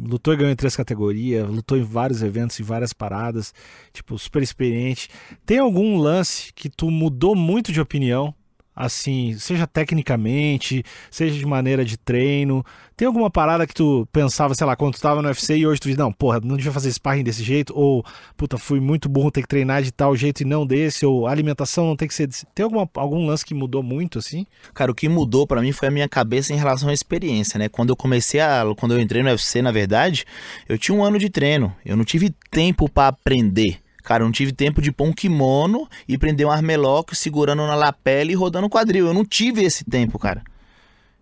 lutou 0.06 0.34
e 0.34 0.38
ganhou 0.38 0.52
em 0.52 0.56
três 0.56 0.76
categorias, 0.76 1.48
lutou 1.48 1.78
em 1.78 1.84
vários 1.84 2.22
eventos, 2.22 2.60
em 2.60 2.64
várias 2.64 2.94
paradas, 2.94 3.54
tipo, 3.92 4.18
super 4.18 4.42
experiente. 4.42 5.10
Tem 5.46 5.60
algum 5.60 5.98
lance 5.98 6.52
que 6.54 6.70
tu 6.70 6.90
mudou 6.90 7.36
muito 7.36 7.72
de 7.72 7.80
opinião? 7.80 8.34
Assim, 8.76 9.36
seja 9.38 9.68
tecnicamente, 9.68 10.84
seja 11.12 11.38
de 11.38 11.46
maneira 11.46 11.86
de 11.86 11.96
treino. 11.98 12.66
Tem 12.96 13.08
alguma 13.08 13.30
parada 13.30 13.68
que 13.68 13.74
tu 13.74 14.08
pensava, 14.12 14.56
sei 14.56 14.66
lá, 14.66 14.76
quando 14.76 14.96
tu 14.96 15.02
tava 15.02 15.22
no 15.22 15.28
UFC 15.28 15.58
e 15.58 15.68
hoje 15.68 15.80
tu 15.80 15.88
diz, 15.88 15.98
não, 15.98 16.12
porra, 16.12 16.40
não 16.44 16.56
devia 16.56 16.72
fazer 16.72 16.92
sparring 16.92 17.24
desse 17.24 17.44
jeito? 17.44 17.74
Ou, 17.76 18.04
puta, 18.38 18.58
fui 18.58 18.80
muito 18.80 19.10
burro, 19.10 19.32
ter 19.32 19.42
que 19.42 19.48
treinar 19.48 19.84
de 19.84 19.92
tal 19.92 20.16
jeito 20.16 20.42
e 20.42 20.46
não 20.46 20.66
desse? 20.66 21.06
Ou 21.06 21.28
alimentação 21.28 21.86
não 21.86 21.96
tem 21.96 22.08
que 22.08 22.14
ser 22.14 22.28
desse. 22.28 22.46
Tem 22.54 22.64
alguma, 22.64 22.90
algum 22.96 23.26
lance 23.26 23.46
que 23.46 23.54
mudou 23.54 23.84
muito, 23.84 24.20
assim? 24.20 24.46
Cara, 24.74 24.92
o 24.92 24.96
que 24.96 25.10
mudou 25.10 25.46
pra 25.46 25.62
mim 25.62 25.72
foi 25.72 25.88
a 25.88 25.92
minha 25.92 26.10
cabeça 26.10 26.54
em 26.54 26.58
relação 26.58 26.90
à 26.90 26.94
experiência, 26.94 27.60
né? 27.60 27.70
Quando 27.70 27.90
eu 27.90 27.96
comecei 27.96 28.40
a. 28.40 28.64
Quando 28.78 28.94
eu 28.94 29.00
entrei 29.00 29.22
no 29.22 29.30
UFC, 29.30 29.62
na 29.62 29.72
verdade, 29.72 30.26
eu 30.68 30.78
tinha 30.78 30.98
um 30.98 31.04
ano 31.04 31.20
de 31.20 31.30
treino. 31.30 31.76
Eu 31.86 31.96
não 31.96 32.04
tive 32.04 32.34
tempo 32.50 32.90
pra 32.90 33.08
aprender. 33.08 33.83
Cara, 34.04 34.24
eu 34.24 34.26
não 34.26 34.34
tive 34.34 34.52
tempo 34.52 34.82
de 34.82 34.92
pôr 34.92 35.08
um 35.08 35.14
kimono 35.14 35.88
e 36.08 36.18
prender 36.18 36.46
um 36.46 36.52
armelock 36.52 37.16
segurando 37.16 37.66
na 37.66 37.74
lapela 37.74 38.32
e 38.32 38.36
rodando 38.36 38.68
o 38.68 38.70
quadril. 38.70 39.08
Eu 39.08 39.14
não 39.14 39.24
tive 39.24 39.64
esse 39.64 39.86
tempo, 39.86 40.20
cara. 40.20 40.44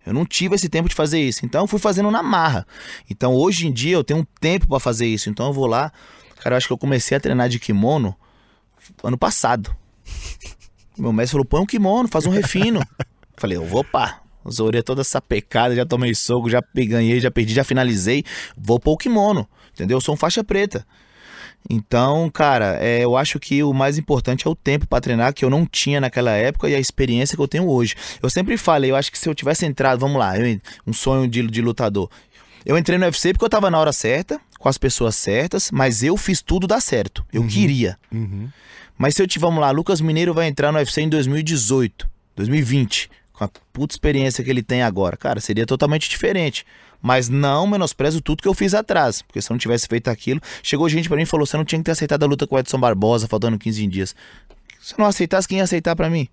Eu 0.04 0.12
não 0.12 0.26
tive 0.26 0.56
esse 0.56 0.68
tempo 0.68 0.88
de 0.88 0.94
fazer 0.94 1.20
isso. 1.20 1.46
Então 1.46 1.62
eu 1.62 1.66
fui 1.68 1.78
fazendo 1.78 2.10
na 2.10 2.24
marra. 2.24 2.66
Então 3.08 3.34
hoje 3.34 3.68
em 3.68 3.72
dia 3.72 3.94
eu 3.94 4.02
tenho 4.02 4.20
um 4.20 4.26
tempo 4.40 4.66
pra 4.66 4.80
fazer 4.80 5.06
isso. 5.06 5.30
Então 5.30 5.46
eu 5.46 5.52
vou 5.52 5.66
lá. 5.66 5.92
Cara, 6.40 6.54
eu 6.54 6.56
acho 6.56 6.66
que 6.66 6.72
eu 6.72 6.78
comecei 6.78 7.16
a 7.16 7.20
treinar 7.20 7.48
de 7.48 7.60
kimono 7.60 8.16
ano 9.02 9.16
passado. 9.16 9.74
Meu 10.98 11.12
mestre 11.12 11.32
falou: 11.32 11.44
põe 11.44 11.60
um 11.60 11.66
kimono, 11.66 12.08
faz 12.08 12.26
um 12.26 12.30
refino. 12.30 12.80
Falei, 13.36 13.56
eu 13.56 13.64
vou 13.64 13.84
pá. 13.84 14.20
Zorei 14.50 14.82
toda 14.82 15.02
essa 15.02 15.20
pecada, 15.20 15.74
já 15.74 15.86
tomei 15.86 16.14
soco, 16.16 16.50
já 16.50 16.60
ganhei, 16.74 17.20
já 17.20 17.30
perdi, 17.30 17.54
já 17.54 17.62
finalizei. 17.62 18.24
Vou 18.56 18.80
pôr 18.80 18.94
o 18.94 18.96
kimono, 18.96 19.48
entendeu? 19.72 19.98
Eu 19.98 20.00
sou 20.00 20.14
um 20.14 20.18
faixa 20.18 20.42
preta. 20.42 20.84
Então, 21.70 22.28
cara, 22.30 22.76
é, 22.80 23.04
eu 23.04 23.16
acho 23.16 23.38
que 23.38 23.62
o 23.62 23.72
mais 23.72 23.96
importante 23.96 24.46
é 24.46 24.50
o 24.50 24.54
tempo 24.54 24.86
pra 24.86 25.00
treinar, 25.00 25.32
que 25.32 25.44
eu 25.44 25.50
não 25.50 25.64
tinha 25.64 26.00
naquela 26.00 26.32
época, 26.32 26.68
e 26.68 26.74
a 26.74 26.80
experiência 26.80 27.36
que 27.36 27.42
eu 27.42 27.48
tenho 27.48 27.68
hoje. 27.68 27.94
Eu 28.22 28.28
sempre 28.28 28.56
falei, 28.56 28.90
eu 28.90 28.96
acho 28.96 29.10
que 29.10 29.18
se 29.18 29.28
eu 29.28 29.34
tivesse 29.34 29.64
entrado, 29.64 29.98
vamos 30.00 30.18
lá, 30.18 30.36
eu- 30.38 30.60
um 30.86 30.92
sonho 30.92 31.26
de, 31.28 31.46
de 31.46 31.62
lutador. 31.62 32.10
Eu 32.64 32.76
entrei 32.78 32.98
no 32.98 33.04
UFC 33.04 33.32
porque 33.32 33.44
eu 33.44 33.48
tava 33.50 33.70
na 33.70 33.78
hora 33.78 33.92
certa, 33.92 34.40
com 34.58 34.68
as 34.68 34.78
pessoas 34.78 35.16
certas, 35.16 35.70
mas 35.72 36.02
eu 36.02 36.16
fiz 36.16 36.40
tudo 36.42 36.66
dar 36.66 36.80
certo. 36.80 37.24
Eu 37.32 37.44
queria. 37.46 37.98
Uhum. 38.12 38.48
Mas 38.96 39.14
se 39.16 39.22
eu 39.22 39.26
tiver, 39.26 39.46
vamos 39.46 39.60
lá, 39.60 39.70
Lucas 39.72 40.00
Mineiro 40.00 40.32
vai 40.32 40.46
entrar 40.46 40.70
no 40.70 40.78
UFC 40.78 41.00
em 41.00 41.08
2018, 41.08 42.08
2020, 42.36 43.10
com 43.32 43.44
a 43.44 43.50
puta 43.72 43.94
experiência 43.94 44.44
que 44.44 44.50
ele 44.50 44.62
tem 44.62 44.82
agora. 44.82 45.16
Cara, 45.16 45.40
seria 45.40 45.66
totalmente 45.66 46.08
diferente. 46.08 46.64
Mas 47.02 47.28
não 47.28 47.66
menosprezo 47.66 48.20
tudo 48.20 48.40
que 48.42 48.48
eu 48.48 48.54
fiz 48.54 48.72
atrás. 48.74 49.20
Porque 49.22 49.42
se 49.42 49.50
eu 49.50 49.54
não 49.54 49.58
tivesse 49.58 49.88
feito 49.88 50.08
aquilo. 50.08 50.40
Chegou 50.62 50.88
gente 50.88 51.08
pra 51.08 51.16
mim 51.16 51.24
e 51.24 51.26
falou: 51.26 51.44
você 51.44 51.56
não 51.56 51.64
tinha 51.64 51.78
que 51.80 51.84
ter 51.84 51.90
aceitado 51.90 52.22
a 52.22 52.26
luta 52.26 52.46
com 52.46 52.54
o 52.54 52.58
Edson 52.58 52.78
Barbosa, 52.78 53.26
faltando 53.26 53.58
15 53.58 53.86
dias. 53.88 54.14
Se 54.80 54.94
eu 54.94 54.98
não 54.98 55.06
aceitasse, 55.06 55.48
quem 55.48 55.58
ia 55.58 55.64
aceitar 55.64 55.96
pra 55.96 56.08
mim? 56.08 56.28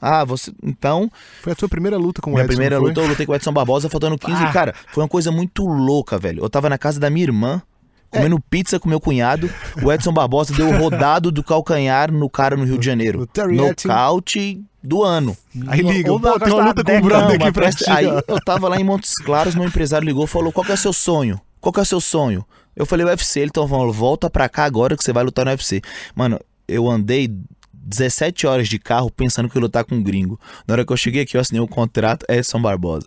Ah, 0.00 0.24
você. 0.24 0.52
Então, 0.62 1.10
Foi 1.42 1.52
a 1.52 1.56
tua 1.56 1.68
primeira 1.68 1.96
luta 1.96 2.20
com 2.22 2.30
o 2.30 2.32
minha 2.32 2.44
Edson, 2.44 2.54
primeira 2.54 2.76
não 2.76 2.82
foi? 2.82 2.90
luta 2.90 3.00
eu 3.02 3.06
lutei 3.06 3.26
com 3.26 3.32
o 3.32 3.34
Edson 3.36 3.52
Barbosa 3.52 3.88
faltando 3.88 4.18
15. 4.18 4.42
Ah. 4.44 4.52
Cara, 4.52 4.74
foi 4.88 5.02
uma 5.02 5.08
coisa 5.08 5.30
muito 5.30 5.64
louca, 5.66 6.18
velho. 6.18 6.42
Eu 6.42 6.50
tava 6.50 6.68
na 6.70 6.78
casa 6.78 6.98
da 6.98 7.10
minha 7.10 7.24
irmã, 7.24 7.62
comendo 8.10 8.36
É. 8.36 8.42
pizza 8.50 8.78
com 8.80 8.88
meu 8.88 9.00
cunhado. 9.00 9.48
O 9.82 9.92
Edson 9.92 10.12
Barbosa 10.12 10.52
deu 10.54 10.68
o 10.68 10.76
rodado 10.78 11.30
do 11.30 11.42
calcanhar 11.42 12.10
no 12.12 12.28
cara 12.28 12.56
no 12.56 12.64
Rio 12.64 12.78
de 12.78 12.84
Janeiro. 12.86 13.28
No. 13.48 13.54
Nocaute 13.54 14.62
do 14.82 15.02
ano. 15.02 15.36
Aí 15.68 15.80
liga, 15.82 16.08
pô, 16.10 16.38
tem 16.38 16.52
uma 16.52 16.64
luta 16.66 16.82
com 16.84 16.96
o 16.96 17.00
brother 17.02 17.28
aqui 17.36 17.38
pra 17.38 17.52
presta- 17.52 17.84
ti. 17.84 17.90
Aí 17.90 18.06
eu 18.06 18.40
tava 18.44 18.68
lá 18.68 18.78
em 18.80 18.84
Montes 18.84 19.14
Claros, 19.14 19.54
meu 19.54 19.64
empresário 19.66 20.04
ligou 20.06 20.24
e 20.24 20.28
falou: 20.28 20.50
Qual 20.52 20.64
que 20.64 20.70
é 20.72 20.74
o 20.74 20.78
seu 20.78 20.92
sonho? 20.92 21.40
Qual 21.60 21.72
que 21.72 21.78
é 21.78 21.82
o 21.82 21.86
seu 21.86 22.00
sonho? 22.00 22.44
Eu 22.74 22.86
falei, 22.86 23.04
UFC. 23.04 23.40
Ele 23.40 23.48
então 23.50 23.68
falou: 23.68 23.92
Volta 23.92 24.30
pra 24.30 24.48
cá 24.48 24.64
agora 24.64 24.96
que 24.96 25.04
você 25.04 25.12
vai 25.12 25.22
lutar 25.24 25.44
no 25.44 25.50
UFC. 25.50 25.82
Mano, 26.14 26.38
eu 26.66 26.88
andei 26.88 27.28
17 27.74 28.46
horas 28.46 28.68
de 28.68 28.78
carro 28.78 29.10
pensando 29.10 29.48
que 29.48 29.56
eu 29.56 29.60
ia 29.60 29.64
lutar 29.64 29.84
com 29.84 29.94
um 29.96 30.02
gringo. 30.02 30.38
Na 30.66 30.74
hora 30.74 30.84
que 30.84 30.92
eu 30.92 30.96
cheguei 30.96 31.22
aqui, 31.22 31.36
eu 31.36 31.40
assinei 31.40 31.60
o 31.60 31.68
contrato, 31.68 32.24
é 32.28 32.42
São 32.42 32.60
Barbosa. 32.62 33.06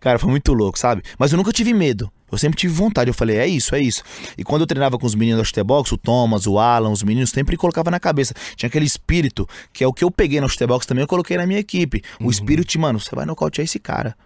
Cara, 0.00 0.18
foi 0.18 0.30
muito 0.30 0.52
louco, 0.52 0.78
sabe? 0.78 1.02
Mas 1.18 1.32
eu 1.32 1.36
nunca 1.36 1.52
tive 1.52 1.74
medo. 1.74 2.10
Eu 2.30 2.38
sempre 2.38 2.58
tive 2.58 2.72
vontade. 2.72 3.08
Eu 3.10 3.14
falei, 3.14 3.36
é 3.36 3.46
isso, 3.46 3.74
é 3.74 3.80
isso. 3.80 4.02
E 4.36 4.42
quando 4.42 4.62
eu 4.62 4.66
treinava 4.66 4.98
com 4.98 5.06
os 5.06 5.14
meninos 5.14 5.38
da 5.38 5.44
Chutebox, 5.44 5.92
o 5.92 5.96
Thomas, 5.96 6.46
o 6.46 6.58
Alan, 6.58 6.90
os 6.90 7.02
meninos, 7.02 7.30
sempre 7.30 7.56
colocava 7.56 7.90
na 7.90 8.00
cabeça. 8.00 8.34
Tinha 8.56 8.68
aquele 8.68 8.86
espírito, 8.86 9.48
que 9.72 9.84
é 9.84 9.86
o 9.86 9.92
que 9.92 10.02
eu 10.02 10.10
peguei 10.10 10.40
na 10.40 10.48
Chutebox 10.48 10.86
também, 10.86 11.02
eu 11.02 11.08
coloquei 11.08 11.36
na 11.36 11.46
minha 11.46 11.60
equipe. 11.60 12.02
O 12.20 12.30
espírito 12.30 12.68
de, 12.68 12.78
mano, 12.78 12.98
você 12.98 13.14
vai 13.14 13.26
nocautear 13.26 13.64
esse 13.64 13.78
cara. 13.78 14.16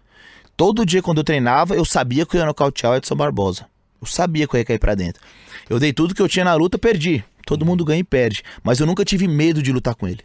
Todo 0.56 0.86
dia 0.86 1.02
quando 1.02 1.18
eu 1.18 1.24
treinava, 1.24 1.74
eu 1.74 1.84
sabia 1.84 2.24
que 2.24 2.36
eu 2.36 2.40
ia 2.40 2.46
nocautear 2.46 2.92
o 2.92 2.96
Edson 2.96 3.16
Barbosa. 3.16 3.66
Eu 4.00 4.06
sabia 4.06 4.46
que 4.46 4.54
eu 4.54 4.58
ia 4.58 4.64
cair 4.64 4.78
pra 4.78 4.94
dentro. 4.94 5.22
Eu 5.68 5.78
dei 5.78 5.92
tudo 5.92 6.14
que 6.14 6.22
eu 6.22 6.28
tinha 6.28 6.44
na 6.44 6.54
luta, 6.54 6.78
perdi. 6.78 7.24
Todo 7.46 7.66
mundo 7.66 7.84
ganha 7.84 8.00
e 8.00 8.04
perde. 8.04 8.42
Mas 8.62 8.80
eu 8.80 8.86
nunca 8.86 9.04
tive 9.04 9.26
medo 9.26 9.62
de 9.62 9.72
lutar 9.72 9.94
com 9.94 10.06
ele. 10.06 10.20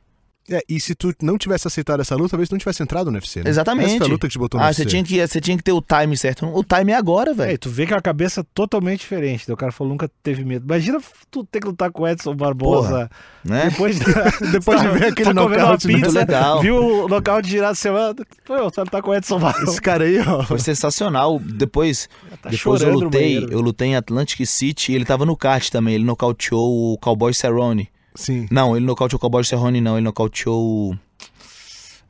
É, 0.47 0.61
e 0.69 0.79
se 0.79 0.93
tu 0.93 1.11
não 1.23 1.39
tivesse 1.39 1.67
aceitado 1.67 2.01
essa 2.01 2.15
luta, 2.15 2.29
talvez 2.29 2.47
tu 2.47 2.51
não 2.51 2.59
tivesse 2.59 2.83
entrado 2.83 3.09
no 3.09 3.17
UFC, 3.17 3.43
né? 3.43 3.49
Exatamente. 3.49 3.87
Essa 3.89 3.97
foi 3.97 4.07
a 4.07 4.09
luta 4.11 4.27
que 4.27 4.33
te 4.33 4.37
botou 4.37 4.59
no 4.59 4.63
Ah, 4.63 4.69
UFC. 4.69 4.83
você 4.83 4.89
tinha, 4.89 5.03
que, 5.03 5.27
você 5.27 5.41
tinha 5.41 5.57
que 5.57 5.63
ter 5.63 5.71
o 5.71 5.81
time 5.81 6.15
certo. 6.15 6.45
O 6.45 6.63
time 6.63 6.91
é 6.91 6.95
agora, 6.95 7.31
É, 7.31 7.33
velho. 7.33 7.51
e 7.53 7.57
tu 7.57 7.67
vê 7.67 7.87
que 7.87 7.93
é 7.93 7.95
uma 7.95 8.01
cabeça 8.01 8.45
totalmente 8.53 8.99
diferente. 8.99 9.43
Daí 9.47 9.53
O 9.55 9.57
cara 9.57 9.71
falou 9.71 9.91
nunca 9.91 10.07
teve 10.21 10.45
medo. 10.45 10.63
Imagina 10.65 10.99
tu 11.31 11.43
ter 11.43 11.59
que 11.61 11.67
lutar 11.67 11.89
com 11.91 12.03
o 12.03 12.07
Edson 12.07 12.35
Barbosa. 12.35 13.09
Né? 13.43 13.69
Depois, 13.71 13.97
Depois 14.51 14.81
de 14.81 14.87
ver 14.89 15.05
aquele 15.07 15.29
tá 15.29 15.33
nocaute, 15.33 15.87
né? 15.87 15.93
pizza, 15.95 16.05
Muito 16.11 16.11
legal. 16.19 16.61
viu 16.61 16.75
o 16.77 17.07
nocaute 17.07 17.49
girar 17.49 17.71
a 17.71 17.75
semana. 17.75 18.13
Pô, 18.45 18.63
você 18.69 18.83
tá 18.85 19.01
com 19.01 19.09
o 19.09 19.15
Edson 19.15 19.39
Barbosa. 19.39 19.71
Esse 19.71 19.81
cara 19.81 20.03
aí, 20.03 20.19
ó. 20.19 20.43
Foi 20.43 20.59
sensacional. 20.59 21.39
Depois, 21.39 22.07
Tá 22.41 22.49
depois 22.51 22.83
eu 22.83 22.91
lutei, 22.93 23.47
eu 23.49 23.61
lutei 23.61 23.87
em 23.87 23.95
Atlantic 23.95 24.45
City 24.45 24.91
e 24.91 24.95
ele 24.95 25.05
tava 25.05 25.25
no 25.25 25.35
kart 25.35 25.69
também. 25.71 25.95
Ele 25.95 26.03
nocauteou 26.03 26.93
o 26.93 26.97
Cowboy 26.99 27.33
Cerrone. 27.33 27.89
Sim. 28.15 28.47
Não, 28.49 28.75
ele 28.75 28.85
nocauteou 28.85 29.17
o 29.17 29.19
Cowboy 29.19 29.43
Cerrone, 29.43 29.81
não. 29.81 29.97
Ele 29.97 30.05
nocauteou 30.05 30.91
o 30.91 30.97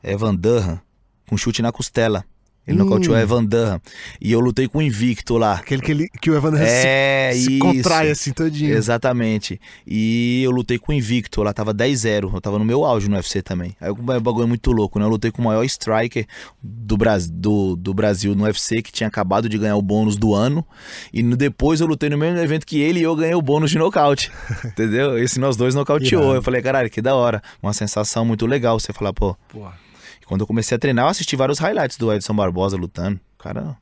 Evan 0.02 0.34
Durham 0.34 0.80
com 1.28 1.36
chute 1.36 1.60
na 1.60 1.72
costela. 1.72 2.24
Ele 2.66 2.76
Hum. 2.80 2.84
nocauteou 2.84 3.14
o 3.14 3.18
Evan 3.18 3.44
Durham. 3.44 3.80
E 4.20 4.32
eu 4.32 4.40
lutei 4.40 4.66
com 4.66 4.78
o 4.78 4.82
Invicto 4.82 5.36
lá. 5.38 5.54
Aquele 5.54 5.80
que, 5.82 5.90
ele, 5.92 6.08
que 6.20 6.30
o 6.30 6.34
Evander 6.36 6.62
É, 6.62 7.30
se, 7.32 7.42
se 7.44 7.58
contrai 7.58 8.10
assim 8.10 8.32
todinho. 8.32 8.74
Exatamente. 8.74 9.60
E 9.86 10.42
eu 10.42 10.50
lutei 10.50 10.78
com 10.78 10.90
o 10.90 10.94
Invicto, 10.94 11.42
lá 11.42 11.52
tava 11.52 11.72
10-0. 11.72 12.30
Eu 12.34 12.40
tava 12.40 12.58
no 12.58 12.64
meu 12.64 12.84
auge 12.84 13.08
no 13.08 13.14
UFC 13.16 13.40
também. 13.40 13.76
Aí 13.80 13.90
o 13.90 13.94
bagulho 13.94 14.44
é 14.44 14.46
muito 14.46 14.72
louco, 14.72 14.98
né? 14.98 15.04
Eu 15.04 15.08
lutei 15.10 15.30
com 15.30 15.40
o 15.42 15.44
maior 15.44 15.62
striker 15.64 16.26
do, 16.62 16.96
Bras... 16.96 17.28
do, 17.28 17.76
do 17.76 17.94
Brasil 17.94 18.34
no 18.34 18.44
UFC, 18.44 18.82
que 18.82 18.90
tinha 18.90 19.06
acabado 19.06 19.48
de 19.48 19.56
ganhar 19.58 19.76
o 19.76 19.82
bônus 19.82 20.16
do 20.16 20.34
ano. 20.34 20.66
E 21.12 21.22
no- 21.22 21.36
depois 21.36 21.80
eu 21.80 21.86
lutei 21.86 22.08
no 22.10 22.18
mesmo 22.18 22.38
evento 22.40 22.66
que 22.66 22.80
ele 22.80 22.98
e 23.00 23.02
eu 23.04 23.14
ganhei 23.14 23.34
o 23.34 23.42
bônus 23.42 23.70
de 23.70 23.78
nocaute. 23.78 24.32
Entendeu? 24.64 25.16
Esse 25.18 25.38
nós 25.38 25.56
dois 25.56 25.74
nocauteou. 25.74 26.22
Irado. 26.22 26.34
Eu 26.36 26.42
falei, 26.42 26.60
caralho, 26.62 26.90
que 26.90 27.00
da 27.00 27.14
hora. 27.14 27.40
Uma 27.62 27.72
sensação 27.72 28.24
muito 28.24 28.44
legal 28.44 28.78
você 28.80 28.92
falar, 28.92 29.12
pô. 29.12 29.36
Porra. 29.48 29.85
Quando 30.26 30.40
eu 30.42 30.46
comecei 30.46 30.76
a 30.76 30.78
treinar, 30.78 31.06
eu 31.06 31.08
assisti 31.08 31.36
vários 31.36 31.58
highlights 31.58 31.96
do 31.96 32.12
Edson 32.12 32.34
Barbosa 32.34 32.76
lutando. 32.76 33.18
Cara, 33.38 33.76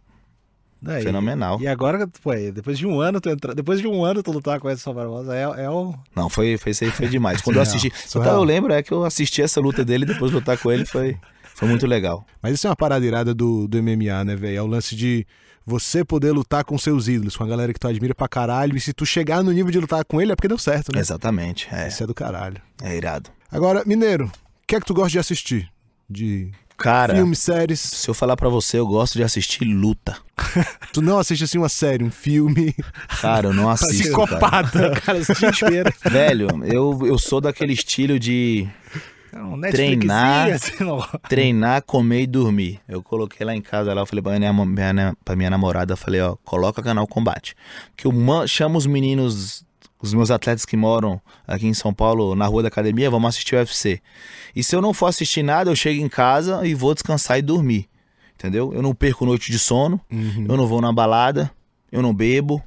Daí- 0.80 1.02
fenomenal. 1.02 1.58
E 1.60 1.66
agora, 1.66 2.06
pô, 2.22 2.34
depois 2.52 2.78
de 2.78 2.86
um 2.86 3.00
ano, 3.00 3.18
tu 3.20 3.30
entra... 3.30 3.54
depois 3.54 3.80
de 3.80 3.86
um 3.88 4.04
ano 4.04 4.22
tu 4.22 4.30
lutar 4.30 4.60
com 4.60 4.68
o 4.68 4.70
Edson 4.70 4.92
Barbosa, 4.92 5.34
é, 5.34 5.42
é 5.64 5.70
o. 5.70 5.94
Não, 6.14 6.28
foi, 6.28 6.58
foi, 6.58 6.72
isso 6.72 6.84
aí 6.84 6.90
foi 6.90 7.08
demais. 7.08 7.40
Quando 7.40 7.56
eu 7.56 7.62
assisti. 7.62 7.90
surreal. 8.06 8.32
Então, 8.34 8.42
eu 8.42 8.44
lembro, 8.44 8.72
é 8.72 8.82
que 8.82 8.92
eu 8.92 9.04
assisti 9.04 9.40
essa 9.40 9.60
luta 9.60 9.82
dele 9.84 10.04
e 10.04 10.08
depois 10.08 10.30
lutar 10.30 10.58
com 10.58 10.70
ele 10.70 10.84
foi, 10.84 11.16
foi 11.54 11.66
muito 11.66 11.86
legal. 11.86 12.26
Mas 12.42 12.54
isso 12.54 12.66
é 12.66 12.70
uma 12.70 12.76
parada 12.76 13.04
irada 13.06 13.32
do, 13.32 13.66
do 13.66 13.82
MMA, 13.82 14.24
né, 14.24 14.36
velho? 14.36 14.58
É 14.58 14.62
o 14.62 14.66
lance 14.66 14.94
de 14.94 15.26
você 15.64 16.04
poder 16.04 16.32
lutar 16.32 16.62
com 16.62 16.76
seus 16.76 17.08
ídolos, 17.08 17.34
com 17.38 17.44
a 17.44 17.46
galera 17.46 17.72
que 17.72 17.80
tu 17.80 17.88
admira 17.88 18.14
pra 18.14 18.28
caralho. 18.28 18.76
E 18.76 18.80
se 18.80 18.92
tu 18.92 19.06
chegar 19.06 19.42
no 19.42 19.50
nível 19.50 19.72
de 19.72 19.80
lutar 19.80 20.04
com 20.04 20.20
ele, 20.20 20.32
é 20.32 20.36
porque 20.36 20.48
deu 20.48 20.58
certo, 20.58 20.92
né? 20.92 21.00
Exatamente. 21.00 21.66
É, 21.72 21.88
Isso 21.88 22.04
é 22.04 22.06
do 22.06 22.12
caralho. 22.12 22.60
é 22.82 22.94
irado. 22.94 23.30
Agora, 23.50 23.82
Mineiro, 23.86 24.26
o 24.26 24.30
que 24.66 24.76
é 24.76 24.80
que 24.80 24.84
tu 24.86 24.92
gosta 24.92 25.08
de 25.10 25.18
assistir? 25.18 25.72
De 26.08 26.50
Cara, 26.76 27.14
filmes, 27.14 27.38
séries? 27.38 27.80
se 27.80 28.08
eu 28.08 28.14
falar 28.14 28.36
pra 28.36 28.48
você, 28.48 28.78
eu 28.78 28.86
gosto 28.86 29.14
de 29.14 29.22
assistir 29.22 29.64
luta. 29.64 30.16
Tu 30.92 31.00
não 31.00 31.18
assiste 31.18 31.44
assim 31.44 31.58
uma 31.58 31.68
série, 31.68 32.04
um 32.04 32.10
filme? 32.10 32.74
Cara, 33.20 33.48
eu 33.48 33.52
não 33.52 33.68
assisto. 33.70 34.12
Cara. 34.12 34.26
Psicopata, 34.26 34.90
cara, 35.00 35.18
inteiro. 35.20 35.92
Velho, 36.04 36.48
eu, 36.64 37.06
eu 37.06 37.18
sou 37.18 37.40
daquele 37.40 37.72
estilo 37.72 38.18
de 38.18 38.68
É 39.32 39.70
Treinar. 39.70 40.50
assim, 40.52 40.72
treinar, 41.28 41.82
comer 41.82 42.22
e 42.22 42.26
dormir. 42.26 42.80
Eu 42.88 43.02
coloquei 43.02 43.44
lá 43.44 43.54
em 43.54 43.60
casa, 43.60 43.92
lá, 43.94 44.02
eu 44.02 44.06
falei 44.06 44.22
pra 44.22 44.38
minha, 44.38 44.52
minha, 44.52 45.16
pra 45.24 45.34
minha 45.36 45.50
namorada, 45.50 45.96
falei, 45.96 46.20
ó, 46.20 46.36
coloca 46.44 46.82
canal 46.82 47.06
Combate. 47.06 47.56
Que 47.96 48.06
eu 48.06 48.12
chamo 48.46 48.78
os 48.78 48.86
meninos, 48.86 49.64
os 50.04 50.14
meus 50.14 50.30
atletas 50.30 50.64
que 50.64 50.76
moram 50.76 51.20
aqui 51.46 51.66
em 51.66 51.74
São 51.74 51.92
Paulo, 51.92 52.34
na 52.34 52.46
rua 52.46 52.62
da 52.62 52.68
academia, 52.68 53.10
vamos 53.10 53.28
assistir 53.28 53.54
o 53.54 53.58
UFC. 53.58 54.00
E 54.54 54.62
se 54.62 54.76
eu 54.76 54.82
não 54.82 54.92
for 54.92 55.06
assistir 55.06 55.42
nada, 55.42 55.70
eu 55.70 55.76
chego 55.76 56.02
em 56.02 56.08
casa 56.08 56.66
e 56.66 56.74
vou 56.74 56.94
descansar 56.94 57.38
e 57.38 57.42
dormir. 57.42 57.88
Entendeu? 58.34 58.72
Eu 58.74 58.82
não 58.82 58.94
perco 58.94 59.24
noite 59.24 59.50
de 59.50 59.58
sono, 59.58 60.00
eu 60.10 60.56
não 60.56 60.66
vou 60.66 60.80
na 60.80 60.92
balada, 60.92 61.50
eu 61.90 62.02
não 62.02 62.12
bebo. 62.12 62.62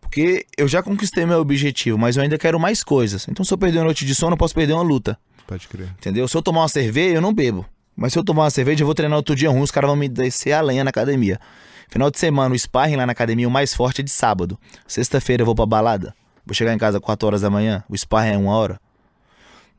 Porque 0.00 0.44
eu 0.56 0.68
já 0.68 0.82
conquistei 0.82 1.24
meu 1.24 1.40
objetivo, 1.40 1.96
mas 1.96 2.16
eu 2.16 2.22
ainda 2.22 2.36
quero 2.36 2.60
mais 2.60 2.84
coisas. 2.84 3.26
Então, 3.28 3.44
se 3.44 3.52
eu 3.52 3.58
perder 3.58 3.78
uma 3.78 3.86
noite 3.86 4.04
de 4.04 4.14
sono, 4.14 4.34
eu 4.34 4.36
posso 4.36 4.54
perder 4.54 4.74
uma 4.74 4.82
luta. 4.82 5.18
Pode 5.46 5.66
crer. 5.66 5.88
Entendeu? 5.98 6.28
Se 6.28 6.36
eu 6.36 6.42
tomar 6.42 6.60
uma 6.60 6.68
cerveja, 6.68 7.16
eu 7.16 7.20
não 7.20 7.32
bebo. 7.32 7.64
Mas 7.96 8.12
se 8.12 8.18
eu 8.18 8.24
tomar 8.24 8.42
uma 8.42 8.50
cerveja, 8.50 8.82
eu 8.82 8.86
vou 8.86 8.94
treinar 8.94 9.16
outro 9.16 9.34
dia 9.34 9.48
ruim, 9.48 9.62
os 9.62 9.70
caras 9.70 9.88
vão 9.88 9.96
me 9.96 10.08
descer 10.08 10.52
a 10.52 10.60
lenha 10.60 10.84
na 10.84 10.90
academia. 10.90 11.40
Final 11.88 12.10
de 12.10 12.18
semana, 12.18 12.54
o 12.54 12.58
sparring 12.58 12.96
lá 12.96 13.06
na 13.06 13.12
academia, 13.12 13.48
o 13.48 13.50
mais 13.50 13.72
forte 13.72 14.00
é 14.00 14.04
de 14.04 14.10
sábado. 14.10 14.58
Sexta-feira 14.86 15.42
eu 15.42 15.46
vou 15.46 15.54
pra 15.54 15.64
balada. 15.64 16.14
Vou 16.46 16.54
chegar 16.54 16.72
em 16.74 16.78
casa 16.78 17.00
4 17.00 17.26
horas 17.26 17.40
da 17.40 17.50
manhã, 17.50 17.82
o 17.88 17.96
sparring 17.96 18.34
é 18.34 18.38
uma 18.38 18.54
hora. 18.56 18.80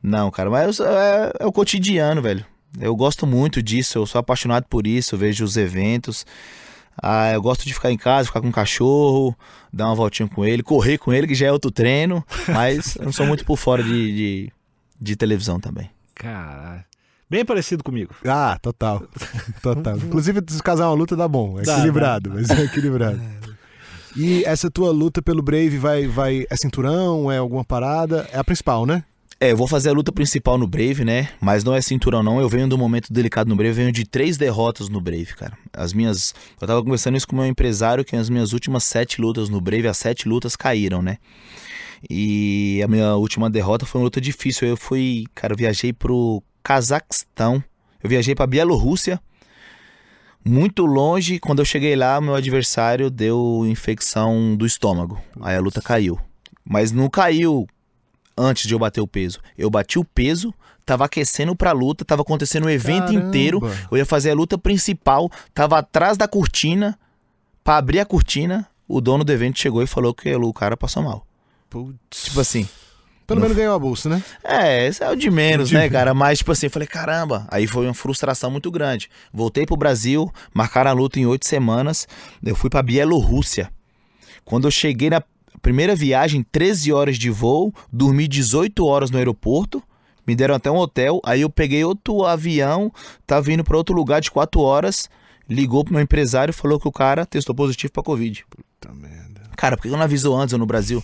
Não, 0.02 0.30
cara, 0.30 0.50
mas 0.50 0.78
é, 0.80 1.32
é 1.40 1.46
o 1.46 1.52
cotidiano, 1.52 2.20
velho. 2.20 2.44
Eu 2.78 2.94
gosto 2.94 3.26
muito 3.26 3.62
disso, 3.62 3.98
eu 3.98 4.06
sou 4.06 4.18
apaixonado 4.18 4.66
por 4.68 4.86
isso, 4.86 5.14
eu 5.14 5.18
vejo 5.18 5.44
os 5.44 5.56
eventos. 5.56 6.26
Ah, 7.00 7.32
eu 7.32 7.42
gosto 7.42 7.64
de 7.64 7.74
ficar 7.74 7.90
em 7.90 7.96
casa, 7.96 8.26
ficar 8.26 8.40
com 8.40 8.48
o 8.48 8.52
cachorro, 8.52 9.36
dar 9.72 9.86
uma 9.86 9.94
voltinha 9.94 10.28
com 10.28 10.44
ele, 10.44 10.62
correr 10.62 10.98
com 10.98 11.12
ele, 11.12 11.26
que 11.26 11.34
já 11.34 11.46
é 11.46 11.52
outro 11.52 11.70
treino. 11.70 12.24
Mas 12.48 12.96
eu 12.96 13.04
não 13.04 13.12
sou 13.12 13.26
muito 13.26 13.44
por 13.44 13.56
fora 13.56 13.82
de, 13.82 13.90
de, 13.90 14.52
de 15.00 15.16
televisão 15.16 15.60
também. 15.60 15.90
Caralho. 16.14 16.84
Bem 17.28 17.44
parecido 17.44 17.82
comigo. 17.82 18.14
Ah, 18.24 18.56
total. 18.62 19.02
Total. 19.60 19.96
Inclusive, 19.96 20.40
se 20.48 20.62
casar 20.62 20.86
uma 20.86 20.94
luta 20.94 21.16
dá 21.16 21.26
bom. 21.26 21.58
É 21.58 21.62
Dá, 21.62 21.72
equilibrado, 21.74 22.30
mas 22.32 22.48
é 22.50 22.62
equilibrado. 22.62 23.20
E 24.16 24.42
essa 24.44 24.70
tua 24.70 24.90
luta 24.90 25.20
pelo 25.20 25.42
Brave 25.42 25.76
vai, 25.76 26.06
vai. 26.06 26.46
É 26.48 26.56
cinturão? 26.56 27.30
É 27.30 27.36
alguma 27.36 27.64
parada? 27.64 28.28
É 28.32 28.38
a 28.38 28.44
principal, 28.44 28.86
né? 28.86 29.04
É, 29.38 29.52
eu 29.52 29.56
vou 29.56 29.66
fazer 29.66 29.90
a 29.90 29.92
luta 29.92 30.10
principal 30.10 30.56
no 30.56 30.66
Brave, 30.66 31.04
né? 31.04 31.28
Mas 31.38 31.62
não 31.62 31.74
é 31.74 31.80
cinturão, 31.82 32.22
não. 32.22 32.40
Eu 32.40 32.48
venho 32.48 32.66
de 32.66 32.74
um 32.74 32.78
momento 32.78 33.12
delicado 33.12 33.48
no 33.48 33.54
Brave. 33.54 33.72
Eu 33.72 33.74
venho 33.74 33.92
de 33.92 34.06
três 34.06 34.38
derrotas 34.38 34.88
no 34.88 34.98
Brave, 34.98 35.34
cara. 35.36 35.58
As 35.74 35.92
minhas. 35.92 36.34
Eu 36.58 36.66
tava 36.66 36.82
conversando 36.82 37.18
isso 37.18 37.28
com 37.28 37.36
o 37.36 37.38
meu 37.38 37.46
empresário, 37.46 38.02
que 38.02 38.16
as 38.16 38.30
minhas 38.30 38.54
últimas 38.54 38.84
sete 38.84 39.20
lutas 39.20 39.50
no 39.50 39.60
Brave, 39.60 39.88
as 39.88 39.98
sete 39.98 40.26
lutas 40.26 40.56
caíram, 40.56 41.02
né? 41.02 41.18
E 42.08 42.80
a 42.82 42.88
minha 42.88 43.14
última 43.16 43.50
derrota 43.50 43.84
foi 43.84 44.00
uma 44.00 44.04
luta 44.04 44.20
difícil. 44.22 44.66
Eu 44.66 44.76
fui, 44.76 45.24
cara, 45.34 45.52
eu 45.52 45.58
viajei 45.58 45.92
pro 45.92 46.42
Cazaquistão. 46.62 47.62
Eu 48.02 48.08
viajei 48.08 48.34
pra 48.34 48.46
Bielorrússia. 48.46 49.20
Muito 50.48 50.86
longe. 50.86 51.40
Quando 51.40 51.58
eu 51.58 51.64
cheguei 51.64 51.96
lá, 51.96 52.20
meu 52.20 52.34
adversário 52.34 53.10
deu 53.10 53.64
infecção 53.66 54.54
do 54.54 54.64
estômago. 54.64 55.20
Aí 55.40 55.56
a 55.56 55.60
luta 55.60 55.82
caiu. 55.82 56.18
Mas 56.64 56.92
não 56.92 57.10
caiu 57.10 57.66
antes 58.36 58.68
de 58.68 58.74
eu 58.74 58.78
bater 58.78 59.00
o 59.00 59.08
peso. 59.08 59.40
Eu 59.58 59.68
bati 59.68 59.98
o 59.98 60.04
peso, 60.04 60.54
tava 60.84 61.04
aquecendo 61.04 61.56
pra 61.56 61.72
luta, 61.72 62.04
tava 62.04 62.22
acontecendo 62.22 62.66
o 62.66 62.70
evento 62.70 63.06
Caramba. 63.06 63.26
inteiro. 63.26 63.60
Eu 63.90 63.98
ia 63.98 64.06
fazer 64.06 64.30
a 64.30 64.34
luta 64.34 64.56
principal, 64.56 65.30
tava 65.52 65.78
atrás 65.78 66.16
da 66.16 66.28
cortina. 66.28 66.98
Pra 67.64 67.78
abrir 67.78 67.98
a 67.98 68.06
cortina, 68.06 68.68
o 68.86 69.00
dono 69.00 69.24
do 69.24 69.32
evento 69.32 69.58
chegou 69.58 69.82
e 69.82 69.86
falou 69.86 70.14
que 70.14 70.32
o 70.32 70.52
cara 70.52 70.76
passou 70.76 71.02
mal. 71.02 71.26
Putz. 71.68 72.24
Tipo 72.24 72.40
assim, 72.40 72.68
Pelo 73.26 73.40
menos 73.40 73.56
ganhou 73.56 73.74
a 73.74 73.78
bolsa, 73.78 74.08
né? 74.08 74.22
é, 74.44 74.86
esse 74.86 75.02
é 75.02 75.10
o 75.10 75.16
de 75.16 75.30
menos, 75.30 75.72
né, 75.72 75.88
cara? 75.90 76.14
Mas, 76.14 76.38
tipo 76.38 76.52
assim, 76.52 76.66
eu 76.66 76.70
falei, 76.70 76.86
caramba. 76.86 77.46
Aí 77.50 77.66
foi 77.66 77.86
uma 77.86 77.94
frustração 77.94 78.50
muito 78.50 78.70
grande. 78.70 79.10
Voltei 79.32 79.66
pro 79.66 79.76
Brasil, 79.76 80.32
marcaram 80.54 80.90
a 80.90 80.94
luta 80.94 81.18
em 81.18 81.26
oito 81.26 81.46
semanas. 81.46 82.06
Eu 82.44 82.54
fui 82.54 82.70
pra 82.70 82.82
Bielorrússia. 82.82 83.70
Quando 84.44 84.68
eu 84.68 84.70
cheguei 84.70 85.10
na 85.10 85.20
primeira 85.60 85.96
viagem, 85.96 86.46
13 86.52 86.92
horas 86.92 87.18
de 87.18 87.30
voo, 87.30 87.74
dormi 87.92 88.28
18 88.28 88.86
horas 88.86 89.10
no 89.10 89.18
aeroporto. 89.18 89.82
Me 90.24 90.36
deram 90.36 90.54
até 90.54 90.70
um 90.70 90.76
hotel. 90.76 91.20
Aí 91.24 91.40
eu 91.40 91.50
peguei 91.50 91.84
outro 91.84 92.24
avião, 92.24 92.92
tava 93.26 93.42
vindo 93.42 93.64
para 93.64 93.76
outro 93.76 93.94
lugar 93.94 94.20
de 94.20 94.30
quatro 94.30 94.60
horas. 94.60 95.08
Ligou 95.48 95.84
pro 95.84 95.94
meu 95.94 96.02
empresário 96.02 96.50
e 96.50 96.54
falou 96.54 96.78
que 96.78 96.86
o 96.88 96.92
cara 96.92 97.26
testou 97.26 97.54
positivo 97.54 97.92
pra 97.92 98.02
Covid. 98.02 98.44
Puta 98.48 98.94
merda. 98.94 99.42
Cara, 99.56 99.76
por 99.76 99.82
que 99.82 99.88
eu 99.88 99.92
não 99.96 100.02
avisou 100.02 100.36
antes 100.36 100.52
eu 100.52 100.58
no 100.58 100.66
Brasil? 100.66 101.02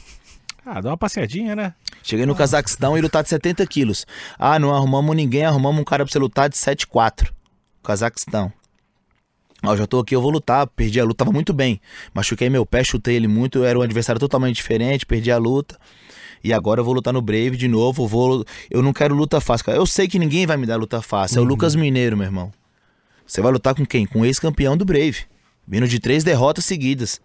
Ah, 0.64 0.80
dá 0.80 0.90
uma 0.90 0.96
passeadinha, 0.96 1.56
né? 1.56 1.74
Cheguei 2.02 2.24
no 2.24 2.34
Cazaquistão 2.34 2.96
e 2.96 3.00
lutar 3.00 3.22
de 3.22 3.28
70 3.28 3.66
quilos. 3.66 4.06
Ah, 4.38 4.58
não 4.58 4.74
arrumamos 4.74 5.14
ninguém, 5.16 5.44
arrumamos 5.44 5.80
um 5.80 5.84
cara 5.84 6.04
pra 6.04 6.12
você 6.12 6.18
lutar 6.18 6.48
de 6.48 6.56
7,4. 6.56 7.32
Cazaquistão. 7.82 8.52
Ó, 9.64 9.76
já 9.76 9.86
tô 9.86 9.98
aqui, 9.98 10.14
eu 10.14 10.22
vou 10.22 10.30
lutar. 10.30 10.66
Perdi 10.66 11.00
a 11.00 11.04
luta, 11.04 11.24
tava 11.24 11.32
muito 11.32 11.52
bem. 11.52 11.80
Machuquei 12.14 12.48
meu 12.48 12.64
pé, 12.66 12.82
chutei 12.82 13.16
ele 13.16 13.28
muito, 13.28 13.64
era 13.64 13.78
um 13.78 13.82
adversário 13.82 14.18
totalmente 14.20 14.56
diferente, 14.56 15.06
perdi 15.06 15.30
a 15.30 15.38
luta. 15.38 15.78
E 16.44 16.52
agora 16.52 16.80
eu 16.80 16.84
vou 16.84 16.94
lutar 16.94 17.12
no 17.12 17.22
Brave 17.22 17.56
de 17.56 17.68
novo. 17.68 18.06
Vou... 18.06 18.44
Eu 18.70 18.82
não 18.82 18.92
quero 18.92 19.14
luta 19.14 19.40
fácil, 19.40 19.66
cara. 19.66 19.78
Eu 19.78 19.86
sei 19.86 20.08
que 20.08 20.18
ninguém 20.18 20.46
vai 20.46 20.56
me 20.56 20.66
dar 20.66 20.76
luta 20.76 21.00
fácil. 21.00 21.38
É 21.38 21.40
o 21.40 21.44
Lucas 21.44 21.76
Mineiro, 21.76 22.16
meu 22.16 22.26
irmão. 22.26 22.52
Você 23.24 23.40
vai 23.40 23.52
lutar 23.52 23.74
com 23.74 23.86
quem? 23.86 24.06
Com 24.06 24.20
o 24.20 24.24
ex-campeão 24.24 24.76
do 24.76 24.84
Brave. 24.84 25.24
Vindo 25.66 25.86
de 25.86 26.00
três 26.00 26.24
derrotas 26.24 26.64
seguidas. 26.64 27.20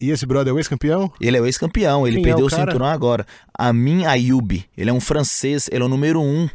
E 0.00 0.10
esse 0.10 0.26
brother 0.26 0.50
é 0.50 0.54
o 0.54 0.58
ex-campeão? 0.58 1.12
Ele 1.20 1.36
é 1.36 1.40
o 1.40 1.46
ex-campeão, 1.46 2.06
ele 2.06 2.16
Quem 2.16 2.24
é 2.24 2.28
perdeu 2.28 2.44
o 2.44 2.48
o, 2.48 2.50
cara? 2.50 2.70
cinturão 2.70 2.86
agora. 2.86 3.26
Amin 3.56 4.04
Ayoub, 4.04 4.64
ele 4.76 4.90
é 4.90 4.92
um 4.92 5.00
francês, 5.00 5.68
ele 5.70 5.82
é 5.82 5.86
o 5.86 5.88
número 5.88 6.20
um 6.20 6.48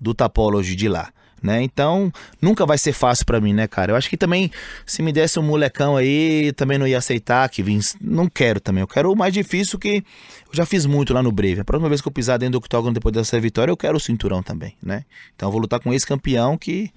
do 0.00 0.14
Tapology 0.14 0.74
de 0.76 0.88
lá. 0.88 1.10
Né? 1.42 1.62
Então, 1.62 2.10
nunca 2.40 2.64
vai 2.64 2.78
ser 2.78 2.94
fácil 2.94 3.26
pra 3.26 3.38
mim, 3.38 3.52
né, 3.52 3.68
cara? 3.68 3.92
Eu 3.92 3.96
acho 3.96 4.08
que 4.08 4.16
também, 4.16 4.50
se 4.86 5.02
me 5.02 5.12
desse 5.12 5.38
um 5.38 5.42
molecão 5.42 5.94
aí, 5.94 6.52
também 6.56 6.78
não 6.78 6.86
ia 6.86 6.96
aceitar 6.96 7.46
que 7.50 7.62
vim. 7.62 7.78
Não 8.00 8.30
quero 8.30 8.58
também. 8.58 8.80
Eu 8.80 8.86
quero 8.88 9.12
o 9.12 9.16
mais 9.16 9.34
difícil 9.34 9.78
que 9.78 9.96
eu 9.96 10.54
já 10.54 10.64
fiz 10.64 10.86
muito 10.86 11.12
lá 11.12 11.22
no 11.22 11.30
Brave. 11.30 11.60
A 11.60 11.64
próxima 11.64 11.90
vez 11.90 12.00
que 12.00 12.08
eu 12.08 12.12
pisar 12.12 12.38
dentro 12.38 12.52
do 12.52 12.58
octógono 12.58 12.94
depois 12.94 13.12
dessa 13.12 13.38
vitória, 13.38 13.70
eu 13.70 13.76
quero 13.76 13.94
o 13.94 14.00
cinturão 14.00 14.42
também, 14.42 14.74
né? 14.82 15.04
Então, 15.36 15.48
eu 15.48 15.52
vou 15.52 15.60
lutar 15.60 15.80
com 15.80 15.92
esse 15.92 16.06
campeão 16.06 16.56
que, 16.56 16.90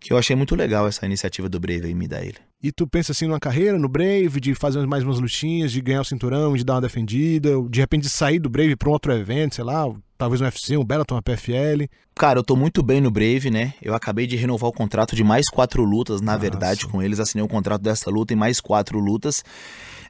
que 0.00 0.14
eu 0.14 0.16
achei 0.16 0.34
muito 0.34 0.56
legal 0.56 0.88
essa 0.88 1.04
iniciativa 1.04 1.46
do 1.46 1.60
Brave 1.60 1.84
aí, 1.84 1.94
me 1.94 2.08
dar 2.08 2.24
ele. 2.24 2.38
E 2.64 2.72
tu 2.72 2.86
pensa 2.86 3.12
assim 3.12 3.26
numa 3.26 3.38
carreira 3.38 3.78
no 3.78 3.90
Brave, 3.90 4.40
de 4.40 4.54
fazer 4.54 4.86
mais 4.86 5.04
umas 5.04 5.20
lutinhas, 5.20 5.70
de 5.70 5.82
ganhar 5.82 6.00
o 6.00 6.04
cinturão, 6.04 6.56
de 6.56 6.64
dar 6.64 6.76
uma 6.76 6.80
defendida, 6.80 7.50
de 7.68 7.78
repente 7.78 8.08
sair 8.08 8.38
do 8.38 8.48
Brave 8.48 8.74
pra 8.74 8.88
um 8.88 8.92
outro 8.92 9.12
evento, 9.12 9.56
sei 9.56 9.64
lá, 9.64 9.84
talvez 10.16 10.40
um 10.40 10.44
UFC, 10.44 10.74
um 10.74 10.82
Bellator, 10.82 11.14
uma 11.14 11.22
PFL. 11.22 11.84
Cara, 12.14 12.38
eu 12.38 12.42
tô 12.42 12.56
muito 12.56 12.82
bem 12.82 13.02
no 13.02 13.10
Brave, 13.10 13.50
né? 13.50 13.74
Eu 13.82 13.94
acabei 13.94 14.26
de 14.26 14.34
renovar 14.36 14.70
o 14.70 14.72
contrato 14.72 15.14
de 15.14 15.22
mais 15.22 15.44
quatro 15.50 15.84
lutas, 15.84 16.22
na 16.22 16.32
Massa. 16.32 16.38
verdade, 16.38 16.86
com 16.86 17.02
eles. 17.02 17.20
Assinei 17.20 17.44
o 17.44 17.48
contrato 17.48 17.82
dessa 17.82 18.08
luta 18.08 18.32
e 18.32 18.36
mais 18.36 18.62
quatro 18.62 18.98
lutas. 18.98 19.44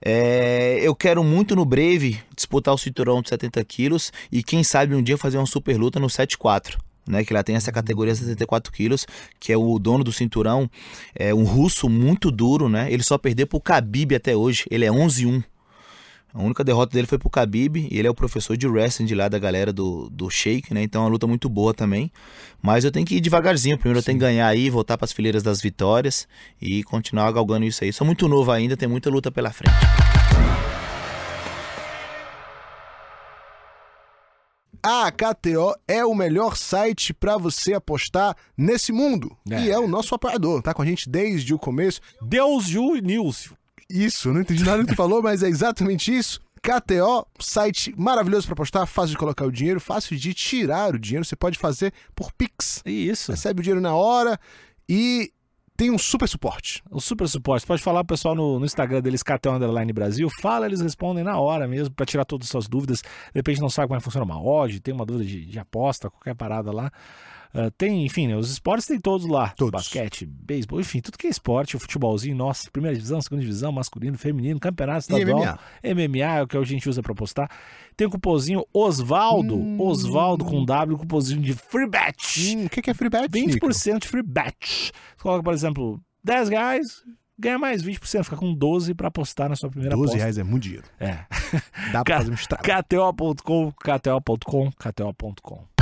É, 0.00 0.78
eu 0.80 0.94
quero 0.94 1.24
muito 1.24 1.57
no 1.57 1.64
Brave 1.64 2.20
disputar 2.36 2.72
o 2.72 2.78
cinturão 2.78 3.20
de 3.20 3.30
70 3.30 3.64
quilos 3.64 4.12
e 4.30 4.44
quem 4.44 4.62
sabe 4.62 4.94
um 4.94 5.02
dia 5.02 5.18
fazer 5.18 5.38
uma 5.38 5.46
super 5.46 5.76
luta 5.76 5.98
no 5.98 6.07
7-4. 6.07 6.76
Né, 7.07 7.22
que 7.22 7.34
lá 7.34 7.42
tem 7.42 7.55
essa 7.55 7.70
categoria 7.70 8.14
74 8.14 8.72
quilos, 8.72 9.07
que 9.38 9.52
é 9.52 9.57
o 9.57 9.78
dono 9.78 10.02
do 10.02 10.11
cinturão, 10.11 10.70
é 11.14 11.34
um 11.34 11.44
russo 11.44 11.86
muito 11.86 12.30
duro, 12.30 12.66
né? 12.66 12.90
Ele 12.90 13.02
só 13.02 13.18
perdeu 13.18 13.46
pro 13.46 13.59
Khabib 13.59 14.14
até 14.14 14.34
hoje, 14.34 14.64
ele 14.70 14.86
é 14.86 14.90
11-1. 14.90 15.44
A 16.34 16.42
única 16.42 16.64
derrota 16.64 16.92
dele 16.92 17.07
foi 17.07 17.16
pro 17.16 17.30
Khabib, 17.30 17.86
e 17.88 17.96
ele 17.96 18.09
é 18.09 18.11
o 18.11 18.14
professor 18.14 18.57
de 18.57 18.66
wrestling 18.66 19.07
de 19.07 19.14
lá 19.14 19.28
da 19.28 19.38
galera 19.38 19.72
do, 19.72 20.11
do 20.11 20.28
Shake, 20.28 20.74
né? 20.74 20.82
Então 20.82 21.02
é 21.02 21.05
uma 21.05 21.11
luta 21.11 21.28
muito 21.28 21.48
boa 21.48 21.72
também. 21.72 22.11
Mas 22.61 22.84
eu 22.84 22.90
tenho 22.90 23.07
que 23.07 23.14
ir 23.14 23.20
devagarzinho. 23.20 23.78
Primeiro 23.78 24.00
eu 24.00 24.02
tenho 24.02 24.18
que 24.18 24.24
ganhar 24.24 24.48
aí, 24.48 24.68
voltar 24.68 24.98
pras 24.98 25.12
fileiras 25.12 25.44
das 25.44 25.61
vitórias 25.61 26.26
e 26.61 26.82
continuar 26.82 27.30
galgando 27.30 27.64
isso 27.64 27.84
aí. 27.84 27.92
Sou 27.92 28.05
muito 28.05 28.26
novo 28.26 28.50
ainda, 28.50 28.76
tem 28.76 28.88
muita 28.88 29.09
luta 29.11 29.30
pela 29.30 29.52
frente. 29.52 29.76
A 34.87 35.11
KTO 35.11 35.74
é 35.89 36.05
o 36.05 36.14
melhor 36.14 36.59
site 36.59 37.14
pra 37.14 37.39
você 37.39 37.72
apostar 37.72 38.37
nesse 38.55 38.93
mundo. 38.93 39.35
É. 39.51 39.62
E 39.62 39.70
é 39.70 39.78
o 39.78 39.89
nosso 39.89 40.14
apoiador, 40.14 40.61
tá 40.61 40.74
com 40.74 40.82
a 40.82 40.85
gente 40.85 41.09
desde 41.09 41.55
o 41.55 41.59
começo. 41.59 42.03
Deus 42.20 42.64
Ju 42.64 42.97
Nilson. 42.97 43.55
Isso, 43.89 44.28
eu 44.28 44.35
não 44.35 44.43
entendi 44.43 44.62
nada 44.62 44.82
do 44.82 44.85
que 44.85 44.93
tu 44.93 44.97
falou, 44.97 45.22
mas 45.22 45.43
é 45.43 45.49
exatamente 45.49 46.14
isso. 46.14 46.39
KTO, 46.61 47.26
site 47.41 47.95
maravilhoso 47.97 48.47
pra 48.47 48.53
apostar, 48.53 48.87
fácil 48.87 49.12
de 49.12 49.16
colocar 49.16 49.47
o 49.47 49.51
dinheiro, 49.53 49.80
fácil 49.80 50.18
de 50.18 50.35
tirar 50.35 50.95
o 50.95 50.99
dinheiro. 50.99 51.24
Você 51.24 51.35
pode 51.35 51.59
fazer 51.59 51.91
por 52.14 52.30
Pix. 52.32 52.82
Isso. 52.85 53.32
Recebe 53.32 53.61
o 53.61 53.62
dinheiro 53.62 53.80
na 53.80 53.95
hora 53.95 54.39
e 54.87 55.32
tem 55.76 55.90
um 55.90 55.98
super 55.98 56.28
suporte. 56.28 56.82
O 56.90 57.00
super 57.00 57.28
suporte. 57.28 57.62
Você 57.62 57.66
pode 57.66 57.82
falar 57.82 58.04
pro 58.04 58.14
pessoal 58.14 58.34
no, 58.34 58.58
no 58.60 58.64
Instagram 58.64 59.00
deles, 59.00 59.22
KT 59.22 59.48
Underline 59.48 59.92
Brasil. 59.92 60.28
Fala, 60.40 60.66
eles 60.66 60.80
respondem 60.80 61.24
na 61.24 61.38
hora 61.38 61.66
mesmo, 61.66 61.92
pra 61.94 62.06
tirar 62.06 62.24
todas 62.24 62.46
as 62.46 62.50
suas 62.50 62.68
dúvidas. 62.68 63.00
De 63.00 63.08
repente 63.34 63.60
não 63.60 63.68
sabe 63.68 63.88
como 63.88 63.96
é 63.96 63.98
que 63.98 64.04
funciona 64.04 64.24
uma 64.24 64.40
odd, 64.40 64.80
tem 64.80 64.94
uma 64.94 65.04
dúvida 65.04 65.24
de, 65.24 65.44
de 65.44 65.58
aposta, 65.58 66.08
qualquer 66.08 66.34
parada 66.34 66.70
lá. 66.70 66.92
Ah, 67.57 67.70
tem, 67.78 68.05
enfim, 68.05 68.26
né, 68.26 68.36
os 68.36 68.50
esportes 68.50 68.84
tem 68.86 68.98
todos 68.98 69.28
lá. 69.28 69.50
Todos. 69.50 69.70
Basquete, 69.70 70.26
beisebol, 70.26 70.80
enfim, 70.80 71.00
tudo 71.00 71.16
que 71.16 71.28
é 71.28 71.30
esporte, 71.30 71.76
o 71.76 71.78
futebolzinho, 71.78 72.34
nossa, 72.34 72.68
primeira 72.70 72.96
divisão, 72.96 73.22
segunda 73.22 73.42
divisão, 73.42 73.70
masculino, 73.70 74.18
feminino, 74.18 74.59
campeonato 74.59 75.07
E 75.12 75.14
estadual. 75.20 75.38
MMA. 75.84 75.94
MMA 75.94 76.38
é 76.38 76.42
o 76.42 76.46
que 76.48 76.57
a 76.57 76.64
gente 76.64 76.88
usa 76.88 77.00
pra 77.00 77.14
postar. 77.14 77.48
Tem 77.96 78.07
o 78.09 78.11
cupomzinho 78.11 78.64
Osvaldo, 78.74 79.55
Hum. 79.57 79.80
Osvaldo 79.80 80.44
com 80.44 80.64
W, 80.64 80.98
cupomzinho 80.98 81.40
de 81.40 81.52
free 81.55 81.88
bet. 81.88 82.57
Hum, 82.57 82.64
o 82.66 82.68
que 82.68 82.90
é 82.90 82.94
free 82.94 83.09
bet, 83.09 83.28
Nico? 83.32 83.68
20% 83.68 84.00
de 84.02 84.09
free 84.09 84.22
bet. 84.24 84.90
Você 85.16 85.22
coloca, 85.22 85.44
por 85.44 85.55
exemplo, 85.55 86.00
10 86.24 86.48
reais, 86.48 86.86
ganha 87.38 87.57
mais 87.59 87.82
20%, 87.84 88.24
fica 88.24 88.36
com 88.36 88.52
12 88.52 88.94
pra 88.94 89.07
apostar 89.09 89.48
na 89.48 89.55
sua 89.55 89.70
primeira 89.70 89.94
12 89.94 90.05
aposta. 90.07 90.18
reais 90.18 90.38
é 90.38 90.42
muito 90.42 90.64
dinheiro. 90.64 90.86
É. 90.98 91.24
Dá 91.92 92.02
pra 92.02 92.14
Ca- 92.14 92.18
fazer 92.18 92.30
um 92.32 92.34
estrago. 92.34 92.64
KTO.com, 92.64 93.70
KTO.com, 93.72 94.70
KTO.com. 94.72 95.73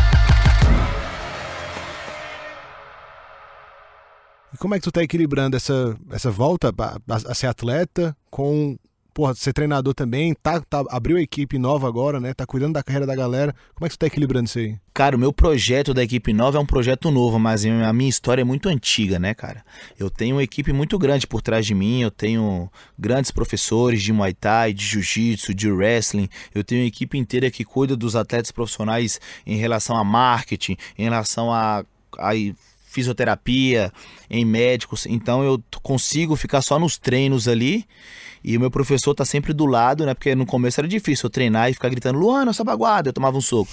E 4.53 4.57
como 4.59 4.75
é 4.75 4.79
que 4.79 4.85
tu 4.85 4.93
tá 4.93 5.03
equilibrando 5.03 5.57
essa, 5.57 5.97
essa 6.11 6.31
volta 6.31 6.73
a, 6.77 6.99
a- 7.31 7.35
ser 7.35 7.47
atleta 7.47 8.15
com, 8.31 8.77
porra, 9.15 9.35
ser 9.35 9.53
treinador 9.55 9.95
também? 9.95 10.35
Tá, 10.43 10.61
tá, 10.61 10.85
abriu 10.91 11.17
a 11.17 11.23
equipe 11.23 11.59
nova 11.59 11.89
agora, 11.89 12.21
né? 12.21 12.35
Tá 12.35 12.45
cuidando 12.45 12.75
da 12.75 12.83
carreira 12.83 13.07
da 13.07 13.15
galera. 13.17 13.55
Como 13.75 13.87
é 13.87 13.89
que 13.89 13.97
tu 13.97 14.01
tá 14.01 14.07
equilibrando 14.07 14.47
isso 14.47 14.59
aí? 14.59 14.77
Cara, 14.93 15.17
o 15.17 15.19
meu 15.19 15.33
projeto 15.33 15.95
da 15.95 16.03
equipe 16.03 16.35
nova 16.35 16.59
é 16.59 16.61
um 16.61 16.67
projeto 16.67 17.11
novo, 17.11 17.39
mas 17.39 17.65
a 17.65 17.93
minha 17.95 18.11
história 18.11 18.43
é 18.43 18.45
muito 18.45 18.69
antiga, 18.69 19.19
né, 19.19 19.33
cara? 19.33 19.65
Eu 19.99 20.11
tenho 20.11 20.37
uma 20.37 20.43
equipe 20.43 20.71
muito 20.71 20.99
grande 20.99 21.27
por 21.27 21.41
trás 21.41 21.65
de 21.65 21.75
mim, 21.75 22.03
eu 22.03 22.11
tenho 22.11 22.71
grandes 22.99 23.31
professores 23.31 24.03
de 24.03 24.13
Muay 24.13 24.35
Thai, 24.35 24.75
de 24.75 24.85
Jiu-Jitsu, 24.85 25.55
de 25.55 25.71
Wrestling, 25.73 26.29
eu 26.55 26.63
tenho 26.63 26.83
uma 26.83 26.87
equipe 26.87 27.17
inteira 27.17 27.51
que 27.51 27.65
cuida 27.65 27.97
dos 27.97 28.15
atletas 28.15 28.51
profissionais 28.53 29.19
em 29.47 29.57
relação 29.57 29.97
a 29.97 30.05
marketing, 30.05 30.77
em 30.99 31.05
relação 31.05 31.51
a, 31.51 31.83
a 32.19 32.33
fisioterapia, 32.93 33.93
em 34.28 34.45
médicos, 34.45 35.07
então 35.07 35.43
eu 35.43 35.62
consigo 35.82 36.36
ficar 36.36 36.62
só 36.62 36.78
nos 36.78 36.99
treinos 36.99 37.49
ali 37.49 37.84
e 38.45 38.57
o 38.57 38.61
meu 38.61 38.70
professor 38.70 39.14
tá 39.14 39.24
sempre 39.24 39.53
do 39.53 39.66
lado, 39.66 40.05
né? 40.05 40.14
Porque 40.14 40.34
no 40.34 40.45
começo 40.45 40.80
era 40.80 40.88
difícil 40.88 41.26
eu 41.26 41.30
treinar 41.30 41.70
e 41.70 41.74
ficar 41.74 41.88
gritando, 41.88 42.18
Luana, 42.18 42.51
essa 42.51 42.64
baguada, 42.64 43.09
eu 43.09 43.12
tomava 43.12 43.36
um 43.36 43.40
soco. 43.40 43.70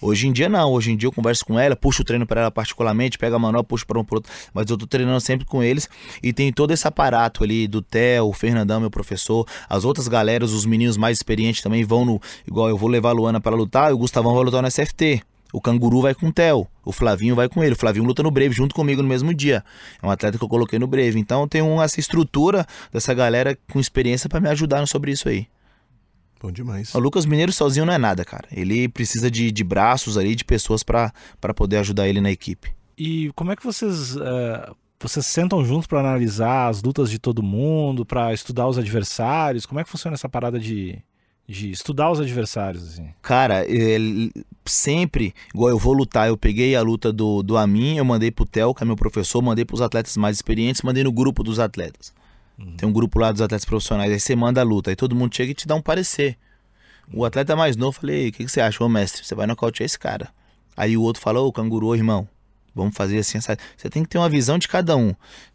Hoje 0.00 0.26
em 0.26 0.32
dia 0.32 0.48
não, 0.48 0.72
hoje 0.72 0.92
em 0.92 0.96
dia 0.96 1.06
eu 1.06 1.12
converso 1.12 1.44
com 1.44 1.58
ela, 1.58 1.76
puxo 1.76 2.02
o 2.02 2.04
treino 2.04 2.26
para 2.26 2.42
ela 2.42 2.50
particularmente, 2.50 3.18
pego 3.18 3.36
a 3.36 3.38
manual, 3.38 3.64
puxo 3.64 3.86
para 3.86 3.98
um 3.98 4.04
pro 4.04 4.16
outro, 4.16 4.32
mas 4.52 4.68
eu 4.68 4.76
tô 4.76 4.86
treinando 4.86 5.20
sempre 5.20 5.46
com 5.46 5.62
eles 5.62 5.88
e 6.22 6.32
tem 6.32 6.52
todo 6.52 6.72
esse 6.72 6.86
aparato 6.86 7.44
ali 7.44 7.66
do 7.66 7.80
Theo, 7.80 8.26
o 8.26 8.32
Fernandão, 8.32 8.80
meu 8.80 8.90
professor, 8.90 9.46
as 9.68 9.84
outras 9.84 10.08
galeras, 10.08 10.52
os 10.52 10.66
meninos 10.66 10.96
mais 10.96 11.18
experientes 11.18 11.62
também 11.62 11.84
vão 11.84 12.04
no, 12.04 12.20
igual 12.46 12.68
eu 12.68 12.76
vou 12.76 12.88
levar 12.88 13.10
a 13.10 13.12
Luana 13.12 13.40
para 13.40 13.56
lutar, 13.56 13.90
e 13.90 13.94
o 13.94 13.98
Gustavão 13.98 14.34
vai 14.34 14.44
lutar 14.44 14.62
no 14.62 14.70
SFT. 14.70 15.22
O 15.56 15.60
Canguru 15.62 16.02
vai 16.02 16.14
com 16.14 16.26
o 16.26 16.32
Theo, 16.32 16.68
o 16.84 16.92
Flavinho 16.92 17.34
vai 17.34 17.48
com 17.48 17.64
ele. 17.64 17.72
O 17.72 17.78
Flavinho 17.78 18.04
luta 18.04 18.22
no 18.22 18.30
Breve 18.30 18.54
junto 18.54 18.74
comigo 18.74 19.00
no 19.00 19.08
mesmo 19.08 19.32
dia. 19.32 19.64
É 20.02 20.06
um 20.06 20.10
atleta 20.10 20.36
que 20.36 20.44
eu 20.44 20.48
coloquei 20.50 20.78
no 20.78 20.86
Breve. 20.86 21.18
Então 21.18 21.40
eu 21.40 21.48
tenho 21.48 21.80
essa 21.80 21.98
estrutura 21.98 22.66
dessa 22.92 23.14
galera 23.14 23.56
com 23.72 23.80
experiência 23.80 24.28
para 24.28 24.38
me 24.38 24.50
ajudar 24.50 24.86
sobre 24.86 25.12
isso 25.12 25.30
aí. 25.30 25.48
Bom 26.42 26.52
demais. 26.52 26.94
O 26.94 26.98
Lucas 26.98 27.24
Mineiro 27.24 27.54
sozinho 27.54 27.86
não 27.86 27.94
é 27.94 27.96
nada, 27.96 28.22
cara. 28.22 28.46
Ele 28.52 28.86
precisa 28.86 29.30
de, 29.30 29.50
de 29.50 29.64
braços 29.64 30.18
ali, 30.18 30.34
de 30.34 30.44
pessoas 30.44 30.82
para 30.82 31.10
poder 31.56 31.78
ajudar 31.78 32.06
ele 32.06 32.20
na 32.20 32.30
equipe. 32.30 32.70
E 32.98 33.32
como 33.34 33.50
é 33.50 33.56
que 33.56 33.64
vocês 33.64 34.14
eh, 34.14 34.70
vocês 35.00 35.24
sentam 35.24 35.64
juntos 35.64 35.86
pra 35.86 36.00
analisar 36.00 36.68
as 36.68 36.82
lutas 36.82 37.10
de 37.10 37.18
todo 37.18 37.42
mundo, 37.42 38.04
pra 38.04 38.34
estudar 38.34 38.68
os 38.68 38.76
adversários? 38.76 39.64
Como 39.64 39.80
é 39.80 39.84
que 39.84 39.88
funciona 39.88 40.16
essa 40.16 40.28
parada 40.28 40.60
de, 40.60 41.02
de 41.48 41.70
estudar 41.70 42.10
os 42.10 42.20
adversários 42.20 42.82
assim? 42.88 43.08
Cara, 43.22 43.64
ele- 43.68 44.32
sempre, 44.64 45.34
igual 45.54 45.70
eu 45.70 45.78
vou 45.78 45.92
lutar, 45.92 46.28
eu 46.28 46.36
peguei 46.36 46.74
a 46.74 46.82
luta 46.82 47.12
do, 47.12 47.42
do 47.42 47.56
Amin, 47.56 47.96
eu 47.98 48.04
mandei 48.04 48.30
pro 48.30 48.44
Theo, 48.44 48.74
que 48.74 48.82
é 48.82 48.86
meu 48.86 48.96
professor, 48.96 49.40
mandei 49.40 49.64
pros 49.64 49.80
atletas 49.80 50.16
mais 50.16 50.36
experientes, 50.36 50.82
mandei 50.82 51.04
no 51.04 51.12
grupo 51.12 51.42
dos 51.44 51.58
atletas. 51.58 52.12
Tem 52.78 52.88
um 52.88 52.92
grupo 52.92 53.18
lá 53.18 53.30
dos 53.30 53.42
atletas 53.42 53.66
profissionais, 53.66 54.10
aí 54.10 54.18
você 54.18 54.34
manda 54.34 54.60
a 54.62 54.64
luta, 54.64 54.88
aí 54.90 54.96
todo 54.96 55.14
mundo 55.14 55.34
chega 55.36 55.50
e 55.50 55.54
te 55.54 55.66
dá 55.68 55.74
um 55.74 55.82
parecer. 55.82 56.38
O 57.12 57.24
atleta 57.24 57.54
mais 57.54 57.76
novo, 57.76 58.00
falei, 58.00 58.28
o 58.28 58.32
que, 58.32 58.44
que 58.44 58.50
você 58.50 58.60
acha, 58.60 58.82
ô 58.82 58.88
mestre? 58.88 59.24
Você 59.24 59.34
vai 59.34 59.46
nocautear 59.46 59.84
esse 59.84 59.98
cara. 59.98 60.30
Aí 60.76 60.96
o 60.96 61.02
outro 61.02 61.22
falou, 61.22 61.46
ô 61.46 61.52
canguru, 61.52 61.94
irmão, 61.94 62.26
vamos 62.74 62.96
fazer 62.96 63.18
assim, 63.18 63.38
essa... 63.38 63.56
você 63.76 63.88
tem 63.90 64.02
que 64.02 64.08
ter 64.08 64.18
uma 64.18 64.28
visão 64.28 64.58
de 64.58 64.66
cada 64.68 64.96
um. 64.96 65.14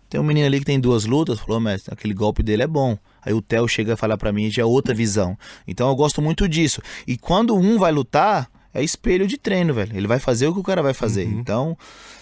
Tem 0.09 0.19
um 0.21 0.23
menino 0.23 0.45
ali 0.45 0.59
que 0.59 0.65
tem 0.65 0.79
duas 0.79 1.05
lutas, 1.05 1.39
falou, 1.39 1.59
mestre, 1.59 1.91
aquele 1.93 2.13
golpe 2.13 2.43
dele 2.43 2.63
é 2.63 2.67
bom. 2.67 2.97
Aí 3.23 3.33
o 3.33 3.41
Theo 3.41 3.67
chega 3.67 3.93
a 3.93 3.97
falar 3.97 4.17
pra 4.17 4.31
mim, 4.31 4.49
já 4.49 4.61
é 4.61 4.65
outra 4.65 4.93
visão. 4.93 5.37
Então 5.67 5.89
eu 5.89 5.95
gosto 5.95 6.21
muito 6.21 6.47
disso. 6.47 6.81
E 7.07 7.17
quando 7.17 7.55
um 7.55 7.77
vai 7.77 7.91
lutar, 7.91 8.49
é 8.73 8.83
espelho 8.83 9.27
de 9.27 9.37
treino, 9.37 9.73
velho. 9.73 9.95
Ele 9.95 10.07
vai 10.07 10.19
fazer 10.19 10.47
o 10.47 10.53
que 10.53 10.59
o 10.59 10.63
cara 10.63 10.81
vai 10.81 10.93
fazer. 10.93 11.25
Então, 11.25 11.77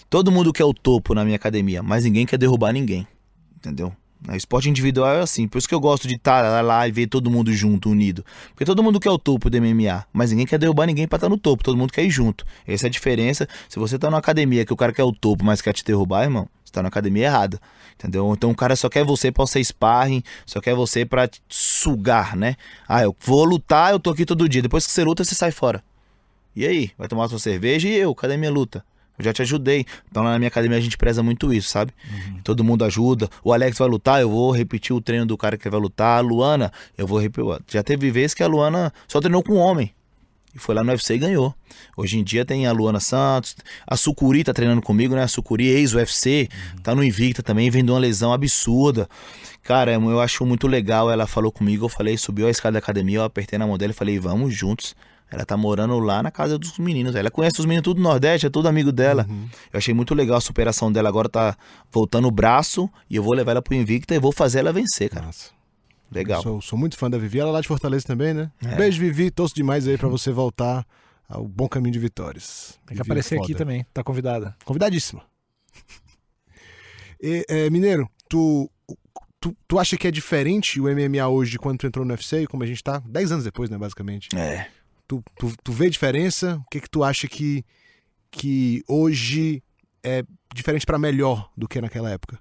todo 0.09 0.31
mundo 0.31 0.51
quer 0.51 0.65
o 0.65 0.73
topo 0.73 1.13
na 1.13 1.23
minha 1.23 1.35
academia, 1.35 1.83
mas 1.83 2.03
ninguém 2.03 2.25
quer 2.25 2.37
derrubar 2.37 2.71
ninguém. 2.71 3.07
Entendeu? 3.55 3.93
O 4.27 4.35
esporte 4.35 4.69
individual 4.69 5.15
é 5.15 5.21
assim. 5.21 5.47
Por 5.47 5.57
isso 5.57 5.69
que 5.69 5.73
eu 5.73 5.79
gosto 5.79 6.07
de 6.07 6.15
estar 6.15 6.61
lá 6.63 6.85
e 6.87 6.91
ver 6.91 7.07
todo 7.07 7.31
mundo 7.31 7.53
junto, 7.53 7.89
unido. 7.89 8.25
Porque 8.49 8.65
todo 8.65 8.83
mundo 8.83 8.99
quer 8.99 9.11
o 9.11 9.17
topo 9.17 9.49
do 9.49 9.61
MMA, 9.61 10.05
mas 10.11 10.31
ninguém 10.31 10.45
quer 10.45 10.57
derrubar 10.57 10.87
ninguém 10.87 11.07
pra 11.07 11.15
estar 11.15 11.29
no 11.29 11.37
topo. 11.37 11.63
Todo 11.63 11.77
mundo 11.77 11.93
quer 11.93 12.03
ir 12.03 12.09
junto. 12.09 12.45
Essa 12.67 12.87
é 12.87 12.89
a 12.89 12.91
diferença. 12.91 13.47
Se 13.69 13.79
você 13.79 13.97
tá 13.97 14.09
numa 14.09 14.19
academia 14.19 14.65
que 14.65 14.73
o 14.73 14.75
cara 14.75 14.91
quer 14.91 15.03
o 15.03 15.13
topo, 15.13 15.45
mas 15.45 15.61
quer 15.61 15.71
te 15.71 15.85
derrubar, 15.85 16.23
irmão, 16.23 16.49
você 16.69 16.73
tá 16.73 16.81
na 16.81 16.87
academia 16.87 17.25
errada. 17.25 17.59
Entendeu? 17.95 18.31
Então 18.33 18.51
o 18.51 18.55
cara 18.55 18.75
só 18.75 18.87
quer 18.87 19.03
você 19.03 19.31
pra 19.31 19.45
ser 19.45 19.63
sparring, 19.63 20.23
só 20.45 20.61
quer 20.61 20.73
você 20.73 21.05
pra 21.05 21.29
sugar, 21.49 22.35
né? 22.35 22.55
Ah, 22.87 23.03
eu 23.03 23.15
vou 23.19 23.43
lutar, 23.43 23.91
eu 23.91 23.99
tô 23.99 24.09
aqui 24.11 24.25
todo 24.25 24.47
dia. 24.47 24.61
Depois 24.61 24.85
que 24.85 24.91
você 24.93 25.03
luta, 25.03 25.23
você 25.23 25.35
sai 25.35 25.51
fora. 25.51 25.83
E 26.55 26.65
aí? 26.65 26.91
Vai 26.97 27.07
tomar 27.07 27.27
sua 27.27 27.39
cerveja 27.39 27.87
e 27.87 27.95
eu? 27.95 28.13
Cadê 28.15 28.37
minha 28.37 28.51
luta? 28.51 28.83
Eu 29.17 29.25
já 29.25 29.33
te 29.33 29.41
ajudei. 29.41 29.85
Então 30.09 30.23
lá 30.23 30.31
na 30.31 30.39
minha 30.39 30.47
academia 30.47 30.77
a 30.77 30.81
gente 30.81 30.97
preza 30.97 31.21
muito 31.21 31.53
isso, 31.53 31.69
sabe? 31.69 31.91
Todo 32.43 32.63
mundo 32.63 32.85
ajuda. 32.85 33.29
O 33.43 33.51
Alex 33.51 33.77
vai 33.77 33.87
lutar, 33.89 34.21
eu 34.21 34.29
vou 34.29 34.51
repetir 34.51 34.95
o 34.95 35.01
treino 35.01 35.25
do 35.25 35.37
cara 35.37 35.57
que 35.57 35.69
vai 35.69 35.79
lutar. 35.79 36.19
A 36.19 36.21
Luana, 36.21 36.71
eu 36.97 37.05
vou 37.05 37.19
repetir. 37.19 37.59
Já 37.67 37.83
teve 37.83 38.09
vezes 38.11 38.33
que 38.33 38.43
a 38.43 38.47
Luana 38.47 38.93
só 39.07 39.19
treinou 39.19 39.43
com 39.43 39.55
um 39.55 39.57
homem. 39.57 39.93
E 40.53 40.59
foi 40.59 40.73
lá 40.73 40.83
no 40.83 40.91
UFC 40.91 41.13
e 41.13 41.17
ganhou. 41.19 41.53
Hoje 41.95 42.17
em 42.17 42.23
dia 42.23 42.43
tem 42.43 42.65
a 42.65 42.71
Luana 42.71 42.99
Santos, 42.99 43.55
a 43.85 43.95
Sucuri 43.95 44.43
tá 44.43 44.53
treinando 44.53 44.81
comigo, 44.81 45.15
né? 45.15 45.23
A 45.23 45.27
Sucuri, 45.27 45.67
ex-UFC, 45.67 46.49
tá 46.81 46.95
no 46.95 47.03
Invicta 47.03 47.43
também, 47.43 47.69
vem 47.69 47.85
de 47.85 47.91
uma 47.91 47.99
lesão 47.99 48.33
absurda. 48.33 49.07
Cara, 49.61 49.93
eu 49.93 50.19
acho 50.19 50.45
muito 50.45 50.67
legal. 50.67 51.11
Ela 51.11 51.27
falou 51.27 51.51
comigo, 51.51 51.85
eu 51.85 51.89
falei, 51.89 52.17
subiu 52.17 52.47
a 52.47 52.49
escada 52.49 52.73
da 52.73 52.79
academia, 52.79 53.19
eu 53.19 53.23
apertei 53.23 53.59
na 53.59 53.67
mão 53.67 53.77
dela 53.77 53.91
e 53.91 53.95
falei, 53.95 54.17
vamos 54.17 54.55
juntos. 54.55 54.95
Ela 55.31 55.45
tá 55.45 55.55
morando 55.55 55.99
lá 55.99 56.23
na 56.23 56.31
casa 56.31 56.57
dos 56.57 56.79
meninos. 56.79 57.15
Ela 57.15 57.29
conhece 57.29 57.59
os 57.59 57.65
meninos 57.67 57.83
tudo 57.83 57.97
do 57.97 58.03
Nordeste, 58.03 58.47
é 58.47 58.49
tudo 58.49 58.67
amigo 58.67 58.91
dela. 58.91 59.27
Eu 59.71 59.77
achei 59.77 59.93
muito 59.93 60.15
legal 60.15 60.37
a 60.37 60.41
superação 60.41 60.91
dela. 60.91 61.07
Agora 61.07 61.29
tá 61.29 61.55
voltando 61.91 62.27
o 62.27 62.31
braço 62.31 62.89
e 63.07 63.15
eu 63.15 63.21
vou 63.21 63.35
levar 63.35 63.51
ela 63.51 63.61
pro 63.61 63.75
Invicta 63.75 64.15
e 64.15 64.19
vou 64.19 64.31
fazer 64.31 64.57
ela 64.59 64.73
vencer, 64.73 65.11
cara. 65.11 65.27
Nossa. 65.27 65.58
Legal. 66.11 66.41
Sou, 66.41 66.61
sou 66.61 66.77
muito 66.79 66.97
fã 66.97 67.09
da 67.09 67.17
Vivi. 67.17 67.39
Ela 67.39 67.49
é 67.49 67.53
lá 67.53 67.61
de 67.61 67.67
Fortaleza 67.67 68.05
também, 68.05 68.33
né? 68.33 68.51
É. 68.65 68.75
Beijo, 68.75 68.99
Vivi. 68.99 69.29
Torço 69.31 69.53
demais 69.55 69.87
aí 69.87 69.97
pra 69.97 70.07
você 70.07 70.31
voltar 70.31 70.85
ao 71.27 71.47
bom 71.47 71.67
caminho 71.67 71.93
de 71.93 71.99
vitórias. 71.99 72.79
Tem 72.85 72.87
que 72.87 72.93
Vivi 72.95 72.99
é 72.99 73.03
aparecer 73.03 73.39
aqui 73.39 73.53
também, 73.53 73.85
tá 73.93 74.03
convidada. 74.03 74.55
Convidadíssima. 74.65 75.21
E, 77.21 77.45
é, 77.49 77.69
Mineiro, 77.69 78.09
tu, 78.29 78.69
tu, 79.39 79.55
tu 79.67 79.77
acha 79.79 79.97
que 79.97 80.07
é 80.07 80.11
diferente 80.11 80.79
o 80.79 80.85
MMA 80.85 81.27
hoje 81.27 81.51
de 81.51 81.59
quando 81.59 81.79
tu 81.79 81.87
entrou 81.87 82.05
no 82.05 82.13
UFC 82.13 82.43
e 82.43 82.47
como 82.47 82.63
a 82.63 82.67
gente 82.67 82.83
tá? 82.83 83.01
Dez 83.05 83.31
anos 83.31 83.43
depois, 83.43 83.69
né, 83.69 83.77
basicamente. 83.77 84.29
É. 84.35 84.67
Tu, 85.07 85.23
tu, 85.37 85.53
tu 85.63 85.71
vê 85.71 85.89
diferença? 85.89 86.57
O 86.65 86.69
que 86.69 86.79
que 86.79 86.89
tu 86.89 87.03
acha 87.03 87.27
que, 87.27 87.63
que 88.31 88.83
hoje 88.87 89.61
é 90.03 90.23
diferente 90.53 90.85
pra 90.85 90.97
melhor 90.97 91.51
do 91.57 91.67
que 91.67 91.81
naquela 91.81 92.09
época? 92.09 92.39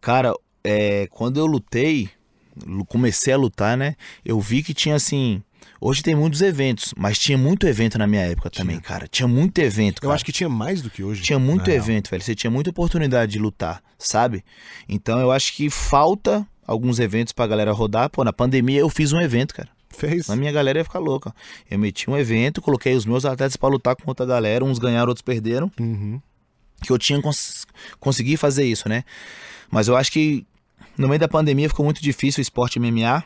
Cara, 0.00 0.34
é, 0.64 1.06
quando 1.08 1.38
eu 1.38 1.46
lutei, 1.46 2.04
lu- 2.04 2.10
comecei 2.86 3.32
a 3.32 3.36
lutar, 3.36 3.76
né? 3.76 3.96
Eu 4.24 4.40
vi 4.40 4.62
que 4.62 4.74
tinha 4.74 4.94
assim. 4.94 5.42
Hoje 5.80 6.02
tem 6.02 6.14
muitos 6.14 6.40
eventos, 6.40 6.94
mas 6.96 7.18
tinha 7.18 7.36
muito 7.36 7.66
evento 7.66 7.98
na 7.98 8.06
minha 8.06 8.22
época 8.22 8.48
também, 8.48 8.80
cara. 8.80 9.06
Tinha 9.06 9.28
muito 9.28 9.58
evento. 9.58 9.98
Eu 9.98 10.02
cara. 10.02 10.14
acho 10.14 10.24
que 10.24 10.32
tinha 10.32 10.48
mais 10.48 10.80
do 10.80 10.88
que 10.88 11.02
hoje. 11.02 11.22
Tinha 11.22 11.38
muito 11.38 11.66
na 11.66 11.72
real. 11.72 11.84
evento, 11.84 12.10
velho. 12.10 12.22
Você 12.22 12.34
tinha 12.34 12.50
muita 12.50 12.70
oportunidade 12.70 13.32
de 13.32 13.38
lutar, 13.38 13.82
sabe? 13.98 14.44
Então 14.88 15.20
eu 15.20 15.30
acho 15.30 15.52
que 15.54 15.68
falta 15.68 16.46
alguns 16.66 16.98
eventos 16.98 17.32
pra 17.32 17.46
galera 17.46 17.72
rodar. 17.72 18.08
Pô, 18.10 18.24
na 18.24 18.32
pandemia 18.32 18.80
eu 18.80 18.88
fiz 18.88 19.12
um 19.12 19.20
evento, 19.20 19.54
cara. 19.54 19.68
Fez? 19.90 20.26
Na 20.28 20.36
minha 20.36 20.52
galera 20.52 20.78
ia 20.78 20.84
ficar 20.84 20.98
louca. 20.98 21.34
Eu 21.70 21.78
meti 21.78 22.10
um 22.10 22.16
evento, 22.16 22.60
coloquei 22.60 22.94
os 22.94 23.06
meus 23.06 23.24
atletas 23.24 23.56
pra 23.56 23.68
lutar 23.68 23.96
com 23.96 24.04
outra 24.06 24.26
galera. 24.26 24.64
Uns 24.64 24.78
ganharam, 24.78 25.08
outros 25.08 25.22
perderam. 25.22 25.70
Uhum. 25.80 26.20
Que 26.82 26.92
eu 26.92 26.98
tinha 26.98 27.20
cons 27.22 27.66
consegui 27.98 28.36
fazer 28.36 28.64
isso, 28.64 28.88
né? 28.88 29.04
Mas 29.70 29.88
eu 29.88 29.96
acho 29.96 30.12
que 30.12 30.46
no 30.98 31.08
meio 31.08 31.18
da 31.20 31.28
pandemia 31.28 31.68
ficou 31.68 31.84
muito 31.84 32.02
difícil 32.02 32.40
o 32.40 32.42
esporte 32.42 32.78
MMA. 32.78 33.24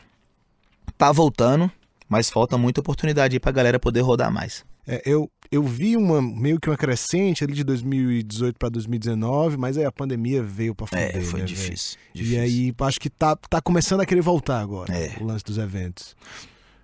Tá 0.97 1.11
voltando, 1.11 1.71
mas 2.09 2.29
falta 2.29 2.57
muita 2.57 2.81
oportunidade 2.81 3.35
aí 3.35 3.39
pra 3.39 3.51
galera 3.51 3.79
poder 3.79 4.01
rodar 4.01 4.31
mais. 4.31 4.63
É, 4.87 5.01
eu, 5.05 5.29
eu 5.51 5.63
vi 5.63 5.95
uma, 5.95 6.21
meio 6.21 6.59
que 6.59 6.69
uma 6.69 6.75
crescente 6.77 7.43
ali 7.43 7.53
de 7.53 7.63
2018 7.63 8.57
pra 8.57 8.67
2019, 8.67 9.55
mas 9.57 9.77
aí 9.77 9.85
a 9.85 9.91
pandemia 9.91 10.41
veio 10.41 10.73
pra 10.73 10.87
fuder, 10.87 11.15
É, 11.15 11.21
foi 11.21 11.39
né, 11.41 11.45
difícil, 11.45 11.97
difícil. 12.13 12.37
E 12.37 12.39
aí 12.39 12.73
acho 12.81 12.99
que 12.99 13.09
tá, 13.09 13.35
tá 13.35 13.61
começando 13.61 14.01
a 14.01 14.05
querer 14.05 14.21
voltar 14.21 14.59
agora, 14.59 14.91
É. 14.93 15.15
o 15.21 15.23
lance 15.23 15.43
dos 15.43 15.57
eventos. 15.57 16.15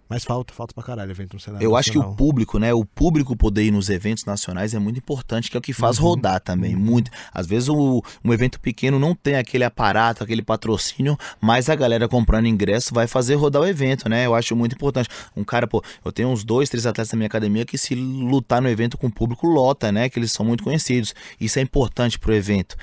Mas 0.10 0.24
falta, 0.24 0.53
falta 0.53 0.74
pra 0.74 0.84
caralho 0.84 1.12
evento 1.12 1.34
no 1.34 1.39
cenário 1.39 1.64
Eu 1.64 1.76
acho 1.76 1.91
que 1.91 1.97
o 1.97 2.01
nacional. 2.01 2.18
público, 2.18 2.60
né? 2.60 2.74
O 2.74 2.86
público 2.86 3.36
poder 3.36 3.64
ir 3.64 3.72
nos 3.72 3.89
eventos 3.89 4.24
nacionais 4.26 4.74
é 4.74 4.80
muito 4.80 4.97
importante, 4.97 5.51
que 5.51 5.58
é 5.58 5.60
o 5.60 5.62
que 5.62 5.74
faz 5.74 5.97
rodar 5.97 6.39
também. 6.39 6.76
Muito. 6.76 7.12
Às 7.34 7.45
vezes 7.45 7.70
o, 7.70 8.03
um 8.24 8.34
evento 8.34 8.60
pequeno 8.60 8.99
não 8.99 9.14
tem 9.14 9.36
aquele 9.36 9.64
aparato, 9.64 10.24
aquele 10.24 10.41
patrocínio, 10.41 11.18
mas 11.41 11.70
a 11.70 11.76
galera 11.76 12.08
comprando 12.08 12.47
ingresso 12.47 12.93
vai 12.93 13.08
fazer 13.08 13.36
rodar 13.36 13.62
o 13.62 13.68
evento, 13.68 14.08
né? 14.08 14.26
Eu 14.26 14.34
acho 14.34 14.55
muito 14.55 14.76
importante. 14.76 15.10
Um 15.36 15.43
cara, 15.43 15.68
pô, 15.68 15.84
eu 16.03 16.12
tenho 16.12 16.30
uns 16.30 16.43
dois, 16.43 16.70
três 16.70 16.86
atletas 16.86 17.12
na 17.12 17.18
minha 17.18 17.28
academia 17.28 17.66
que 17.66 17.78
se 17.78 17.93
lutar 17.95 18.62
no 18.62 18.70
evento 18.70 18.97
com 18.97 19.08
o 19.08 19.12
público 19.12 19.47
lota, 19.47 19.91
né? 19.91 20.10
Que 20.10 20.20
eles 20.20 20.32
são 20.32 20.45
muito 20.45 20.64
conhecidos. 20.64 21.14
Isso 21.39 21.60
é 21.60 21.62
importante 21.62 22.18
pro 22.18 22.34
evento. 22.34 22.76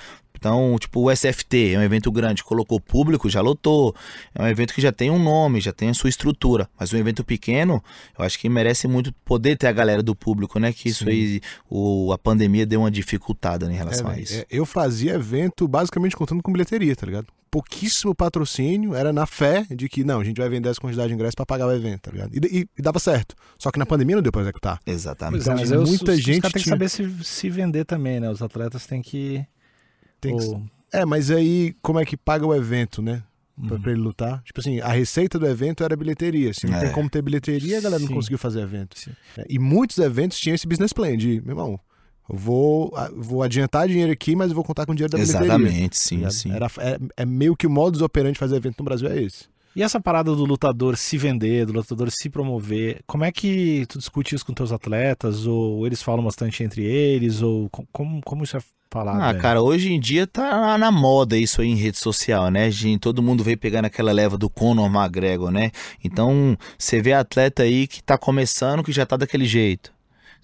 Então, 0.45 0.77
tipo, 0.79 1.01
o 1.01 1.11
SFT 1.11 1.73
é 1.73 1.79
um 1.79 1.83
evento 1.83 2.13
grande, 2.13 2.45
colocou 2.45 2.79
público, 2.79 3.31
já 3.31 3.41
lotou. 3.41 3.95
É 4.35 4.43
um 4.43 4.47
evento 4.47 4.75
que 4.75 4.81
já 4.83 4.93
tem 4.93 5.11
um 5.11 5.19
nome, 5.19 5.59
já 5.59 5.73
tem 5.73 5.89
a 5.89 5.95
sua 5.95 6.11
estrutura. 6.11 6.69
Mas 6.79 6.93
um 6.93 6.99
evento 6.99 7.25
pequeno, 7.25 7.83
eu 8.19 8.23
acho 8.27 8.39
que 8.39 8.47
merece 8.47 8.87
muito 8.87 9.11
poder 9.25 9.57
ter 9.57 9.69
a 9.69 9.73
galera 9.73 10.03
do 10.03 10.15
público, 10.15 10.59
né? 10.59 10.71
Que 10.71 10.91
isso 10.91 11.05
Sim. 11.05 11.11
aí, 11.11 11.41
o, 11.71 12.13
a 12.13 12.19
pandemia 12.19 12.67
deu 12.67 12.81
uma 12.81 12.91
dificultada 12.91 13.65
em 13.73 13.75
relação 13.75 14.11
É, 14.11 14.15
a 14.17 14.19
isso. 14.19 14.35
é, 14.35 14.47
eu 14.51 14.67
fazia 14.67 15.15
evento 15.15 15.67
basicamente 15.67 16.15
contando 16.15 16.43
com 16.43 16.53
bilheteria, 16.53 16.95
tá 16.95 17.07
ligado? 17.07 17.29
Pouquíssimo 17.51 18.15
patrocínio, 18.15 18.95
era 18.95 19.15
na 19.15 19.25
fé 19.25 19.65
de 19.71 19.89
que, 19.89 20.05
não, 20.05 20.21
a 20.21 20.25
gente 20.25 20.39
vai 20.41 20.49
vender 20.51 20.69
essa 20.69 20.81
quantidade 20.81 21.09
de 21.09 21.15
ingressos 21.15 21.37
pra 21.37 21.47
pagar 21.47 21.69
o 21.69 21.73
evento, 21.73 22.01
tá 22.03 22.11
ligado? 22.11 22.35
E, 22.35 22.59
e- 22.61 22.69
e 22.79 22.83
dava 22.83 22.99
certo. 22.99 23.35
Só 23.59 23.71
que 23.71 23.79
na 23.79 23.87
pandemia 23.87 24.17
não 24.17 24.23
deu 24.23 24.33
pra 24.33 24.43
executar. 24.43 24.79
Exatamente. 24.87 25.39
É, 25.39 25.43
Então, 25.43 25.57
mas 25.57 25.71
eu, 25.71 25.83
muita 25.87 26.13
os, 26.13 26.19
gente 26.21 26.35
os 26.35 26.41
caras 26.41 26.53
têm 26.53 26.61
que 26.61 26.65
tinha- 26.65 26.75
saber 26.75 26.89
se, 26.91 27.25
se 27.25 27.49
vender 27.49 27.85
também, 27.87 28.21
né? 28.21 28.29
Os 28.29 28.43
atletas 28.43 28.85
têm 28.87 29.01
que. 29.01 29.43
Tem 30.29 30.37
que- 30.37 30.73
É, 30.93 31.05
mas 31.05 31.31
aí 31.31 31.75
como 31.83 31.99
é 31.99 32.05
que 32.05 32.17
paga 32.17 32.47
o 32.47 32.55
evento, 32.55 33.01
né? 33.03 33.23
Pra, 33.67 33.77
Uhum. 33.77 33.83
pra 33.83 33.93
ele 33.93 34.01
lutar. 34.01 34.43
Tipo 34.43 34.59
assim, 34.61 34.81
a 34.81 34.89
receita 34.89 35.39
do 35.39 35.47
evento 35.47 35.85
era 35.85 35.95
bilheteria. 35.97 36.53
Se 36.53 36.67
não 36.67 36.77
É. 36.77 36.81
tem 36.81 36.93
como 36.93 37.09
ter 37.09 37.23
bilheteria, 37.23 37.79
a 37.79 37.81
galera 37.81 38.01
não 38.01 38.09
Sim. 38.09 38.15
conseguiu 38.15 38.39
fazer 38.39 38.61
evento. 38.63 38.99
Sim. 38.99 39.13
É, 39.39 39.45
E 39.49 39.59
muitos 39.61 39.99
eventos 39.99 40.39
tinham 40.41 40.55
esse 40.57 40.67
business 40.67 40.93
plan 40.93 41.17
de, 41.17 41.41
meu 41.45 41.53
irmão, 41.53 41.79
vou, 42.29 42.93
vou 43.17 43.43
adiantar 43.43 43.87
dinheiro 43.87 44.11
aqui, 44.13 44.35
mas 44.35 44.49
eu 44.51 44.55
vou 44.55 44.65
contar 44.65 44.87
com 44.87 44.93
o 44.93 44.95
dinheiro 44.95 45.13
da 45.13 45.19
bilheteria. 45.19 45.47
Exatamente, 45.47 45.97
sim, 45.99 46.17
Ligado? 46.17 46.33
sim. 46.33 46.51
Era, 46.53 46.67
é, 46.79 46.99
é 47.19 47.25
meio 47.27 47.57
que 47.57 47.67
o 47.67 47.71
modus 47.71 48.01
operandi 48.03 48.33
de 48.35 48.39
fazer 48.41 48.57
evento 48.57 48.77
no 48.79 48.85
Brasil 48.85 49.09
é 49.09 49.23
esse. 49.23 49.45
E 49.75 49.83
essa 49.83 50.01
parada 50.01 50.35
do 50.35 50.45
lutador 50.45 50.97
se 50.97 51.19
vender, 51.19 51.67
do 51.67 51.73
lutador 51.73 52.11
se 52.11 52.31
promover, 52.31 53.03
como 53.07 53.25
é 53.25 53.33
que 53.33 53.85
tu 53.89 53.99
discute 53.99 54.35
isso 54.35 54.47
com 54.47 54.55
teus 54.55 54.71
atletas? 54.73 55.47
Ou 55.47 55.85
eles 55.87 56.03
falam 56.03 56.25
bastante 56.25 56.63
entre 56.63 56.85
eles? 56.85 57.43
Ou 57.43 57.69
co- 57.71 57.85
como, 57.93 58.21
como 58.25 58.45
isso 58.45 58.57
é 58.57 58.61
falado? 58.89 59.21
Ah, 59.21 59.29
velho? 59.31 59.43
cara, 59.43 59.63
hoje 59.63 59.93
em 59.93 59.99
dia 59.99 60.27
tá 60.29 60.79
na 60.79 60.93
moda 60.93 61.37
isso 61.37 61.61
aí 61.61 61.69
em 61.69 61.75
rede 61.75 61.99
social, 61.99 62.51
né? 62.51 62.71
Gente, 62.71 63.01
todo 63.01 63.23
mundo 63.23 63.43
veio 63.43 63.59
pegar 63.59 63.83
naquela 63.83 64.13
leva 64.13 64.39
do 64.39 64.49
Conor 64.49 64.87
McGregor, 64.89 65.51
né? 65.51 65.73
Então, 66.05 66.57
você 66.79 67.03
vê 67.03 67.13
atleta 67.13 67.65
aí 67.65 67.89
que 67.89 68.03
tá 68.03 68.17
começando 68.17 68.85
que 68.85 68.93
já 68.93 69.05
tá 69.05 69.17
daquele 69.17 69.45
jeito. 69.45 69.93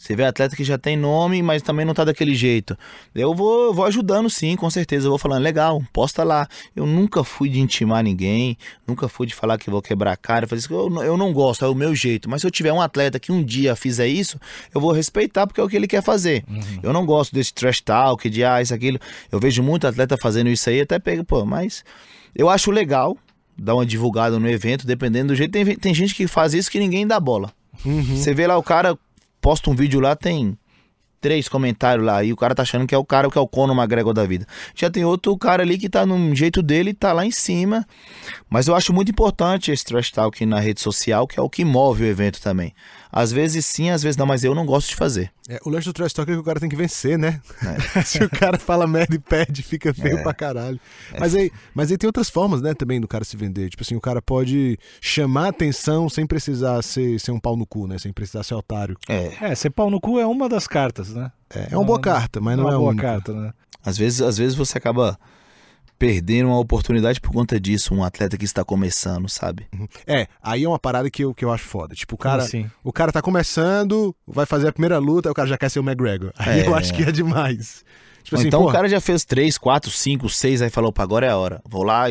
Você 0.01 0.16
vê 0.16 0.24
atleta 0.24 0.57
que 0.57 0.64
já 0.64 0.78
tem 0.78 0.96
nome, 0.96 1.42
mas 1.42 1.61
também 1.61 1.84
não 1.84 1.92
tá 1.92 2.07
daquele 2.07 2.34
jeito. 2.34 2.74
Eu 3.14 3.34
vou, 3.34 3.74
vou 3.74 3.84
ajudando 3.84 4.30
sim, 4.30 4.57
com 4.57 4.70
certeza. 4.70 5.05
Eu 5.07 5.11
vou 5.11 5.18
falando, 5.18 5.42
legal, 5.42 5.82
posta 5.92 6.24
lá. 6.24 6.48
Eu 6.74 6.86
nunca 6.86 7.22
fui 7.22 7.51
de 7.51 7.61
intimar 7.61 8.03
ninguém, 8.03 8.57
nunca 8.86 9.09
fui 9.09 9.26
de 9.26 9.34
falar 9.34 9.59
que 9.59 9.68
vou 9.68 9.82
quebrar 9.82 10.12
a 10.12 10.16
cara. 10.16 10.46
Fazer 10.46 10.61
isso, 10.61 10.72
eu, 10.72 11.03
eu 11.03 11.18
não 11.18 11.34
gosto, 11.34 11.66
é 11.66 11.68
o 11.68 11.74
meu 11.74 11.94
jeito. 11.94 12.30
Mas 12.30 12.40
se 12.40 12.46
eu 12.46 12.51
tiver 12.51 12.72
um 12.72 12.80
atleta 12.80 13.20
que 13.20 13.30
um 13.30 13.44
dia 13.44 13.76
fizer 13.76 14.07
isso, 14.07 14.40
eu 14.74 14.80
vou 14.80 14.90
respeitar 14.90 15.46
porque 15.46 15.61
é 15.61 15.64
o 15.64 15.68
que 15.68 15.76
ele 15.76 15.86
quer 15.86 16.03
fazer. 16.03 16.46
Eu 16.82 16.94
não 16.94 17.05
gosto 17.05 17.34
desse 17.34 17.53
trash 17.53 17.82
talk, 17.82 18.26
de 18.30 18.42
ah, 18.42 18.62
isso, 18.62 18.72
aquilo. 18.72 18.98
Eu 19.30 19.38
vejo 19.38 19.62
muito 19.62 19.86
atleta 19.86 20.16
fazendo 20.16 20.48
isso 20.48 20.70
aí, 20.70 20.80
até 20.80 20.98
pega, 20.98 21.22
pô, 21.22 21.44
mas 21.44 21.84
eu 22.34 22.48
acho 22.48 22.70
legal 22.70 23.18
dar 23.55 23.74
uma 23.74 23.84
divulgada 23.84 24.38
no 24.38 24.48
evento, 24.48 24.86
dependendo 24.86 25.34
do 25.34 25.36
jeito. 25.36 25.53
Tem, 25.53 25.76
tem 25.76 25.92
gente 25.92 26.14
que 26.14 26.26
faz 26.26 26.55
isso 26.55 26.70
que 26.70 26.78
ninguém 26.78 27.07
dá 27.07 27.20
bola. 27.20 27.53
Você 28.16 28.34
vê 28.34 28.46
lá 28.46 28.57
o 28.57 28.62
cara, 28.62 28.98
posta 29.41 29.70
um 29.70 29.74
vídeo 29.74 30.01
lá, 30.01 30.14
tem 30.14 30.57
três 31.20 31.49
comentários 31.49 32.05
lá 32.05 32.24
e 32.24 32.32
o 32.32 32.36
cara 32.36 32.55
tá 32.55 32.62
achando 32.62 32.86
que 32.86 32.95
é 32.95 32.99
o 32.99 33.05
cara 33.05 33.30
que 33.30 33.36
é 33.36 33.41
o 33.41 33.47
Conor 33.47 33.76
McGregor 33.76 34.14
da 34.14 34.24
vida. 34.24 34.47
Já 34.74 34.91
tem 34.91 35.05
outro 35.05 35.36
cara 35.36 35.62
ali 35.62 35.76
que 35.76 35.88
tá 35.88 36.07
num 36.07 36.34
jeito 36.34 36.62
dele, 36.62 36.95
tá 36.95 37.12
lá 37.12 37.26
em 37.26 37.30
cima. 37.30 37.86
Mas 38.49 38.68
eu 38.68 38.74
acho 38.74 38.93
muito 38.93 39.11
importante 39.11 39.70
esse 39.70 39.84
trash 39.84 40.11
talk 40.11 40.45
na 40.47 40.59
rede 40.59 40.80
social, 40.80 41.26
que 41.26 41.38
é 41.38 41.43
o 41.43 41.51
que 41.51 41.64
move 41.64 42.03
o 42.03 42.07
evento 42.07 42.41
também. 42.41 42.74
Às 43.12 43.32
vezes 43.32 43.66
sim, 43.66 43.90
às 43.90 44.02
vezes 44.02 44.16
não, 44.16 44.26
mas 44.26 44.44
eu 44.44 44.54
não 44.54 44.64
gosto 44.64 44.90
de 44.90 44.96
fazer. 44.96 45.32
É, 45.48 45.58
o 45.64 45.70
lance 45.70 45.86
do 45.86 45.92
trash 45.92 46.12
talk 46.12 46.30
é 46.30 46.34
que 46.34 46.40
o 46.40 46.44
cara 46.44 46.61
tem 46.61 46.68
que 46.68 46.76
vencer, 46.76 47.18
né? 47.18 47.40
É. 47.96 48.02
Se 48.04 48.22
o 48.22 48.30
cara 48.30 48.58
fala 48.58 48.86
merda 48.86 49.16
e 49.16 49.18
perde, 49.18 49.62
fica 49.62 49.92
feio 49.92 50.18
é. 50.18 50.22
pra 50.22 50.32
caralho. 50.32 50.78
Mas, 51.18 51.34
aí, 51.34 51.50
mas 51.74 51.90
aí 51.90 51.98
tem 51.98 52.06
outras 52.06 52.30
formas, 52.30 52.62
né, 52.62 52.72
também 52.72 53.00
do 53.00 53.08
cara 53.08 53.24
se 53.24 53.36
vender. 53.36 53.68
Tipo 53.68 53.82
assim, 53.82 53.96
o 53.96 54.00
cara 54.00 54.22
pode 54.22 54.78
chamar 55.00 55.48
atenção 55.48 56.08
sem 56.08 56.24
precisar 56.26 56.80
ser, 56.82 57.18
ser 57.18 57.32
um 57.32 57.40
pau 57.40 57.56
no 57.56 57.66
cu, 57.66 57.86
né? 57.86 57.98
Sem 57.98 58.12
precisar 58.12 58.44
ser 58.44 58.54
otário. 58.54 58.96
É. 59.08 59.32
é, 59.40 59.54
ser 59.54 59.70
pau 59.70 59.90
no 59.90 60.00
cu 60.00 60.18
é 60.20 60.26
uma 60.26 60.48
das 60.48 60.68
cartas, 60.68 61.11
né? 61.11 61.32
É, 61.52 61.68
é 61.72 61.76
uma 61.76 61.84
boa 61.84 62.00
carta, 62.00 62.40
mas 62.40 62.56
não, 62.56 62.64
não 62.64 62.70
é, 62.70 62.74
é 62.74 62.76
uma 62.76 62.80
boa 62.80 62.92
única. 62.92 63.06
carta, 63.06 63.32
né? 63.32 63.52
Às 63.84 63.98
vezes, 63.98 64.22
às 64.22 64.38
vezes 64.38 64.56
você 64.56 64.78
acaba 64.78 65.18
perderam 66.01 66.48
uma 66.48 66.59
oportunidade 66.59 67.20
por 67.20 67.30
conta 67.30 67.61
disso, 67.61 67.94
um 67.94 68.03
atleta 68.03 68.38
que 68.38 68.44
está 68.46 68.64
começando, 68.64 69.28
sabe? 69.28 69.66
Uhum. 69.78 69.86
É, 70.07 70.26
aí 70.42 70.64
é 70.64 70.68
uma 70.68 70.78
parada 70.78 71.11
que 71.11 71.22
eu, 71.22 71.34
que 71.34 71.44
eu 71.44 71.53
acho 71.53 71.64
foda. 71.64 71.94
Tipo, 71.94 72.14
o 72.14 72.18
cara, 72.18 72.42
assim? 72.42 72.70
o 72.82 72.90
cara 72.90 73.12
tá 73.12 73.20
começando, 73.20 74.16
vai 74.26 74.46
fazer 74.46 74.68
a 74.68 74.72
primeira 74.72 74.96
luta, 74.96 75.28
aí 75.28 75.30
o 75.32 75.34
cara 75.34 75.46
já 75.46 75.59
quer 75.59 75.68
ser 75.68 75.78
o 75.78 75.82
McGregor. 75.82 76.32
Aí 76.38 76.61
é. 76.61 76.66
eu 76.66 76.74
acho 76.74 76.94
que 76.94 77.03
é 77.03 77.12
demais. 77.12 77.84
Tipo 78.24 78.36
assim, 78.36 78.48
então 78.48 78.61
porra. 78.61 78.70
o 78.70 78.74
cara 78.74 78.88
já 78.88 78.98
fez 78.98 79.26
3, 79.26 79.59
4, 79.59 79.90
5, 79.90 80.26
6, 80.26 80.62
aí 80.62 80.70
falou, 80.70 80.90
pá, 80.90 81.03
agora 81.03 81.26
é 81.26 81.28
a 81.28 81.36
hora. 81.36 81.61
Vou 81.68 81.82
lá, 81.82 82.05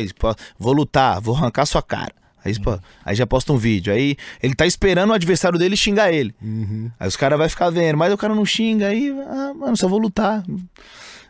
vou 0.56 0.72
lutar, 0.72 1.20
vou 1.20 1.34
arrancar 1.34 1.66
sua 1.66 1.82
cara. 1.82 2.14
Aí, 2.44 2.52
uhum. 2.64 2.78
aí 3.04 3.16
já 3.16 3.26
posta 3.26 3.52
um 3.52 3.56
vídeo. 3.56 3.92
Aí 3.92 4.16
ele 4.40 4.54
tá 4.54 4.66
esperando 4.66 5.10
o 5.10 5.14
adversário 5.14 5.58
dele 5.58 5.76
xingar 5.76 6.12
ele. 6.12 6.32
Uhum. 6.40 6.92
Aí 6.98 7.08
os 7.08 7.16
caras 7.16 7.36
vão 7.36 7.48
ficar 7.48 7.70
vendo, 7.70 7.98
mas 7.98 8.12
o 8.12 8.16
cara 8.16 8.36
não 8.36 8.46
xinga, 8.46 8.86
aí, 8.86 9.12
ah, 9.26 9.52
mano, 9.52 9.76
só 9.76 9.88
vou 9.88 9.98
lutar. 9.98 10.44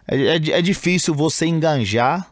É, 0.06 0.16
é, 0.16 0.36
é 0.58 0.62
difícil 0.62 1.14
você 1.14 1.46
enganjar 1.46 2.29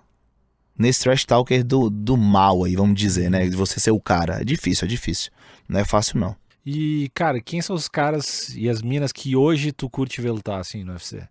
nesse 0.78 1.02
trash 1.02 1.24
talker 1.24 1.64
do, 1.64 1.90
do 1.90 2.16
mal 2.16 2.64
aí, 2.64 2.76
vamos 2.76 2.98
dizer, 2.98 3.30
né? 3.30 3.46
De 3.48 3.56
você 3.56 3.80
ser 3.80 3.90
o 3.90 4.00
cara. 4.00 4.40
É 4.40 4.44
difícil, 4.44 4.86
é 4.86 4.88
difícil. 4.88 5.30
Não 5.68 5.80
é 5.80 5.84
fácil, 5.84 6.18
não. 6.18 6.36
E, 6.64 7.10
cara, 7.14 7.40
quem 7.40 7.60
são 7.60 7.74
os 7.74 7.88
caras 7.88 8.54
e 8.54 8.68
as 8.68 8.82
minas 8.82 9.10
que 9.10 9.34
hoje 9.34 9.72
tu 9.72 9.88
curte 9.90 10.20
ver 10.20 10.30
lutar, 10.30 10.60
assim, 10.60 10.84
no 10.84 10.92
UFC? 10.92 11.22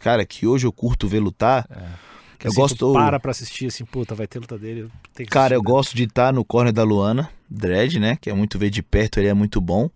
Cara, 0.00 0.24
que 0.24 0.46
hoje 0.46 0.66
eu 0.66 0.72
curto 0.72 1.08
ver 1.08 1.20
lutar. 1.20 1.66
É. 1.70 2.12
Que, 2.38 2.46
eu 2.46 2.50
assim, 2.50 2.60
gosto. 2.60 2.92
para 2.92 3.20
pra 3.20 3.30
assistir, 3.30 3.66
assim, 3.66 3.84
puta, 3.84 4.14
vai 4.14 4.26
ter 4.26 4.38
luta 4.38 4.58
dele. 4.58 4.90
Cara, 5.30 5.54
eu 5.54 5.62
né? 5.62 5.64
gosto 5.64 5.96
de 5.96 6.04
estar 6.04 6.32
no 6.32 6.44
corner 6.44 6.72
da 6.72 6.82
Luana, 6.82 7.30
Dredd, 7.48 7.98
né? 7.98 8.16
Que 8.20 8.30
é 8.30 8.34
muito 8.34 8.58
ver 8.58 8.70
de 8.70 8.82
perto, 8.82 9.18
ele 9.18 9.28
é 9.28 9.34
muito 9.34 9.60
bom. 9.60 9.88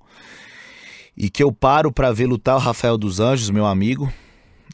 E 1.17 1.29
que 1.29 1.43
eu 1.43 1.51
paro 1.51 1.91
pra 1.91 2.13
ver 2.13 2.27
lutar 2.27 2.57
o 2.57 2.61
Rafael 2.61 2.97
dos 2.97 3.21
Anjos, 3.21 3.51
meu 3.51 3.67
amigo. 3.67 4.13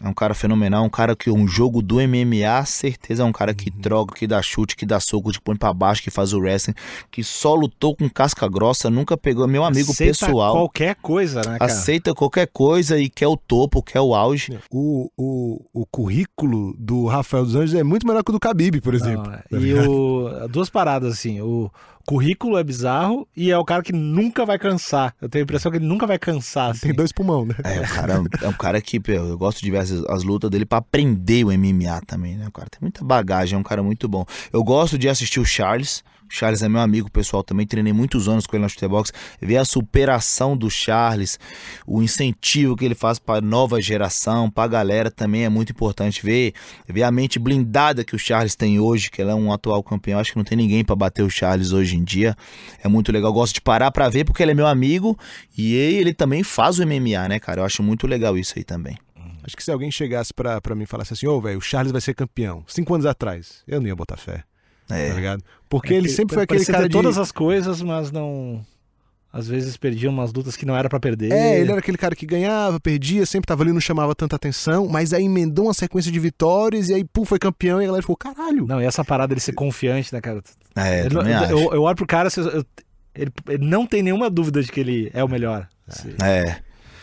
É 0.00 0.08
um 0.08 0.14
cara 0.14 0.34
fenomenal, 0.34 0.84
um 0.84 0.88
cara 0.88 1.14
que 1.14 1.30
um 1.30 1.46
jogo 1.46 1.82
do 1.82 1.96
MMA, 1.96 2.64
certeza 2.64 3.22
é 3.22 3.26
um 3.26 3.32
cara 3.32 3.52
que 3.52 3.70
uhum. 3.70 3.80
troca, 3.80 4.14
que 4.14 4.26
dá 4.26 4.40
chute, 4.40 4.76
que 4.76 4.86
dá 4.86 4.98
soco, 4.98 5.30
que 5.30 5.40
põe 5.40 5.56
para 5.56 5.72
baixo, 5.72 6.02
que 6.02 6.10
faz 6.10 6.32
o 6.32 6.38
wrestling, 6.38 6.74
que 7.10 7.22
só 7.22 7.54
lutou 7.54 7.94
com 7.94 8.08
casca 8.08 8.48
grossa, 8.48 8.88
nunca 8.88 9.16
pegou 9.16 9.46
meu 9.46 9.64
amigo 9.64 9.90
aceita 9.90 10.26
pessoal. 10.26 10.54
qualquer 10.54 10.96
coisa, 10.96 11.40
né, 11.40 11.58
cara? 11.58 11.64
Aceita 11.64 12.14
qualquer 12.14 12.46
coisa 12.46 12.98
e 12.98 13.10
quer 13.10 13.28
o 13.28 13.36
topo, 13.36 13.82
quer 13.82 14.00
o 14.00 14.14
auge. 14.14 14.58
O, 14.70 15.10
o, 15.16 15.64
o 15.72 15.86
currículo 15.86 16.74
do 16.78 17.06
Rafael 17.06 17.44
dos 17.44 17.54
Anjos 17.54 17.74
é 17.74 17.82
muito 17.82 18.06
melhor 18.06 18.22
que 18.22 18.30
o 18.30 18.32
do 18.32 18.38
Khabib, 18.38 18.80
por 18.80 18.94
exemplo. 18.94 19.30
Não, 19.30 19.58
é. 19.58 19.62
e 19.62 19.74
o, 19.74 20.48
duas 20.48 20.70
paradas 20.70 21.12
assim, 21.12 21.40
o 21.40 21.70
currículo 22.06 22.58
é 22.58 22.64
bizarro 22.64 23.26
e 23.36 23.50
é 23.50 23.58
o 23.58 23.64
cara 23.64 23.82
que 23.82 23.92
nunca 23.92 24.44
vai 24.44 24.58
cansar. 24.58 25.14
Eu 25.20 25.28
tenho 25.28 25.42
a 25.42 25.44
impressão 25.44 25.70
que 25.70 25.78
ele 25.78 25.86
nunca 25.86 26.06
vai 26.06 26.18
cansar. 26.18 26.70
Assim. 26.70 26.80
Tem 26.80 26.94
dois 26.94 27.12
pulmão, 27.12 27.46
né? 27.46 27.54
É, 27.64 27.80
o 27.80 27.88
cara 27.88 28.22
é 28.42 28.48
um 28.48 28.52
cara 28.52 28.80
que 28.80 29.00
eu, 29.08 29.28
eu 29.28 29.38
gosto 29.38 29.60
de 29.60 29.70
ver 29.70 29.78
as, 29.78 29.90
as 29.90 30.22
lutas 30.22 30.50
dele 30.50 30.64
para 30.64 30.78
aprender 30.78 31.44
o 31.44 31.48
MMA 31.48 32.00
também, 32.06 32.36
né? 32.36 32.46
O 32.48 32.52
cara 32.52 32.68
tem 32.70 32.80
muita 32.80 33.04
bagagem, 33.04 33.56
é 33.56 33.58
um 33.58 33.62
cara 33.62 33.82
muito 33.82 34.08
bom. 34.08 34.24
Eu 34.52 34.62
gosto 34.62 34.98
de 34.98 35.08
assistir 35.08 35.40
o 35.40 35.44
Charles. 35.44 36.04
Charles 36.32 36.62
é 36.62 36.68
meu 36.68 36.80
amigo 36.80 37.10
pessoal, 37.10 37.44
também 37.44 37.66
treinei 37.66 37.92
muitos 37.92 38.26
anos 38.26 38.46
com 38.46 38.56
ele 38.56 38.62
na 38.62 38.68
Chutebox. 38.68 39.12
Ver 39.38 39.58
a 39.58 39.66
superação 39.66 40.56
do 40.56 40.70
Charles, 40.70 41.38
o 41.86 42.02
incentivo 42.02 42.74
que 42.74 42.86
ele 42.86 42.94
faz 42.94 43.18
para 43.18 43.42
nova 43.42 43.82
geração, 43.82 44.50
para 44.50 44.64
a 44.64 44.68
galera 44.68 45.10
também 45.10 45.44
é 45.44 45.50
muito 45.50 45.72
importante 45.72 46.24
ver. 46.24 46.54
Ver 46.88 47.02
a 47.02 47.10
mente 47.10 47.38
blindada 47.38 48.02
que 48.02 48.16
o 48.16 48.18
Charles 48.18 48.56
tem 48.56 48.80
hoje, 48.80 49.10
que 49.10 49.20
ele 49.20 49.30
é 49.30 49.34
um 49.34 49.52
atual 49.52 49.82
campeão. 49.82 50.18
Acho 50.18 50.32
que 50.32 50.38
não 50.38 50.44
tem 50.44 50.56
ninguém 50.56 50.82
para 50.82 50.96
bater 50.96 51.22
o 51.22 51.28
Charles 51.28 51.72
hoje 51.72 51.96
em 51.96 52.02
dia. 52.02 52.34
É 52.82 52.88
muito 52.88 53.12
legal. 53.12 53.30
gosto 53.30 53.54
de 53.54 53.60
parar 53.60 53.90
para 53.90 54.08
ver 54.08 54.24
porque 54.24 54.42
ele 54.42 54.52
é 54.52 54.54
meu 54.54 54.66
amigo 54.66 55.18
e 55.56 55.74
ele 55.74 56.14
também 56.14 56.42
faz 56.42 56.78
o 56.78 56.86
MMA, 56.86 57.28
né, 57.28 57.38
cara? 57.38 57.60
Eu 57.60 57.66
acho 57.66 57.82
muito 57.82 58.06
legal 58.06 58.38
isso 58.38 58.54
aí 58.56 58.64
também. 58.64 58.96
Acho 59.44 59.56
que 59.56 59.64
se 59.64 59.70
alguém 59.70 59.90
chegasse 59.90 60.32
para 60.32 60.74
mim 60.74 60.84
e 60.84 60.86
falasse 60.86 61.12
assim, 61.12 61.26
ô, 61.26 61.36
oh, 61.36 61.40
velho, 61.40 61.58
o 61.58 61.60
Charles 61.60 61.92
vai 61.92 62.00
ser 62.00 62.14
campeão, 62.14 62.64
cinco 62.68 62.94
anos 62.94 63.04
atrás, 63.04 63.62
eu 63.66 63.80
não 63.80 63.88
ia 63.88 63.96
botar 63.96 64.16
fé. 64.16 64.44
É. 64.92 65.08
Tá 65.08 65.14
ligado? 65.14 65.44
Porque 65.68 65.94
é 65.94 65.96
ele 65.96 66.08
sempre 66.08 66.34
foi 66.34 66.44
aquele 66.44 66.64
cara 66.64 66.88
de... 66.88 66.92
todas 66.92 67.18
as 67.18 67.32
coisas, 67.32 67.80
mas 67.82 68.10
não 68.10 68.64
às 69.32 69.48
vezes 69.48 69.78
perdia 69.78 70.10
umas 70.10 70.30
lutas 70.30 70.56
que 70.56 70.66
não 70.66 70.76
era 70.76 70.90
para 70.90 71.00
perder. 71.00 71.32
É, 71.32 71.58
ele 71.58 71.70
era 71.70 71.78
aquele 71.78 71.96
cara 71.96 72.14
que 72.14 72.26
ganhava, 72.26 72.78
perdia, 72.78 73.24
sempre 73.24 73.46
tava 73.46 73.62
ali, 73.62 73.72
não 73.72 73.80
chamava 73.80 74.14
tanta 74.14 74.36
atenção, 74.36 74.86
mas 74.86 75.14
aí 75.14 75.24
emendou 75.24 75.66
uma 75.66 75.74
sequência 75.74 76.12
de 76.12 76.20
vitórias 76.20 76.90
e 76.90 76.94
aí, 76.94 77.04
pum, 77.04 77.24
foi 77.24 77.38
campeão 77.38 77.80
e 77.80 77.84
a 77.84 77.86
galera 77.86 78.02
ficou, 78.02 78.16
caralho. 78.16 78.66
Não, 78.66 78.80
e 78.80 78.84
essa 78.84 79.02
parada 79.02 79.28
dele 79.28 79.40
ser 79.40 79.54
confiante, 79.54 80.12
né, 80.12 80.20
cara? 80.20 80.42
É, 80.76 81.06
eu, 81.06 81.10
eu, 81.10 81.58
eu, 81.58 81.74
eu 81.74 81.82
olho 81.82 81.96
pro 81.96 82.06
cara, 82.06 82.28
eu, 82.36 82.64
ele, 83.14 83.32
ele, 83.48 83.66
não 83.66 83.86
tem 83.86 84.02
nenhuma 84.02 84.28
dúvida 84.28 84.62
de 84.62 84.70
que 84.70 84.80
ele 84.80 85.10
é 85.14 85.24
o 85.24 85.28
melhor. 85.28 85.66
É. 86.22 86.56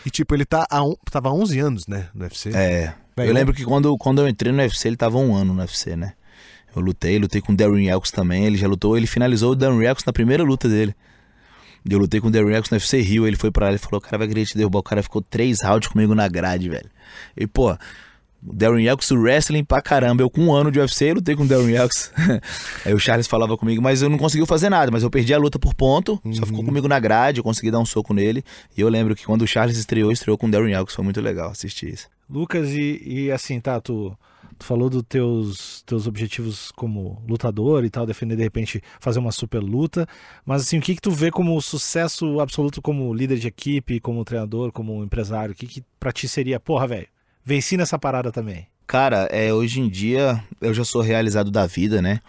E 0.06 0.10
tipo, 0.10 0.32
ele 0.32 0.44
tá 0.44 0.66
há, 0.70 0.80
tava 1.10 1.30
há 1.30 1.32
11 1.32 1.58
anos, 1.58 1.86
né, 1.88 2.08
no 2.14 2.22
UFC. 2.22 2.50
É. 2.54 2.94
eu 3.16 3.32
lembro 3.32 3.52
que 3.52 3.64
quando, 3.64 3.98
quando 3.98 4.20
eu 4.20 4.28
entrei 4.28 4.52
no 4.52 4.58
UFC, 4.58 4.86
ele 4.86 4.96
tava 4.96 5.18
um 5.18 5.34
ano 5.34 5.52
no 5.52 5.60
UFC, 5.60 5.96
né? 5.96 6.12
Eu 6.74 6.82
lutei, 6.82 7.18
lutei 7.18 7.40
com 7.40 7.52
o 7.52 7.56
Darren 7.56 7.88
Elks 7.88 8.10
também. 8.10 8.46
Ele 8.46 8.56
já 8.56 8.68
lutou, 8.68 8.96
ele 8.96 9.06
finalizou 9.06 9.52
o 9.52 9.54
Darren 9.56 9.84
Elks 9.84 10.04
na 10.04 10.12
primeira 10.12 10.42
luta 10.42 10.68
dele. 10.68 10.94
Eu 11.88 11.98
lutei 11.98 12.20
com 12.20 12.28
o 12.28 12.30
Darren 12.30 12.54
Elks 12.54 12.70
no 12.70 12.76
UFC 12.76 13.00
Rio. 13.00 13.26
Ele 13.26 13.36
foi 13.36 13.50
pra 13.50 13.68
lá 13.68 13.74
e 13.74 13.78
falou: 13.78 13.98
o 13.98 14.00
cara 14.00 14.18
vai 14.18 14.28
querer 14.28 14.44
te 14.46 14.56
derrubar. 14.56 14.80
O 14.80 14.82
cara 14.82 15.02
ficou 15.02 15.22
três 15.22 15.62
rounds 15.62 15.88
comigo 15.88 16.14
na 16.14 16.28
grade, 16.28 16.68
velho. 16.68 16.90
E, 17.36 17.46
pô, 17.46 17.72
o 17.72 18.54
Darren 18.54 18.86
Elks, 18.86 19.10
wrestling 19.10 19.64
pra 19.64 19.82
caramba. 19.82 20.22
Eu 20.22 20.30
com 20.30 20.42
um 20.42 20.52
ano 20.52 20.70
de 20.70 20.78
UFC 20.78 21.12
lutei 21.12 21.34
com 21.34 21.42
o 21.42 21.46
Darren 21.46 21.74
Elks. 21.74 22.12
Aí 22.84 22.94
o 22.94 22.98
Charles 22.98 23.26
falava 23.26 23.56
comigo, 23.56 23.82
mas 23.82 24.02
eu 24.02 24.08
não 24.08 24.18
consegui 24.18 24.46
fazer 24.46 24.68
nada. 24.68 24.90
Mas 24.90 25.02
eu 25.02 25.10
perdi 25.10 25.34
a 25.34 25.38
luta 25.38 25.58
por 25.58 25.74
ponto. 25.74 26.20
Uhum. 26.24 26.34
Só 26.34 26.46
ficou 26.46 26.64
comigo 26.64 26.86
na 26.86 26.98
grade. 26.98 27.38
Eu 27.38 27.44
consegui 27.44 27.70
dar 27.70 27.78
um 27.78 27.86
soco 27.86 28.12
nele. 28.12 28.44
E 28.76 28.80
eu 28.80 28.88
lembro 28.88 29.14
que 29.14 29.24
quando 29.24 29.42
o 29.42 29.46
Charles 29.46 29.76
estreou, 29.76 30.12
estreou 30.12 30.38
com 30.38 30.46
o 30.46 30.50
Darren 30.50 30.74
Elks. 30.74 30.94
Foi 30.94 31.04
muito 31.04 31.20
legal 31.20 31.50
assistir 31.50 31.92
isso. 31.92 32.08
Lucas, 32.28 32.70
e, 32.70 33.02
e 33.04 33.32
assim, 33.32 33.58
tá, 33.58 33.80
tu 33.80 34.16
Tu 34.60 34.66
falou 34.66 34.90
dos 34.90 35.02
teus, 35.08 35.82
teus 35.86 36.06
objetivos 36.06 36.70
como 36.72 37.22
lutador 37.26 37.82
e 37.82 37.88
tal, 37.88 38.04
defender 38.04 38.36
de 38.36 38.42
repente 38.42 38.82
fazer 39.00 39.18
uma 39.18 39.32
super 39.32 39.58
luta. 39.58 40.06
Mas 40.44 40.60
assim, 40.60 40.78
o 40.78 40.82
que, 40.82 40.94
que 40.94 41.00
tu 41.00 41.10
vê 41.10 41.30
como 41.30 41.58
sucesso 41.62 42.38
absoluto 42.40 42.82
como 42.82 43.12
líder 43.14 43.38
de 43.38 43.48
equipe, 43.48 43.98
como 44.00 44.22
treinador, 44.22 44.70
como 44.70 45.02
empresário? 45.02 45.52
O 45.52 45.56
que, 45.56 45.66
que 45.66 45.82
pra 45.98 46.12
ti 46.12 46.28
seria, 46.28 46.60
porra, 46.60 46.86
velho, 46.86 47.08
venci 47.42 47.78
nessa 47.78 47.98
parada 47.98 48.30
também? 48.30 48.66
Cara, 48.86 49.28
é, 49.30 49.50
hoje 49.50 49.80
em 49.80 49.88
dia 49.88 50.44
eu 50.60 50.74
já 50.74 50.84
sou 50.84 51.00
realizado 51.00 51.50
da 51.50 51.64
vida, 51.64 52.02
né? 52.02 52.20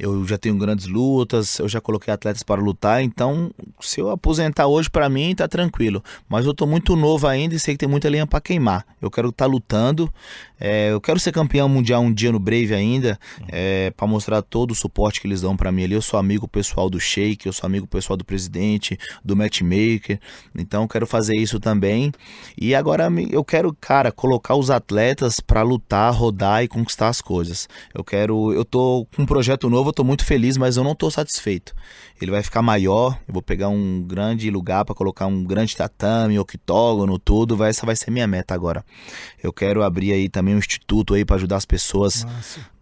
Eu 0.00 0.26
já 0.26 0.38
tenho 0.38 0.56
grandes 0.56 0.86
lutas, 0.86 1.58
eu 1.58 1.68
já 1.68 1.78
coloquei 1.78 2.12
atletas 2.12 2.42
para 2.42 2.60
lutar, 2.60 3.02
então 3.02 3.50
se 3.80 4.00
eu 4.00 4.10
aposentar 4.10 4.66
hoje 4.66 4.88
para 4.88 5.08
mim 5.10 5.34
tá 5.34 5.46
tranquilo. 5.46 6.02
Mas 6.26 6.46
eu 6.46 6.54
tô 6.54 6.66
muito 6.66 6.96
novo 6.96 7.26
ainda 7.26 7.54
e 7.54 7.60
sei 7.60 7.74
que 7.74 7.80
tem 7.80 7.88
muita 7.88 8.08
linha 8.08 8.26
para 8.26 8.40
queimar. 8.40 8.86
Eu 9.00 9.10
quero 9.10 9.28
estar 9.28 9.44
tá 9.44 9.50
lutando, 9.50 10.10
é, 10.58 10.90
eu 10.90 11.00
quero 11.00 11.20
ser 11.20 11.32
campeão 11.32 11.68
mundial 11.68 12.00
um 12.02 12.12
dia 12.12 12.32
no 12.32 12.38
Brave 12.38 12.72
ainda, 12.72 13.18
é, 13.48 13.90
para 13.90 14.06
mostrar 14.06 14.40
todo 14.40 14.70
o 14.70 14.74
suporte 14.74 15.20
que 15.20 15.26
eles 15.26 15.42
dão 15.42 15.54
para 15.54 15.70
mim 15.70 15.84
ali. 15.84 15.94
Eu 15.94 16.02
sou 16.02 16.18
amigo 16.18 16.48
pessoal 16.48 16.88
do 16.88 16.98
Sheik, 16.98 17.46
eu 17.46 17.52
sou 17.52 17.66
amigo 17.66 17.86
pessoal 17.86 18.16
do 18.16 18.24
presidente, 18.24 18.98
do 19.22 19.36
matchmaker, 19.36 20.18
então 20.56 20.82
eu 20.82 20.88
quero 20.88 21.06
fazer 21.06 21.36
isso 21.36 21.60
também. 21.60 22.10
E 22.58 22.74
agora 22.74 23.08
eu 23.30 23.44
quero, 23.44 23.76
cara, 23.78 24.10
colocar 24.10 24.54
os 24.54 24.70
atletas 24.70 25.40
para 25.40 25.60
lutar, 25.60 26.10
rodar 26.14 26.64
e 26.64 26.68
conquistar 26.68 27.08
as 27.08 27.20
coisas. 27.20 27.68
Eu 27.92 28.02
quero, 28.02 28.54
eu 28.54 28.64
tô 28.64 29.06
com 29.14 29.22
um 29.22 29.26
projeto 29.26 29.68
novo 29.68 29.89
eu 29.90 29.94
tô 29.94 30.04
muito 30.04 30.24
feliz, 30.24 30.56
mas 30.56 30.76
eu 30.76 30.84
não 30.84 30.94
tô 30.94 31.10
satisfeito. 31.10 31.74
Ele 32.20 32.30
vai 32.30 32.42
ficar 32.42 32.62
maior, 32.62 33.18
eu 33.28 33.34
vou 33.34 33.42
pegar 33.42 33.68
um 33.68 34.02
grande 34.02 34.50
lugar 34.50 34.84
para 34.84 34.94
colocar 34.94 35.26
um 35.26 35.44
grande 35.44 35.76
tatame, 35.76 36.38
octógono, 36.38 37.18
tudo, 37.18 37.56
vai, 37.56 37.70
essa 37.70 37.84
vai 37.84 37.96
ser 37.96 38.10
minha 38.10 38.26
meta 38.26 38.54
agora. 38.54 38.84
Eu 39.42 39.52
quero 39.52 39.82
abrir 39.82 40.12
aí 40.12 40.28
também 40.28 40.54
um 40.54 40.58
instituto 40.58 41.14
aí 41.14 41.24
para 41.24 41.36
ajudar 41.36 41.56
as 41.56 41.64
pessoas 41.64 42.24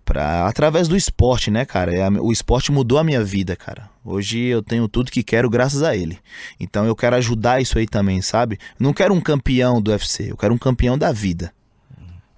para 0.09 0.47
através 0.47 0.89
do 0.89 0.97
esporte, 0.97 1.51
né, 1.51 1.67
cara? 1.67 1.95
É, 1.95 2.09
o 2.09 2.33
esporte 2.33 2.73
mudou 2.73 2.99
a 2.99 3.05
minha 3.05 3.23
vida, 3.23 3.55
cara. 3.55 3.91
Hoje 4.03 4.39
eu 4.39 4.63
tenho 4.63 4.89
tudo 4.89 5.11
que 5.11 5.23
quero 5.23 5.51
graças 5.51 5.83
a 5.83 5.95
ele. 5.95 6.19
Então 6.59 6.87
eu 6.87 6.97
quero 6.97 7.15
ajudar 7.17 7.61
isso 7.61 7.79
aí 7.79 7.87
também, 7.87 8.23
sabe? 8.23 8.59
não 8.81 8.95
quero 8.95 9.13
um 9.13 9.21
campeão 9.21 9.83
do 9.83 9.91
UFC, 9.91 10.31
eu 10.31 10.37
quero 10.37 10.55
um 10.55 10.59
campeão 10.59 10.97
da 10.97 11.13
vida. 11.13 11.53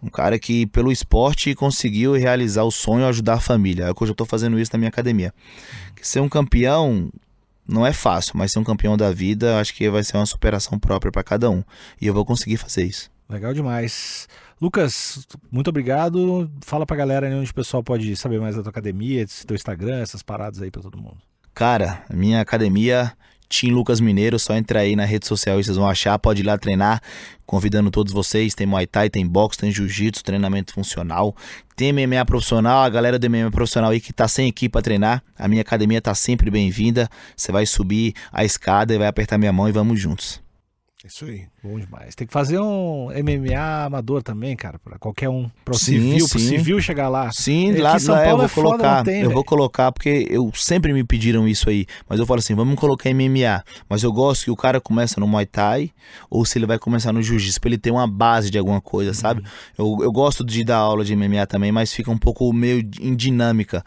Um 0.03 0.09
cara 0.09 0.39
que, 0.39 0.67
pelo 0.67 0.91
esporte, 0.91 1.55
conseguiu 1.55 2.15
realizar 2.15 2.63
o 2.65 2.71
sonho 2.71 3.07
ajudar 3.07 3.35
a 3.35 3.41
família. 3.41 3.89
É 3.89 3.95
que 3.95 4.03
eu 4.03 4.07
já 4.07 4.13
estou 4.13 4.27
fazendo 4.27 4.59
isso 4.59 4.73
na 4.73 4.79
minha 4.79 4.89
academia. 4.89 5.33
Que 5.95 6.07
ser 6.07 6.21
um 6.21 6.29
campeão 6.29 7.11
não 7.69 7.87
é 7.87 7.93
fácil, 7.93 8.33
mas 8.37 8.51
ser 8.51 8.59
um 8.59 8.65
campeão 8.65 8.97
da 8.97 9.13
vida, 9.13 9.61
acho 9.61 9.75
que 9.75 9.89
vai 9.91 10.03
ser 10.03 10.17
uma 10.17 10.27
superação 10.27 10.79
própria 10.79 11.13
para 11.13 11.23
cada 11.23 11.51
um. 11.51 11.63
E 12.01 12.07
eu 12.07 12.15
vou 12.15 12.25
conseguir 12.25 12.57
fazer 12.57 12.85
isso. 12.85 13.11
Legal 13.29 13.55
demais. 13.55 14.27
Lucas, 14.61 15.27
muito 15.51 15.69
obrigado. 15.69 16.51
Fala 16.63 16.85
pra 16.85 16.97
galera 16.97 17.29
aí 17.29 17.35
onde 17.35 17.51
o 17.51 17.55
pessoal 17.55 17.83
pode 17.83 18.17
saber 18.17 18.41
mais 18.41 18.57
da 18.57 18.63
tua 18.63 18.71
academia, 18.71 19.25
teu 19.47 19.55
Instagram, 19.55 20.01
essas 20.01 20.23
paradas 20.23 20.61
aí 20.61 20.71
pra 20.71 20.83
todo 20.83 20.99
mundo. 20.99 21.19
Cara, 21.55 22.05
minha 22.11 22.41
academia, 22.41 23.13
Tim 23.51 23.73
Lucas 23.73 24.01
Mineiro, 24.01 24.39
só 24.39 24.55
entra 24.55 24.79
aí 24.79 24.95
na 24.95 25.05
rede 25.05 25.27
social 25.27 25.59
e 25.59 25.65
vocês 25.65 25.77
vão 25.77 25.89
achar, 25.89 26.17
pode 26.21 26.41
ir 26.41 26.45
lá 26.45 26.57
treinar. 26.57 27.03
Convidando 27.45 27.91
todos 27.91 28.13
vocês, 28.13 28.55
tem 28.55 28.65
Muay 28.65 28.87
Thai, 28.87 29.11
tem 29.11 29.27
boxe, 29.27 29.59
tem 29.59 29.73
Jiu-Jitsu, 29.73 30.23
treinamento 30.23 30.73
funcional, 30.73 31.35
tem 31.75 31.93
MMA 31.93 32.25
profissional, 32.25 32.85
a 32.85 32.89
galera 32.89 33.19
do 33.19 33.29
MMA 33.29 33.51
profissional 33.51 33.91
aí 33.91 34.01
que 34.01 34.13
tá 34.13 34.29
sem 34.29 34.47
equipe 34.47 34.71
pra 34.71 34.81
treinar, 34.81 35.21
a 35.37 35.49
minha 35.49 35.63
academia 35.63 36.01
tá 36.01 36.15
sempre 36.15 36.49
bem-vinda. 36.49 37.09
Você 37.37 37.51
vai 37.51 37.67
subir 37.67 38.15
a 38.33 38.45
escada 38.45 38.95
e 38.95 38.99
vai 38.99 39.09
apertar 39.09 39.37
minha 39.37 39.53
mão 39.53 39.69
e 39.69 39.73
vamos 39.73 39.99
juntos. 39.99 40.41
Isso 41.07 41.25
aí. 41.25 41.47
Bom 41.63 41.79
demais. 41.81 42.15
Tem 42.15 42.27
que 42.27 42.33
fazer 42.33 42.59
um 42.59 43.09
MMA 43.09 43.85
amador 43.87 44.23
também, 44.23 44.55
cara, 44.55 44.79
pra 44.79 44.99
qualquer 44.99 45.29
um. 45.31 45.51
Pro 45.65 45.75
Sim, 45.75 45.85
civil, 45.99 46.29
pro 46.29 46.39
sim. 46.39 46.49
civil 46.49 46.81
chegar 46.83 47.09
lá. 47.09 47.33
Sim, 47.33 47.71
É 47.75 47.83
lá, 47.83 47.99
São 47.99 48.15
lá 48.15 48.21
eu 48.23 48.27
Paulo 48.27 48.39
vou 48.39 48.47
é 48.47 48.49
colocar. 48.69 49.05
tem, 49.05 49.15
eu 49.17 49.23
velho. 49.23 49.35
vou 49.35 49.45
colocar 49.45 49.93
porque 49.93 50.27
eu 50.31 50.51
sempre 50.55 50.93
me 50.93 51.03
pediram 51.03 51.49
isso 51.49 51.71
aí. 51.71 51.87
Mas 52.09 52.19
eu 52.21 52.27
falo 52.27 52.41
assim, 52.41 52.55
vamos 52.55 52.75
colocar 52.79 53.09
MMA. 53.15 53.65
Mas 53.89 54.03
eu 54.03 54.13
gosto 54.13 54.45
que 54.45 54.51
o 54.51 54.57
cara 54.57 54.79
começa 54.81 55.19
no 55.19 55.27
Muay 55.27 55.47
Thai 55.47 55.91
ou 56.29 56.45
se 56.45 56.59
ele 56.59 56.67
vai 56.67 56.79
começar 56.79 57.13
no 57.13 57.23
Jiu-Jitsu, 57.23 57.61
pra 57.61 57.69
ele 57.71 57.79
ter 57.79 57.91
uma 57.91 58.07
base 58.07 58.51
de 58.51 58.59
alguma 58.59 58.81
coisa, 58.81 59.15
sabe? 59.15 59.43
Eu, 59.79 59.97
eu 60.03 60.13
gosto 60.13 60.45
de 60.45 60.63
dar 60.65 60.77
aula 60.79 61.05
de 61.05 61.17
MMA 61.17 61.47
também, 61.47 61.73
mas 61.73 61.93
fica 61.95 62.11
um 62.11 62.19
pouco 62.19 62.53
meio 62.53 62.81
em 63.01 63.15
dinâmica. 63.17 63.83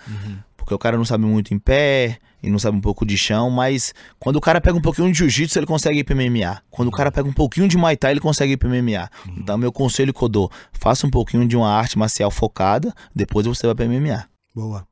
Porque 0.63 0.73
o 0.73 0.79
cara 0.79 0.95
não 0.97 1.03
sabe 1.03 1.25
muito 1.25 1.53
em 1.53 1.59
pé 1.59 2.19
e 2.41 2.49
não 2.49 2.57
sabe 2.57 2.77
um 2.77 2.81
pouco 2.81 3.05
de 3.05 3.17
chão, 3.17 3.49
mas 3.49 3.93
quando 4.17 4.37
o 4.37 4.41
cara 4.41 4.61
pega 4.61 4.77
um 4.77 4.81
pouquinho 4.81 5.11
de 5.11 5.17
jiu-jitsu, 5.17 5.59
ele 5.59 5.65
consegue 5.65 5.99
ir 5.99 6.03
pro 6.05 6.15
MMA. 6.15 6.61
Quando 6.69 6.87
o 6.87 6.91
cara 6.91 7.11
pega 7.11 7.27
um 7.27 7.33
pouquinho 7.33 7.67
de 7.67 7.77
Muay 7.77 7.97
Thai, 7.97 8.11
ele 8.11 8.19
consegue 8.21 8.53
ir 8.53 8.57
pro 8.57 8.69
MMA. 8.69 9.09
Então, 9.37 9.57
meu 9.57 9.71
conselho 9.71 10.13
que 10.13 10.23
eu 10.23 10.29
dou, 10.29 10.49
faça 10.71 11.05
um 11.05 11.09
pouquinho 11.09 11.45
de 11.47 11.57
uma 11.57 11.69
arte 11.69 11.97
marcial 11.97 12.31
focada, 12.31 12.93
depois 13.13 13.45
você 13.45 13.65
vai 13.67 13.75
pro 13.75 13.85
MMA. 13.85 14.25
Boa. 14.55 14.87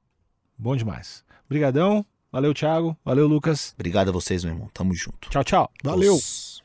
Bom 0.58 0.76
demais. 0.76 1.24
Obrigadão. 1.46 2.06
Valeu, 2.32 2.54
Thiago. 2.54 2.96
Valeu, 3.04 3.28
Lucas. 3.28 3.74
Obrigado 3.76 4.10
a 4.10 4.12
vocês, 4.12 4.44
meu 4.44 4.54
irmão. 4.54 4.70
Tamo 4.74 4.94
junto. 4.94 5.30
Tchau, 5.30 5.44
tchau. 5.44 5.72
Valeu. 5.84 6.16
Os- 6.16 6.62